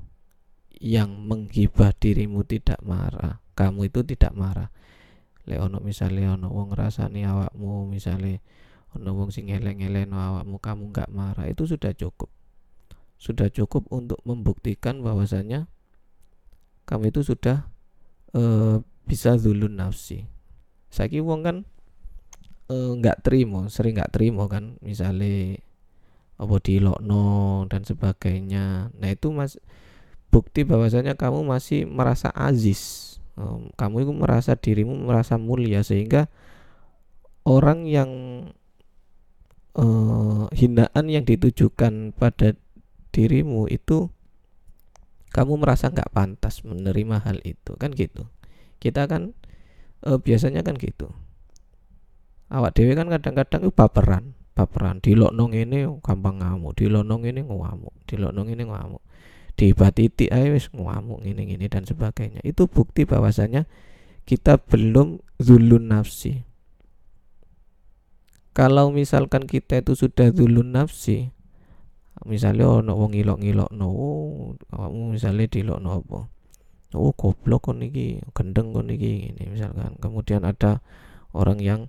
yang 0.78 1.26
menghibah 1.26 1.92
dirimu 1.96 2.46
tidak 2.46 2.80
marah 2.86 3.42
kamu 3.58 3.90
itu 3.90 4.06
tidak 4.06 4.30
marah. 4.38 4.70
Le 5.50 5.58
ono 5.58 5.82
misalnya 5.82 6.38
ono 6.38 6.46
wong 6.54 6.70
rasani 6.78 7.26
awakmu 7.26 7.90
misalnya 7.90 8.38
ono 8.94 9.10
wong 9.18 9.34
sing 9.34 9.50
eleng-eleng 9.50 10.14
awakmu 10.14 10.62
kamu 10.62 10.94
nggak 10.94 11.10
marah. 11.10 11.50
Itu 11.50 11.66
sudah 11.66 11.90
cukup. 11.90 12.30
Sudah 13.18 13.50
cukup 13.50 13.90
untuk 13.90 14.22
membuktikan 14.22 15.02
bahwasanya 15.02 15.66
kamu 16.86 17.10
itu 17.10 17.26
sudah 17.26 17.66
uh, 18.38 18.78
bisa 19.08 19.40
zulun 19.40 19.80
nafsi. 19.80 20.28
Saya 20.92 21.24
wong 21.24 21.40
kan 21.40 21.56
eh, 22.68 22.92
nggak 23.00 23.18
uh, 23.18 23.22
terima 23.24 23.60
sering 23.72 23.96
nggak 23.96 24.12
terima 24.12 24.44
kan 24.46 24.76
misalnya 24.84 25.56
apa 26.38 26.56
dilokno 26.60 27.64
dan 27.72 27.82
sebagainya. 27.88 28.92
Nah 28.92 29.08
itu 29.08 29.32
mas 29.32 29.56
bukti 30.28 30.62
bahwasanya 30.68 31.16
kamu 31.16 31.42
masih 31.48 31.88
merasa 31.88 32.28
aziz. 32.36 33.16
Kamu 33.78 34.02
itu 34.02 34.12
merasa 34.12 34.58
dirimu 34.58 34.98
merasa 35.06 35.38
mulia 35.38 35.86
sehingga 35.86 36.26
orang 37.46 37.86
yang 37.86 38.10
uh, 39.78 40.50
hinaan 40.50 41.06
yang 41.06 41.22
ditujukan 41.22 42.10
pada 42.18 42.58
dirimu 43.14 43.70
itu 43.70 44.10
kamu 45.30 45.60
merasa 45.60 45.92
nggak 45.92 46.10
pantas 46.10 46.66
menerima 46.66 47.22
hal 47.22 47.38
itu 47.44 47.78
kan 47.78 47.94
gitu 47.94 48.26
kita 48.78 49.06
kan 49.10 49.34
uh, 50.06 50.18
biasanya 50.18 50.62
kan 50.62 50.78
gitu. 50.78 51.10
Awak 52.48 52.80
dewi 52.80 52.96
kan 52.96 53.12
kadang-kadang 53.12 53.68
itu 53.68 53.72
baperan 53.74 54.24
baperan. 54.58 54.98
Dilokno 54.98 55.46
ini 55.54 55.86
gampang 56.02 56.42
ngamuk. 56.42 56.74
Dilokno 56.74 57.22
ini 57.22 57.46
ngamuk. 57.46 57.94
Dilokno 58.10 58.42
ini 58.42 58.64
ngamuk. 58.66 59.02
Di 59.54 59.74
titik 59.74 60.30
ayo 60.34 60.54
wis 60.54 60.70
ngamuk 60.74 61.22
ini 61.22 61.54
ini 61.54 61.66
dan 61.70 61.86
sebagainya. 61.86 62.42
Itu 62.42 62.66
bukti 62.66 63.06
bahwasanya 63.06 63.70
kita 64.26 64.58
belum 64.58 65.22
zulun 65.38 65.94
nafsi. 65.94 66.42
Kalau 68.54 68.90
misalkan 68.90 69.46
kita 69.46 69.78
itu 69.78 69.94
sudah 69.94 70.34
zulun 70.34 70.74
nafsi 70.74 71.30
misalnya 72.26 72.66
ono 72.66 72.98
wong 72.98 73.14
ngilok-ngilok 73.14 73.70
no 73.78 73.88
kamu 74.74 75.14
misalnya 75.14 75.46
dilokno 75.46 76.02
apa 76.02 76.20
oh 76.96 77.12
goblok 77.12 77.68
kon 77.68 77.84
iki 77.84 78.22
gendeng 78.32 78.72
kon 78.72 78.88
iki 78.88 79.34
ini 79.34 79.44
misalkan. 79.50 79.96
Kemudian 80.00 80.44
ada 80.44 80.80
orang 81.36 81.60
yang 81.60 81.80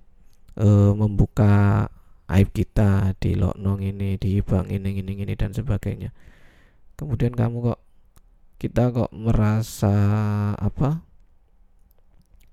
e, 0.60 0.68
membuka 0.95 1.88
aib 2.30 2.52
kita 2.52 3.16
di 3.18 3.34
loknong 3.39 3.82
ini 3.82 4.20
di 4.20 4.43
bank 4.43 4.70
ini 4.70 5.00
ini 5.00 5.14
ini 5.16 5.34
dan 5.39 5.56
sebagainya. 5.56 6.12
Kemudian 7.00 7.32
kamu 7.32 7.74
kok 7.74 7.80
kita 8.60 8.91
kok 8.91 9.12
merasa 9.16 9.95
apa? 10.60 11.08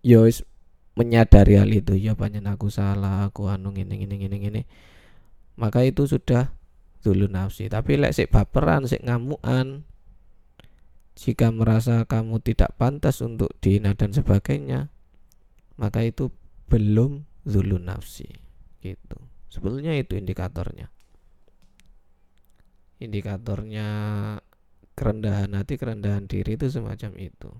Yois 0.06 0.42
ya 0.42 0.46
menyadari 0.96 1.60
hal 1.60 1.70
itu. 1.74 1.98
Ya 1.98 2.16
banyak 2.16 2.46
aku 2.46 2.72
salah 2.72 3.28
aku 3.28 3.50
anu 3.52 3.74
ini 3.76 4.06
ini 4.06 4.16
ini 4.16 4.38
ini 4.38 4.62
maka 5.58 5.84
itu 5.84 6.06
sudah 6.08 6.54
dulu 7.02 7.26
nafsi. 7.26 7.66
Tapi 7.66 8.00
lek 8.00 8.14
sik 8.14 8.30
baperan 8.32 8.88
sik 8.88 9.04
ngamuan 9.04 9.84
jika 11.16 11.48
merasa 11.48 12.04
kamu 12.04 12.44
tidak 12.44 12.76
pantas 12.76 13.24
untuk 13.24 13.50
dihina 13.64 13.96
dan 13.96 14.12
sebagainya 14.12 14.92
maka 15.80 16.04
itu 16.04 16.28
belum 16.68 17.24
zulu 17.48 17.80
nafsi 17.80 18.28
gitu. 18.84 19.18
Sebetulnya 19.48 19.96
itu 19.96 20.18
indikatornya. 20.18 20.92
Indikatornya 23.00 23.88
kerendahan 24.96 25.52
hati 25.52 25.76
kerendahan 25.76 26.24
diri 26.24 26.56
itu 26.56 26.66
semacam 26.68 27.12
itu. 27.20 27.50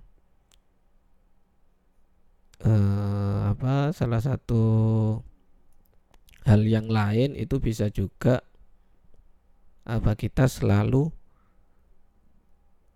Eh, 2.64 3.40
apa 3.52 3.92
salah 3.92 4.20
satu 4.24 4.64
hal 6.48 6.64
yang 6.64 6.88
lain 6.88 7.36
itu 7.36 7.60
bisa 7.60 7.92
juga 7.92 8.40
apa 9.84 10.16
kita 10.16 10.48
selalu 10.48 11.12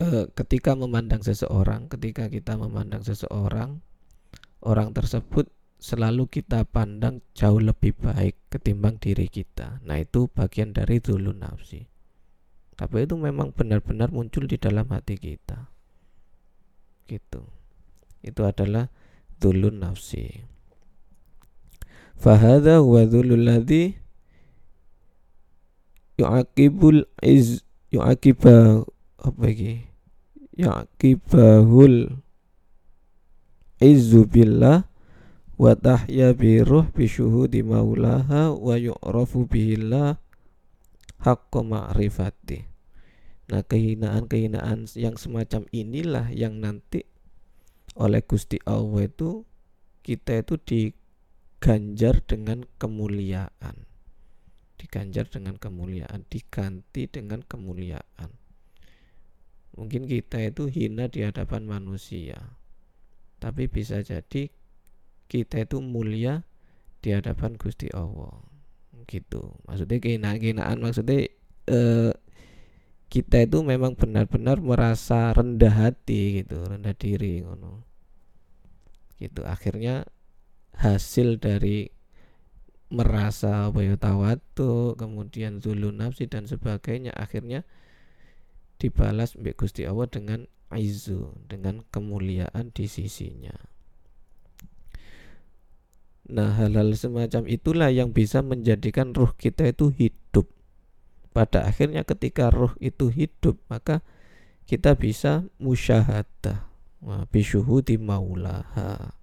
eh, 0.01 0.27
ketika 0.33 0.73
memandang 0.75 1.21
seseorang 1.21 1.87
ketika 1.93 2.27
kita 2.27 2.57
memandang 2.57 3.05
seseorang 3.05 3.85
orang 4.65 4.93
tersebut 4.97 5.49
selalu 5.81 6.29
kita 6.29 6.69
pandang 6.69 7.25
jauh 7.33 7.57
lebih 7.57 7.97
baik 7.97 8.37
ketimbang 8.53 9.01
diri 9.01 9.33
kita. 9.33 9.81
Nah, 9.89 9.97
itu 9.97 10.29
bagian 10.29 10.77
dari 10.77 11.01
dulu 11.01 11.33
nafsi. 11.33 11.89
Tapi 12.77 13.09
itu 13.09 13.17
memang 13.17 13.57
benar-benar 13.57 14.13
muncul 14.13 14.45
di 14.45 14.61
dalam 14.61 14.89
hati 14.93 15.17
kita. 15.17 15.73
Gitu. 17.09 17.43
Itu 18.21 18.45
adalah 18.45 18.93
dulu 19.41 19.73
nafsi. 19.73 20.45
Fahada 22.21 22.85
huwa 22.85 23.09
dhulul 23.09 23.49
ladhi 23.49 23.97
yu'aqibul 26.21 27.09
iz 27.25 27.65
yu'aqibah 27.89 28.85
apa 29.25 29.41
lagi? 29.41 29.90
Yu'aqibahul 30.61 32.21
izzu 33.81 34.29
billah 34.29 34.85
wa 35.57 35.73
tahya 35.77 36.37
bi 36.37 36.61
ruh 36.61 36.89
bi 36.93 37.09
syuhudi 37.09 37.65
maulaha 37.65 38.53
wa 38.53 38.77
yu'rafu 38.77 39.49
bihillah 39.49 40.21
haqqa 41.21 41.61
ma'rifati 41.61 42.71
Nah, 43.51 43.67
kehinaan-kehinaan 43.67 44.87
yang 44.95 45.19
semacam 45.19 45.67
inilah 45.75 46.31
yang 46.31 46.63
nanti 46.63 47.03
oleh 47.99 48.23
Gusti 48.23 48.63
Allah 48.63 49.11
itu 49.11 49.43
kita 50.07 50.47
itu 50.47 50.55
diganjar 50.63 52.23
dengan 52.23 52.63
kemuliaan. 52.79 53.91
Diganjar 54.79 55.27
dengan 55.27 55.59
kemuliaan, 55.59 56.31
diganti 56.31 57.11
dengan 57.11 57.43
kemuliaan. 57.43 58.40
Mungkin 59.79 60.07
kita 60.11 60.43
itu 60.43 60.67
hina 60.67 61.07
di 61.07 61.23
hadapan 61.23 61.67
manusia. 61.67 62.59
Tapi 63.39 63.71
bisa 63.71 64.03
jadi 64.03 64.51
kita 65.31 65.65
itu 65.65 65.79
mulia 65.79 66.43
di 67.01 67.15
hadapan 67.15 67.55
Gusti 67.55 67.89
Allah. 67.95 68.35
Gitu. 69.07 69.57
Maksudnya 69.67 69.99
kehinaan-kehinaan 70.03 70.79
maksudnya 70.83 71.31
eh, 71.71 72.13
kita 73.11 73.43
itu 73.43 73.59
memang 73.67 73.99
benar-benar 73.99 74.63
merasa 74.63 75.35
rendah 75.35 75.75
hati 75.75 76.41
gitu 76.41 76.63
rendah 76.63 76.95
diri 76.95 77.43
ngono 77.43 77.83
gitu 79.19 79.43
akhirnya 79.43 80.07
hasil 80.79 81.43
dari 81.43 81.91
merasa 82.89 83.67
bayu 83.75 83.99
tawatu 83.99 84.95
kemudian 84.95 85.59
zulu 85.59 85.91
nafsi 85.91 86.31
dan 86.31 86.47
sebagainya 86.47 87.11
akhirnya 87.19 87.67
dibalas 88.81 89.37
mbak 89.37 89.61
Gusti 89.61 89.85
Allah 89.85 90.09
dengan 90.09 90.49
aizu 90.73 91.37
dengan 91.51 91.85
kemuliaan 91.93 92.73
di 92.73 92.89
sisinya. 92.89 93.53
Nah 96.31 96.57
hal-hal 96.57 96.95
semacam 96.97 97.45
itulah 97.51 97.91
yang 97.93 98.17
bisa 98.17 98.41
menjadikan 98.41 99.13
ruh 99.13 99.37
kita 99.37 99.69
itu 99.69 99.93
hidup. 99.93 100.49
Pada 101.37 101.69
akhirnya 101.69 102.07
ketika 102.07 102.49
roh 102.49 102.73
itu 102.81 103.13
hidup 103.13 103.61
maka 103.69 104.01
kita 104.65 104.97
bisa 104.97 105.45
musyahadah. 105.61 106.71
Bisyuhudi 107.33 107.97
maulaha. 107.97 109.17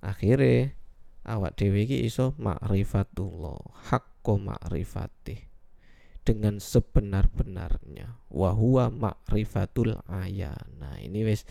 Akhirnya 0.00 0.72
awak 1.24 1.60
dewi 1.60 1.84
iso 2.04 2.32
ma'rifatullah 2.40 3.60
hakko 3.92 4.40
ma'rifati 4.40 5.53
dengan 6.24 6.56
sebenar-benarnya. 6.58 8.16
Wahwa 8.32 8.88
ma'rifatul 8.90 10.00
ayan. 10.08 10.64
Nah 10.80 10.96
ini 10.98 11.22
wis 11.22 11.44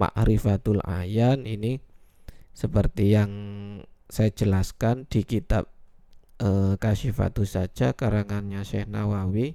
ma'rifatul 0.00 0.80
ayan 0.82 1.44
ini 1.44 1.78
seperti 2.56 3.12
yang 3.12 3.30
saya 4.08 4.32
jelaskan 4.32 5.04
di 5.06 5.22
kitab 5.28 5.68
eh, 6.40 6.74
kasifatu 6.80 7.44
saja 7.44 7.92
karangannya 7.92 8.64
Syekh 8.64 8.88
Nawawi. 8.88 9.54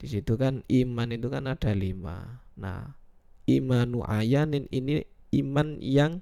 Di 0.00 0.06
situ 0.08 0.36
kan 0.36 0.64
iman 0.68 1.08
itu 1.12 1.32
kan 1.32 1.48
ada 1.48 1.72
lima. 1.72 2.44
Nah 2.60 3.00
imanu 3.48 4.04
ayanin 4.04 4.68
ini 4.68 5.08
iman 5.40 5.80
yang 5.80 6.20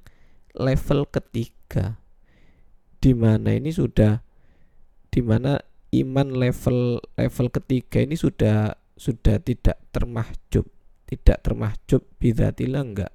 level 0.54 1.10
ketiga. 1.10 1.98
Di 2.98 3.14
mana 3.14 3.54
ini 3.54 3.70
sudah 3.70 4.22
di 5.10 5.20
mana 5.22 5.58
iman 5.94 6.28
level 6.32 7.00
level 7.16 7.46
ketiga 7.48 8.04
ini 8.04 8.16
sudah 8.18 8.76
sudah 8.98 9.40
tidak 9.40 9.80
termahjub 9.94 10.68
tidak 11.08 11.40
termahjub 11.40 12.04
bidatilah 12.20 12.84
enggak 12.84 13.12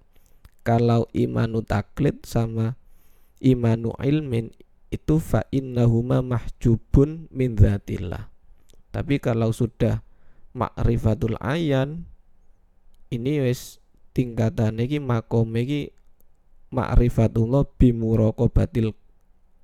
kalau 0.64 1.06
imanu 1.12 1.62
taklid 1.62 2.24
sama 2.24 2.80
imanu 3.44 3.92
ilmin 4.00 4.50
itu 4.94 5.20
fa 5.20 5.44
innahuma 5.52 6.24
mahjubun 6.24 7.28
min 7.34 7.60
dzatillah. 7.60 8.32
Tapi 8.94 9.20
kalau 9.20 9.52
sudah 9.52 10.06
ma'rifatul 10.54 11.36
ayan 11.42 12.06
ini 13.10 13.42
wis 13.42 13.82
tingkatan 14.14 14.78
iki 14.78 15.02
makom 15.02 15.50
iki 15.58 15.92
ma'rifatullah 16.70 17.66
bimuraqabatil 17.82 18.94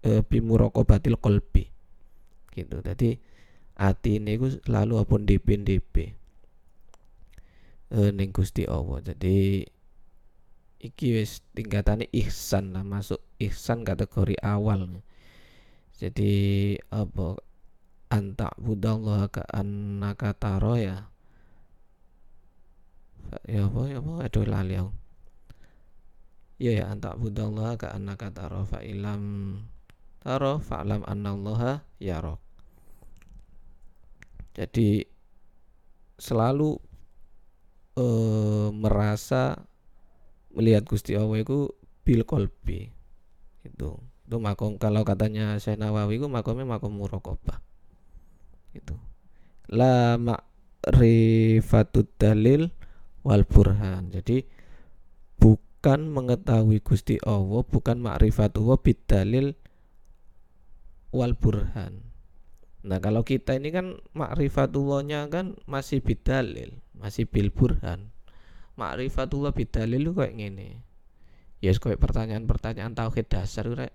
e, 0.01 0.26
bimuraqabatil 0.26 1.16
qalbi. 1.22 1.70
Gitu. 2.64 2.78
Jadi 2.84 3.10
hati 3.80 4.20
ini 4.20 4.36
ku 4.36 4.51
selalu 4.51 4.99
apa 4.99 5.16
dipin 5.24 5.64
dp 5.64 6.20
e, 7.89 7.99
ning 8.12 8.30
Gusti 8.36 8.68
Allah. 8.68 8.99
Jadi 8.99 9.64
iki 10.80 11.07
wis 11.16 11.43
tingkatane 11.55 12.07
ihsan 12.12 12.76
lah 12.76 12.84
masuk 12.84 13.20
ihsan 13.39 13.84
kategori 13.84 14.36
awal. 14.43 15.03
Jadi 15.99 16.76
apa 16.91 17.39
anta 18.12 18.51
budallah 18.55 19.28
ka 19.30 19.43
annaka 19.51 20.32
taro 20.34 20.80
ya 20.80 21.12
ya 23.45 23.70
apa 23.70 23.82
ya 23.86 23.99
apa 24.01 24.12
aduh 24.26 24.47
lali 24.47 24.76
aku. 24.80 24.91
Ya 26.60 26.72
ya 26.76 26.86
anta 26.91 27.16
budallah 27.16 27.80
ka 27.80 27.91
annaka 27.95 28.32
taro 28.32 28.64
fa 28.68 28.84
ilam 28.84 29.55
taro 30.20 30.60
fa'lam 30.60 31.07
annallaha 31.07 31.88
yarok 31.99 32.48
jadi 34.60 35.07
selalu 36.20 36.76
e, 37.95 38.05
merasa 38.76 39.55
melihat 40.51 40.84
Gusti 40.84 41.16
Allah 41.16 41.39
itu 41.39 41.72
bil 42.03 42.28
kolbi 42.28 42.91
itu 43.64 43.95
itu 43.99 44.38
makom 44.38 44.76
kalau 44.76 45.07
katanya 45.07 45.55
Syekh 45.64 45.80
Nawawi 45.80 46.20
itu 46.20 46.28
makomnya 46.28 46.68
makom 46.68 46.91
murokobah 46.99 47.64
itu 48.76 48.99
la 49.70 50.18
ma'rifatut 50.18 52.10
dalil 52.18 52.74
wal 53.22 53.45
burhan. 53.45 54.10
Jadi 54.10 54.41
bukan 55.38 56.10
mengetahui 56.10 56.82
Gusti 56.82 57.22
Allah 57.24 57.62
bukan 57.64 58.01
ma'rifatullah 58.01 58.82
bidalil 58.82 59.53
wal 61.14 61.34
burhan 61.38 62.09
nah 62.89 62.97
kalau 62.97 63.21
kita 63.21 63.53
ini 63.53 63.69
kan 63.69 64.01
ma'rifatullahnya 64.17 65.29
kan 65.29 65.53
masih 65.69 66.01
bidalil 66.01 66.81
masih 66.97 67.29
bil 67.29 67.53
burhan 67.53 68.09
ma'rifatullah 68.81 69.53
bidalil 69.53 70.09
lu 70.09 70.11
kayak 70.17 70.33
gini 70.33 70.81
ya 71.61 71.69
yes, 71.69 71.77
kayak 71.77 72.01
pertanyaan-pertanyaan 72.01 72.97
tauhid 72.97 73.29
dasar 73.29 73.69
rek 73.69 73.93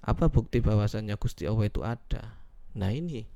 apa 0.00 0.32
bukti 0.32 0.64
bahwasannya 0.64 1.12
Gusti 1.20 1.44
Allah 1.44 1.68
itu 1.68 1.84
ada? 1.84 2.40
Nah 2.76 2.88
ini 2.88 3.28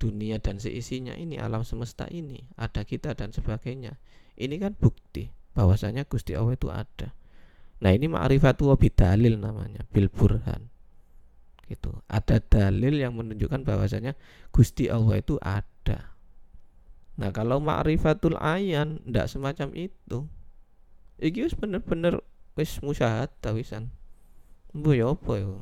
dunia 0.00 0.40
dan 0.42 0.58
seisinya 0.58 1.14
ini 1.14 1.36
alam 1.38 1.62
semesta 1.62 2.08
ini 2.10 2.50
ada 2.58 2.82
kita 2.82 3.14
dan 3.14 3.30
sebagainya. 3.30 4.00
Ini 4.34 4.56
kan 4.58 4.74
bukti 4.74 5.30
bahwasanya 5.54 6.08
Gusti 6.10 6.34
Allah 6.34 6.56
itu 6.58 6.68
ada. 6.72 7.14
Nah 7.80 7.90
ini 7.94 8.10
ma'rifatullah 8.10 8.80
bidalil 8.80 9.38
namanya 9.38 9.86
bil 9.94 10.10
burhan. 10.10 10.69
Gitu. 11.70 11.94
Ada 12.10 12.42
dalil 12.42 12.98
yang 12.98 13.14
menunjukkan 13.14 13.62
bahwasanya 13.62 14.18
Gusti 14.50 14.90
Allah 14.90 15.22
itu 15.22 15.38
ada. 15.38 16.10
Nah 17.14 17.30
kalau 17.30 17.62
ma'rifatul 17.62 18.34
ayan 18.42 18.98
ndak 19.06 19.30
semacam 19.30 19.70
itu. 19.78 20.26
Iki 21.22 21.46
wis 21.46 21.54
bener-bener 21.54 22.18
wis 22.58 22.82
musyahadah 22.82 23.54
wisan. 23.54 23.94
Bu 24.74 24.98
ya 24.98 25.14
apa 25.14 25.38
ya? 25.38 25.54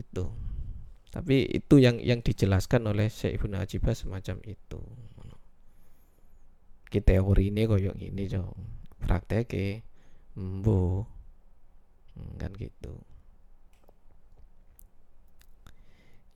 itu 0.00 0.24
tapi 1.10 1.42
itu 1.42 1.82
yang 1.82 1.98
yang 1.98 2.22
dijelaskan 2.22 2.86
oleh 2.86 3.10
Syekh 3.10 3.42
Ibnu 3.42 3.58
Ajibah 3.58 3.94
semacam 3.98 4.38
itu 4.46 4.80
kita 6.90 7.18
teori 7.18 7.54
ini 7.54 7.66
koyok 7.70 7.96
ini 7.98 8.26
jo 8.26 8.54
praktek 9.02 9.50
mbo 10.34 11.06
hmm, 12.14 12.34
kan 12.38 12.50
gitu 12.54 12.94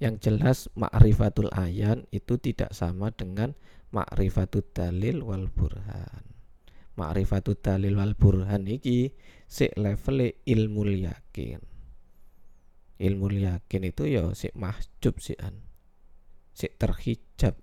yang 0.03 0.18
jelas 0.18 0.66
ma'rifatul 0.74 1.51
ayan 1.55 2.07
itu 2.11 2.34
tidak 2.38 2.74
sama 2.74 3.14
dengan 3.14 3.55
ma'rifatul 3.95 4.66
dalil 4.74 5.22
wal 5.22 5.47
burhan. 5.51 6.22
Ma'rifatul 6.99 7.59
dalil 7.62 7.95
wal 7.95 8.18
burhan 8.18 8.66
iki 8.66 9.14
si 9.47 9.70
level 9.78 10.34
ilmu 10.47 10.82
yakin. 10.90 11.61
Ilmu 12.95 13.26
yakin 13.30 13.82
itu 13.86 14.03
ya 14.07 14.30
si 14.34 14.51
mahjub 14.55 15.18
si 15.22 15.34
an 15.38 15.62
si 16.55 16.70
terhijab. 16.70 17.55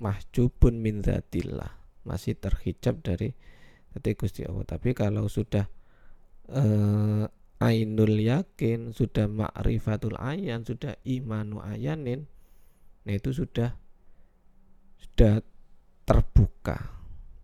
Mahjubun 0.00 0.80
min 0.80 1.04
zatillah. 1.04 1.76
Masih 2.08 2.36
terhijab 2.40 3.04
dari 3.04 3.36
dari 3.92 4.12
Gusti 4.16 4.48
Allah. 4.48 4.64
Tapi 4.64 4.96
kalau 4.96 5.28
sudah 5.28 5.68
eh, 6.48 7.24
ainul 7.60 8.16
yakin 8.16 8.96
sudah 8.96 9.28
ma'rifatul 9.28 10.16
ayan 10.16 10.64
sudah 10.64 10.96
imanu 11.04 11.60
ayanin 11.60 12.24
nah 13.04 13.12
itu 13.12 13.32
sudah 13.32 13.76
sudah 14.96 15.44
terbuka 16.08 17.00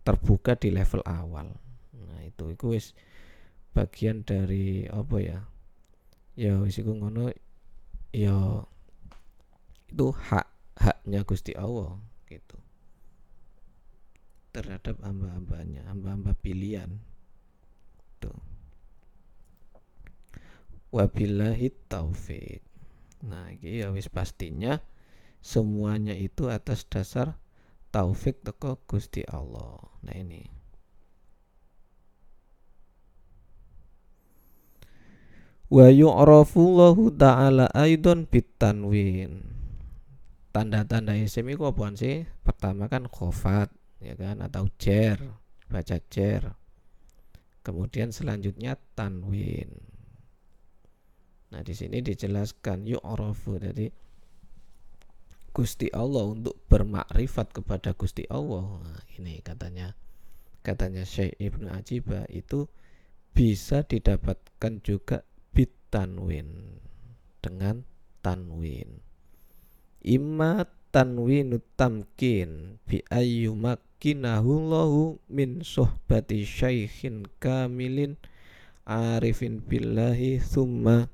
terbuka 0.07 0.55
di 0.55 0.71
level 0.71 1.03
awal. 1.03 1.51
Nah 1.99 2.23
itu 2.23 2.55
itu 2.55 2.64
wis 2.71 2.95
bagian 3.75 4.23
dari 4.23 4.87
apa 4.87 5.17
ya? 5.19 5.41
Ya 6.39 6.62
wis 6.62 6.79
iku 6.79 6.95
ngono 6.95 7.35
ya 8.14 8.62
itu 9.91 10.07
hak 10.14 10.47
haknya 10.79 11.27
Gusti 11.27 11.59
Allah 11.59 11.99
gitu. 12.31 12.55
Terhadap 14.55 15.03
hamba-hambanya 15.03 15.91
hamba-hamba 15.91 16.39
pilihan. 16.39 17.03
Tuh 18.23 18.46
wabillahi 20.97 21.69
taufik 21.93 22.65
nah 23.21 23.53
ini 23.53 23.85
ya 23.85 23.93
wis 23.93 24.09
pastinya 24.09 24.81
semuanya 25.45 26.17
itu 26.17 26.49
atas 26.49 26.89
dasar 26.89 27.37
taufik 27.97 28.45
teko 28.45 28.77
Gusti 28.85 29.25
Allah. 29.25 29.81
Nah 30.05 30.13
ini. 30.13 30.45
Wa 35.73 35.89
yu'rafullahu 35.89 37.17
ta'ala 37.17 37.73
aidon 37.73 38.29
bitanwin. 38.29 39.49
Tanda-tanda 40.53 41.17
isim 41.17 41.49
itu 41.49 41.65
apa 41.65 41.89
sih? 41.97 42.29
Pertama 42.45 42.85
kan 42.93 43.09
khofat 43.09 43.73
ya 44.05 44.13
kan? 44.13 44.45
Atau 44.45 44.69
jer 44.77 45.17
baca 45.73 45.97
jer. 46.13 46.53
Kemudian 47.65 48.13
selanjutnya 48.15 48.79
tanwin 48.95 49.96
nah 51.55 51.63
di 51.63 51.75
sini 51.75 52.03
dijelaskan 52.03 52.87
yu'rafu 52.87 53.63
jadi 53.63 53.87
Gusti 55.57 55.89
Allah 55.89 56.37
untuk 56.37 56.61
bermakrifat 56.69 57.57
kepada 57.57 57.97
Gusti 57.97 58.29
Allah. 58.29 58.77
Nah, 58.77 59.01
ini 59.17 59.41
katanya 59.41 59.97
katanya 60.61 61.09
Syekh 61.09 61.33
Ibnu 61.41 61.73
Ajibah 61.73 62.29
itu 62.29 62.69
bisa 63.33 63.81
didapatkan 63.81 64.85
juga 64.85 65.25
bitanwin 65.57 66.77
dengan 67.41 67.89
tanwin. 68.21 69.01
Imma 70.05 70.69
tanwinu 70.93 71.65
tamkin 71.73 72.77
bi 72.85 73.01
ayyumakkinahu 73.09 75.25
min 75.33 75.65
sohbati 75.65 76.45
syaikhin 76.45 77.25
kamilin 77.41 78.21
arifin 78.85 79.65
billahi 79.65 80.37
thumma 80.37 81.09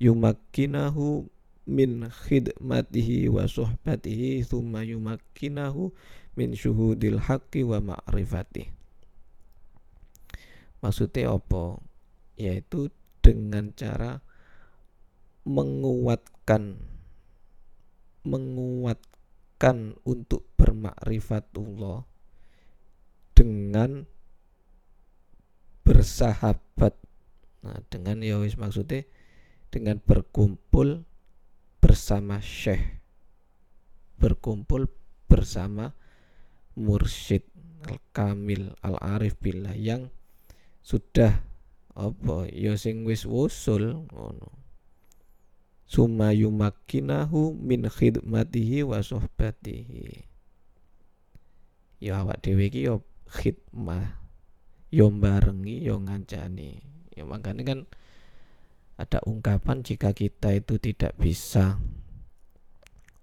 yumakkinahu 0.00 1.28
min 1.68 2.08
khidmatihi 2.08 3.30
wa 3.30 3.46
sohbatihi 3.46 4.42
thumma 4.42 4.82
yumakkinahu 4.82 5.92
min 6.34 6.56
syuhudil 6.56 7.20
haqqi 7.20 7.62
wa 7.62 7.78
ma'rifati 7.78 8.80
maksudnya 10.80 11.36
apa? 11.36 11.78
Yaitu 12.40 12.88
dengan 13.20 13.70
cara 13.76 14.24
menguatkan 15.44 16.80
menguatkan 18.24 19.96
untuk 20.04 20.44
bermakrifatullah 20.60 22.04
dengan 23.32 24.04
bersahabat. 25.84 26.96
Nah 27.64 27.80
dengan 27.88 28.20
ya 28.20 28.40
wis 28.40 28.60
maksudnya 28.60 29.08
dengan 29.70 30.02
berkumpul 30.02 31.06
bersama 31.78 32.42
syekh. 32.42 33.00
Berkumpul 34.20 34.90
bersama 35.30 35.96
mursyid 36.76 37.46
al-kamil 37.88 38.76
al-arif 38.84 39.38
billah 39.40 39.72
yang 39.72 40.12
sudah 40.84 41.40
apa 41.96 42.50
ya 42.52 42.76
sing 42.76 43.08
wis 43.08 43.24
wusul 43.24 44.04
ngono. 44.12 44.52
Summa 45.90 46.30
yumakkinahu 46.30 47.56
min 47.56 47.88
khidmatihi 47.90 48.86
wa 48.86 49.02
sohbatihi 49.02 50.30
ya 52.00 52.24
awak 52.24 52.40
dhewe 52.40 52.72
iki 52.72 52.88
yo 52.88 53.04
khidmah 53.28 54.16
yo 54.88 55.12
barengi 55.12 55.84
yo 55.84 56.00
ngancani. 56.00 56.80
Ya 57.14 57.28
makanya 57.28 57.62
kan 57.62 57.78
ada 59.00 59.24
ungkapan 59.24 59.80
jika 59.80 60.12
kita 60.12 60.52
itu 60.52 60.76
tidak 60.76 61.16
bisa 61.16 61.80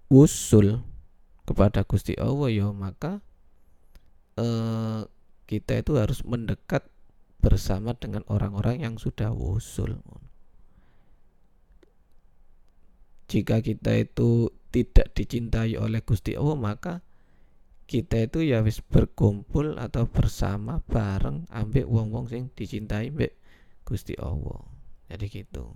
usul 0.10 0.82
kepada 1.46 1.86
Gusti 1.86 2.18
Allah 2.18 2.50
ya 2.50 2.68
maka 2.74 3.22
eh, 4.36 5.08
kita 5.48 5.80
itu 5.80 5.96
harus 5.96 6.26
mendekat 6.28 6.84
bersama 7.40 7.96
dengan 7.96 8.28
orang-orang 8.28 8.84
yang 8.84 8.96
sudah 9.00 9.32
usul. 9.32 10.04
Jika 13.32 13.64
kita 13.64 13.96
itu 13.96 14.52
tidak 14.72 15.16
dicintai 15.16 15.80
oleh 15.80 16.04
Gusti 16.04 16.36
Allah 16.36 16.60
maka 16.60 16.94
kita 17.88 18.28
itu 18.28 18.44
ya 18.44 18.60
wis 18.60 18.84
berkumpul 18.84 19.80
atau 19.80 20.12
bersama 20.12 20.84
bareng 20.92 21.48
ambek 21.48 21.88
wong-wong 21.88 22.28
sing 22.28 22.52
dicintai 22.52 23.16
mbek 23.16 23.40
Gusti 23.88 24.20
Allah. 24.20 24.77
Jadi 25.08 25.26
gitu. 25.32 25.72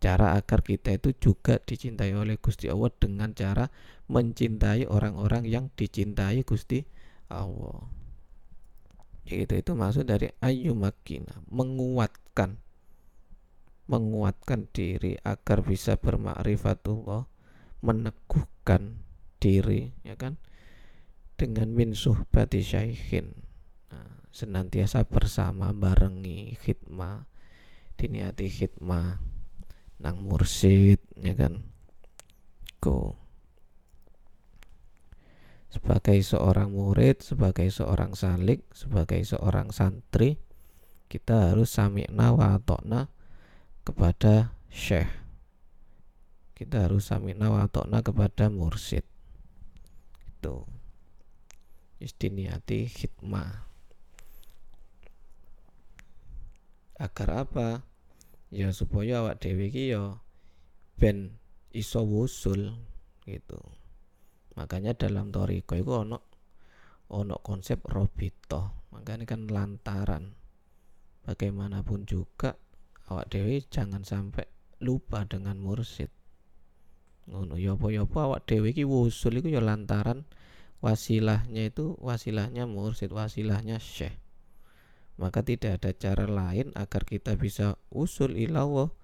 Cara 0.00 0.32
agar 0.32 0.64
kita 0.64 0.96
itu 0.96 1.12
juga 1.16 1.60
dicintai 1.60 2.16
oleh 2.16 2.40
Gusti 2.40 2.72
Allah 2.72 2.88
dengan 2.96 3.36
cara 3.36 3.68
mencintai 4.08 4.88
orang-orang 4.88 5.44
yang 5.44 5.68
dicintai 5.76 6.40
Gusti 6.44 6.80
Allah. 7.28 7.84
Yaitu 9.28 9.60
itu 9.60 9.72
maksud 9.76 10.08
dari 10.08 10.32
ayu 10.40 10.72
makina. 10.72 11.36
Menguatkan. 11.52 12.56
Menguatkan 13.90 14.72
diri 14.72 15.20
agar 15.20 15.60
bisa 15.60 16.00
bermakrifatullah 16.00 17.28
meneguhkan 17.80 19.00
diri 19.40 19.92
ya 20.04 20.16
kan? 20.16 20.36
Dengan 21.36 21.72
min 21.72 21.96
suhbati 21.96 22.60
syaikhin. 22.60 23.32
Nah, 23.88 24.20
senantiasa 24.32 25.08
bersama 25.08 25.72
barengi 25.72 26.56
khidmah 26.60 27.29
diniati 28.00 28.48
khidmah 28.48 29.20
nang 30.00 30.16
mursid 30.24 31.04
ya 31.20 31.36
kan 31.36 31.60
go 32.80 33.20
sebagai 35.70 36.18
seorang 36.18 36.74
murid, 36.74 37.22
sebagai 37.22 37.70
seorang 37.70 38.18
salik, 38.18 38.66
sebagai 38.74 39.22
seorang 39.22 39.70
santri, 39.70 40.42
kita 41.06 41.54
harus 41.54 41.70
sami'na 41.70 42.34
wa 42.34 42.58
atokna 42.58 43.06
kepada 43.86 44.58
syekh. 44.66 45.06
Kita 46.58 46.90
harus 46.90 47.06
sami'na 47.06 47.54
wa 47.54 47.70
atokna 47.70 48.02
kepada 48.02 48.50
mursid. 48.50 49.06
Itu. 50.26 50.66
Istiniati 52.02 52.90
hikmah. 52.90 53.70
Agar 56.98 57.46
apa? 57.46 57.89
Ya 58.50 58.74
supaya 58.74 59.22
awak 59.22 59.46
dewi 59.46 59.70
ki 59.70 59.94
ya 59.94 60.18
ben 60.98 61.38
iso 61.70 62.02
wusul 62.02 62.74
gitu. 63.22 63.62
Makanya 64.58 64.98
dalam 64.98 65.30
toriko 65.30 65.78
itu 65.78 65.94
ono 65.94 66.18
ono 67.14 67.38
konsep 67.46 67.78
robito. 67.86 68.90
Makanya 68.90 69.22
kan 69.22 69.46
lantaran 69.46 70.34
bagaimanapun 71.22 72.10
juga 72.10 72.58
awak 73.06 73.30
dewi 73.30 73.62
jangan 73.70 74.02
sampai 74.02 74.50
lupa 74.82 75.22
dengan 75.30 75.62
mursid. 75.62 76.10
Ngono 77.30 77.54
ya 77.54 77.78
yopo 77.78 77.94
ya 77.94 78.02
awak 78.02 78.50
dewi 78.50 78.74
ki 78.74 78.82
wusul 78.82 79.38
itu 79.38 79.54
ya 79.54 79.62
lantaran 79.62 80.26
wasilahnya 80.82 81.70
itu 81.70 81.94
wasilahnya 82.02 82.66
mursid 82.66 83.14
wasilahnya 83.14 83.78
syekh 83.78 84.16
maka 85.20 85.44
tidak 85.44 85.84
ada 85.84 85.92
cara 85.92 86.24
lain 86.24 86.72
agar 86.72 87.04
kita 87.04 87.36
bisa 87.36 87.76
usul 87.92 88.40
ilawo 88.40 88.96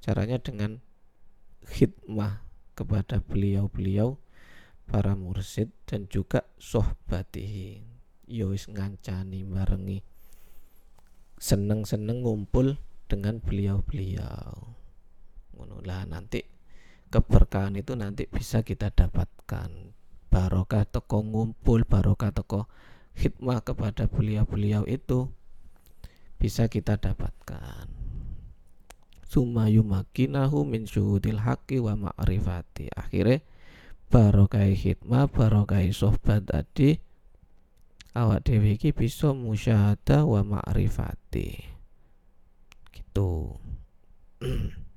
caranya 0.00 0.40
dengan 0.40 0.80
khidmah 1.68 2.40
kepada 2.72 3.20
beliau-beliau 3.20 4.16
para 4.88 5.12
mursid 5.12 5.68
dan 5.84 6.08
juga 6.08 6.48
sohbatihi. 6.56 7.84
Yois 8.28 8.68
ya 8.68 8.76
ngancani 8.76 9.40
barengi 9.44 10.00
seneng-seneng 11.38 12.26
ngumpul 12.26 12.76
dengan 13.08 13.38
beliau-beliau. 13.40 14.76
Lah 15.86 16.04
nanti 16.04 16.44
keberkahan 17.08 17.78
itu 17.78 17.94
nanti 17.96 18.26
bisa 18.28 18.60
kita 18.60 18.92
dapatkan. 18.92 19.70
Barokah 20.28 20.84
toko 20.84 21.24
ngumpul 21.24 21.88
barokah 21.88 22.34
toko 22.36 22.68
hikmah 23.16 23.64
kepada 23.64 24.06
beliau-beliau 24.10 24.84
itu 24.84 25.32
bisa 26.38 26.70
kita 26.70 26.96
dapatkan. 26.96 27.90
Sumayumakinahu 29.28 30.64
min 30.64 30.88
syuhudil 30.88 31.44
haqi 31.44 31.82
wa 31.82 31.98
ma'rifati. 31.98 32.88
Akhirnya 32.96 33.44
barokai 34.08 34.72
hikmah 34.72 35.28
barokai 35.28 35.92
sohbat 35.92 36.48
tadi 36.48 36.96
awak 38.16 38.48
dewi 38.48 38.80
ki 38.80 38.96
bisa 38.96 39.36
musyahada 39.36 40.24
wa 40.24 40.40
ma'rifati. 40.40 41.76
Gitu 42.88 43.30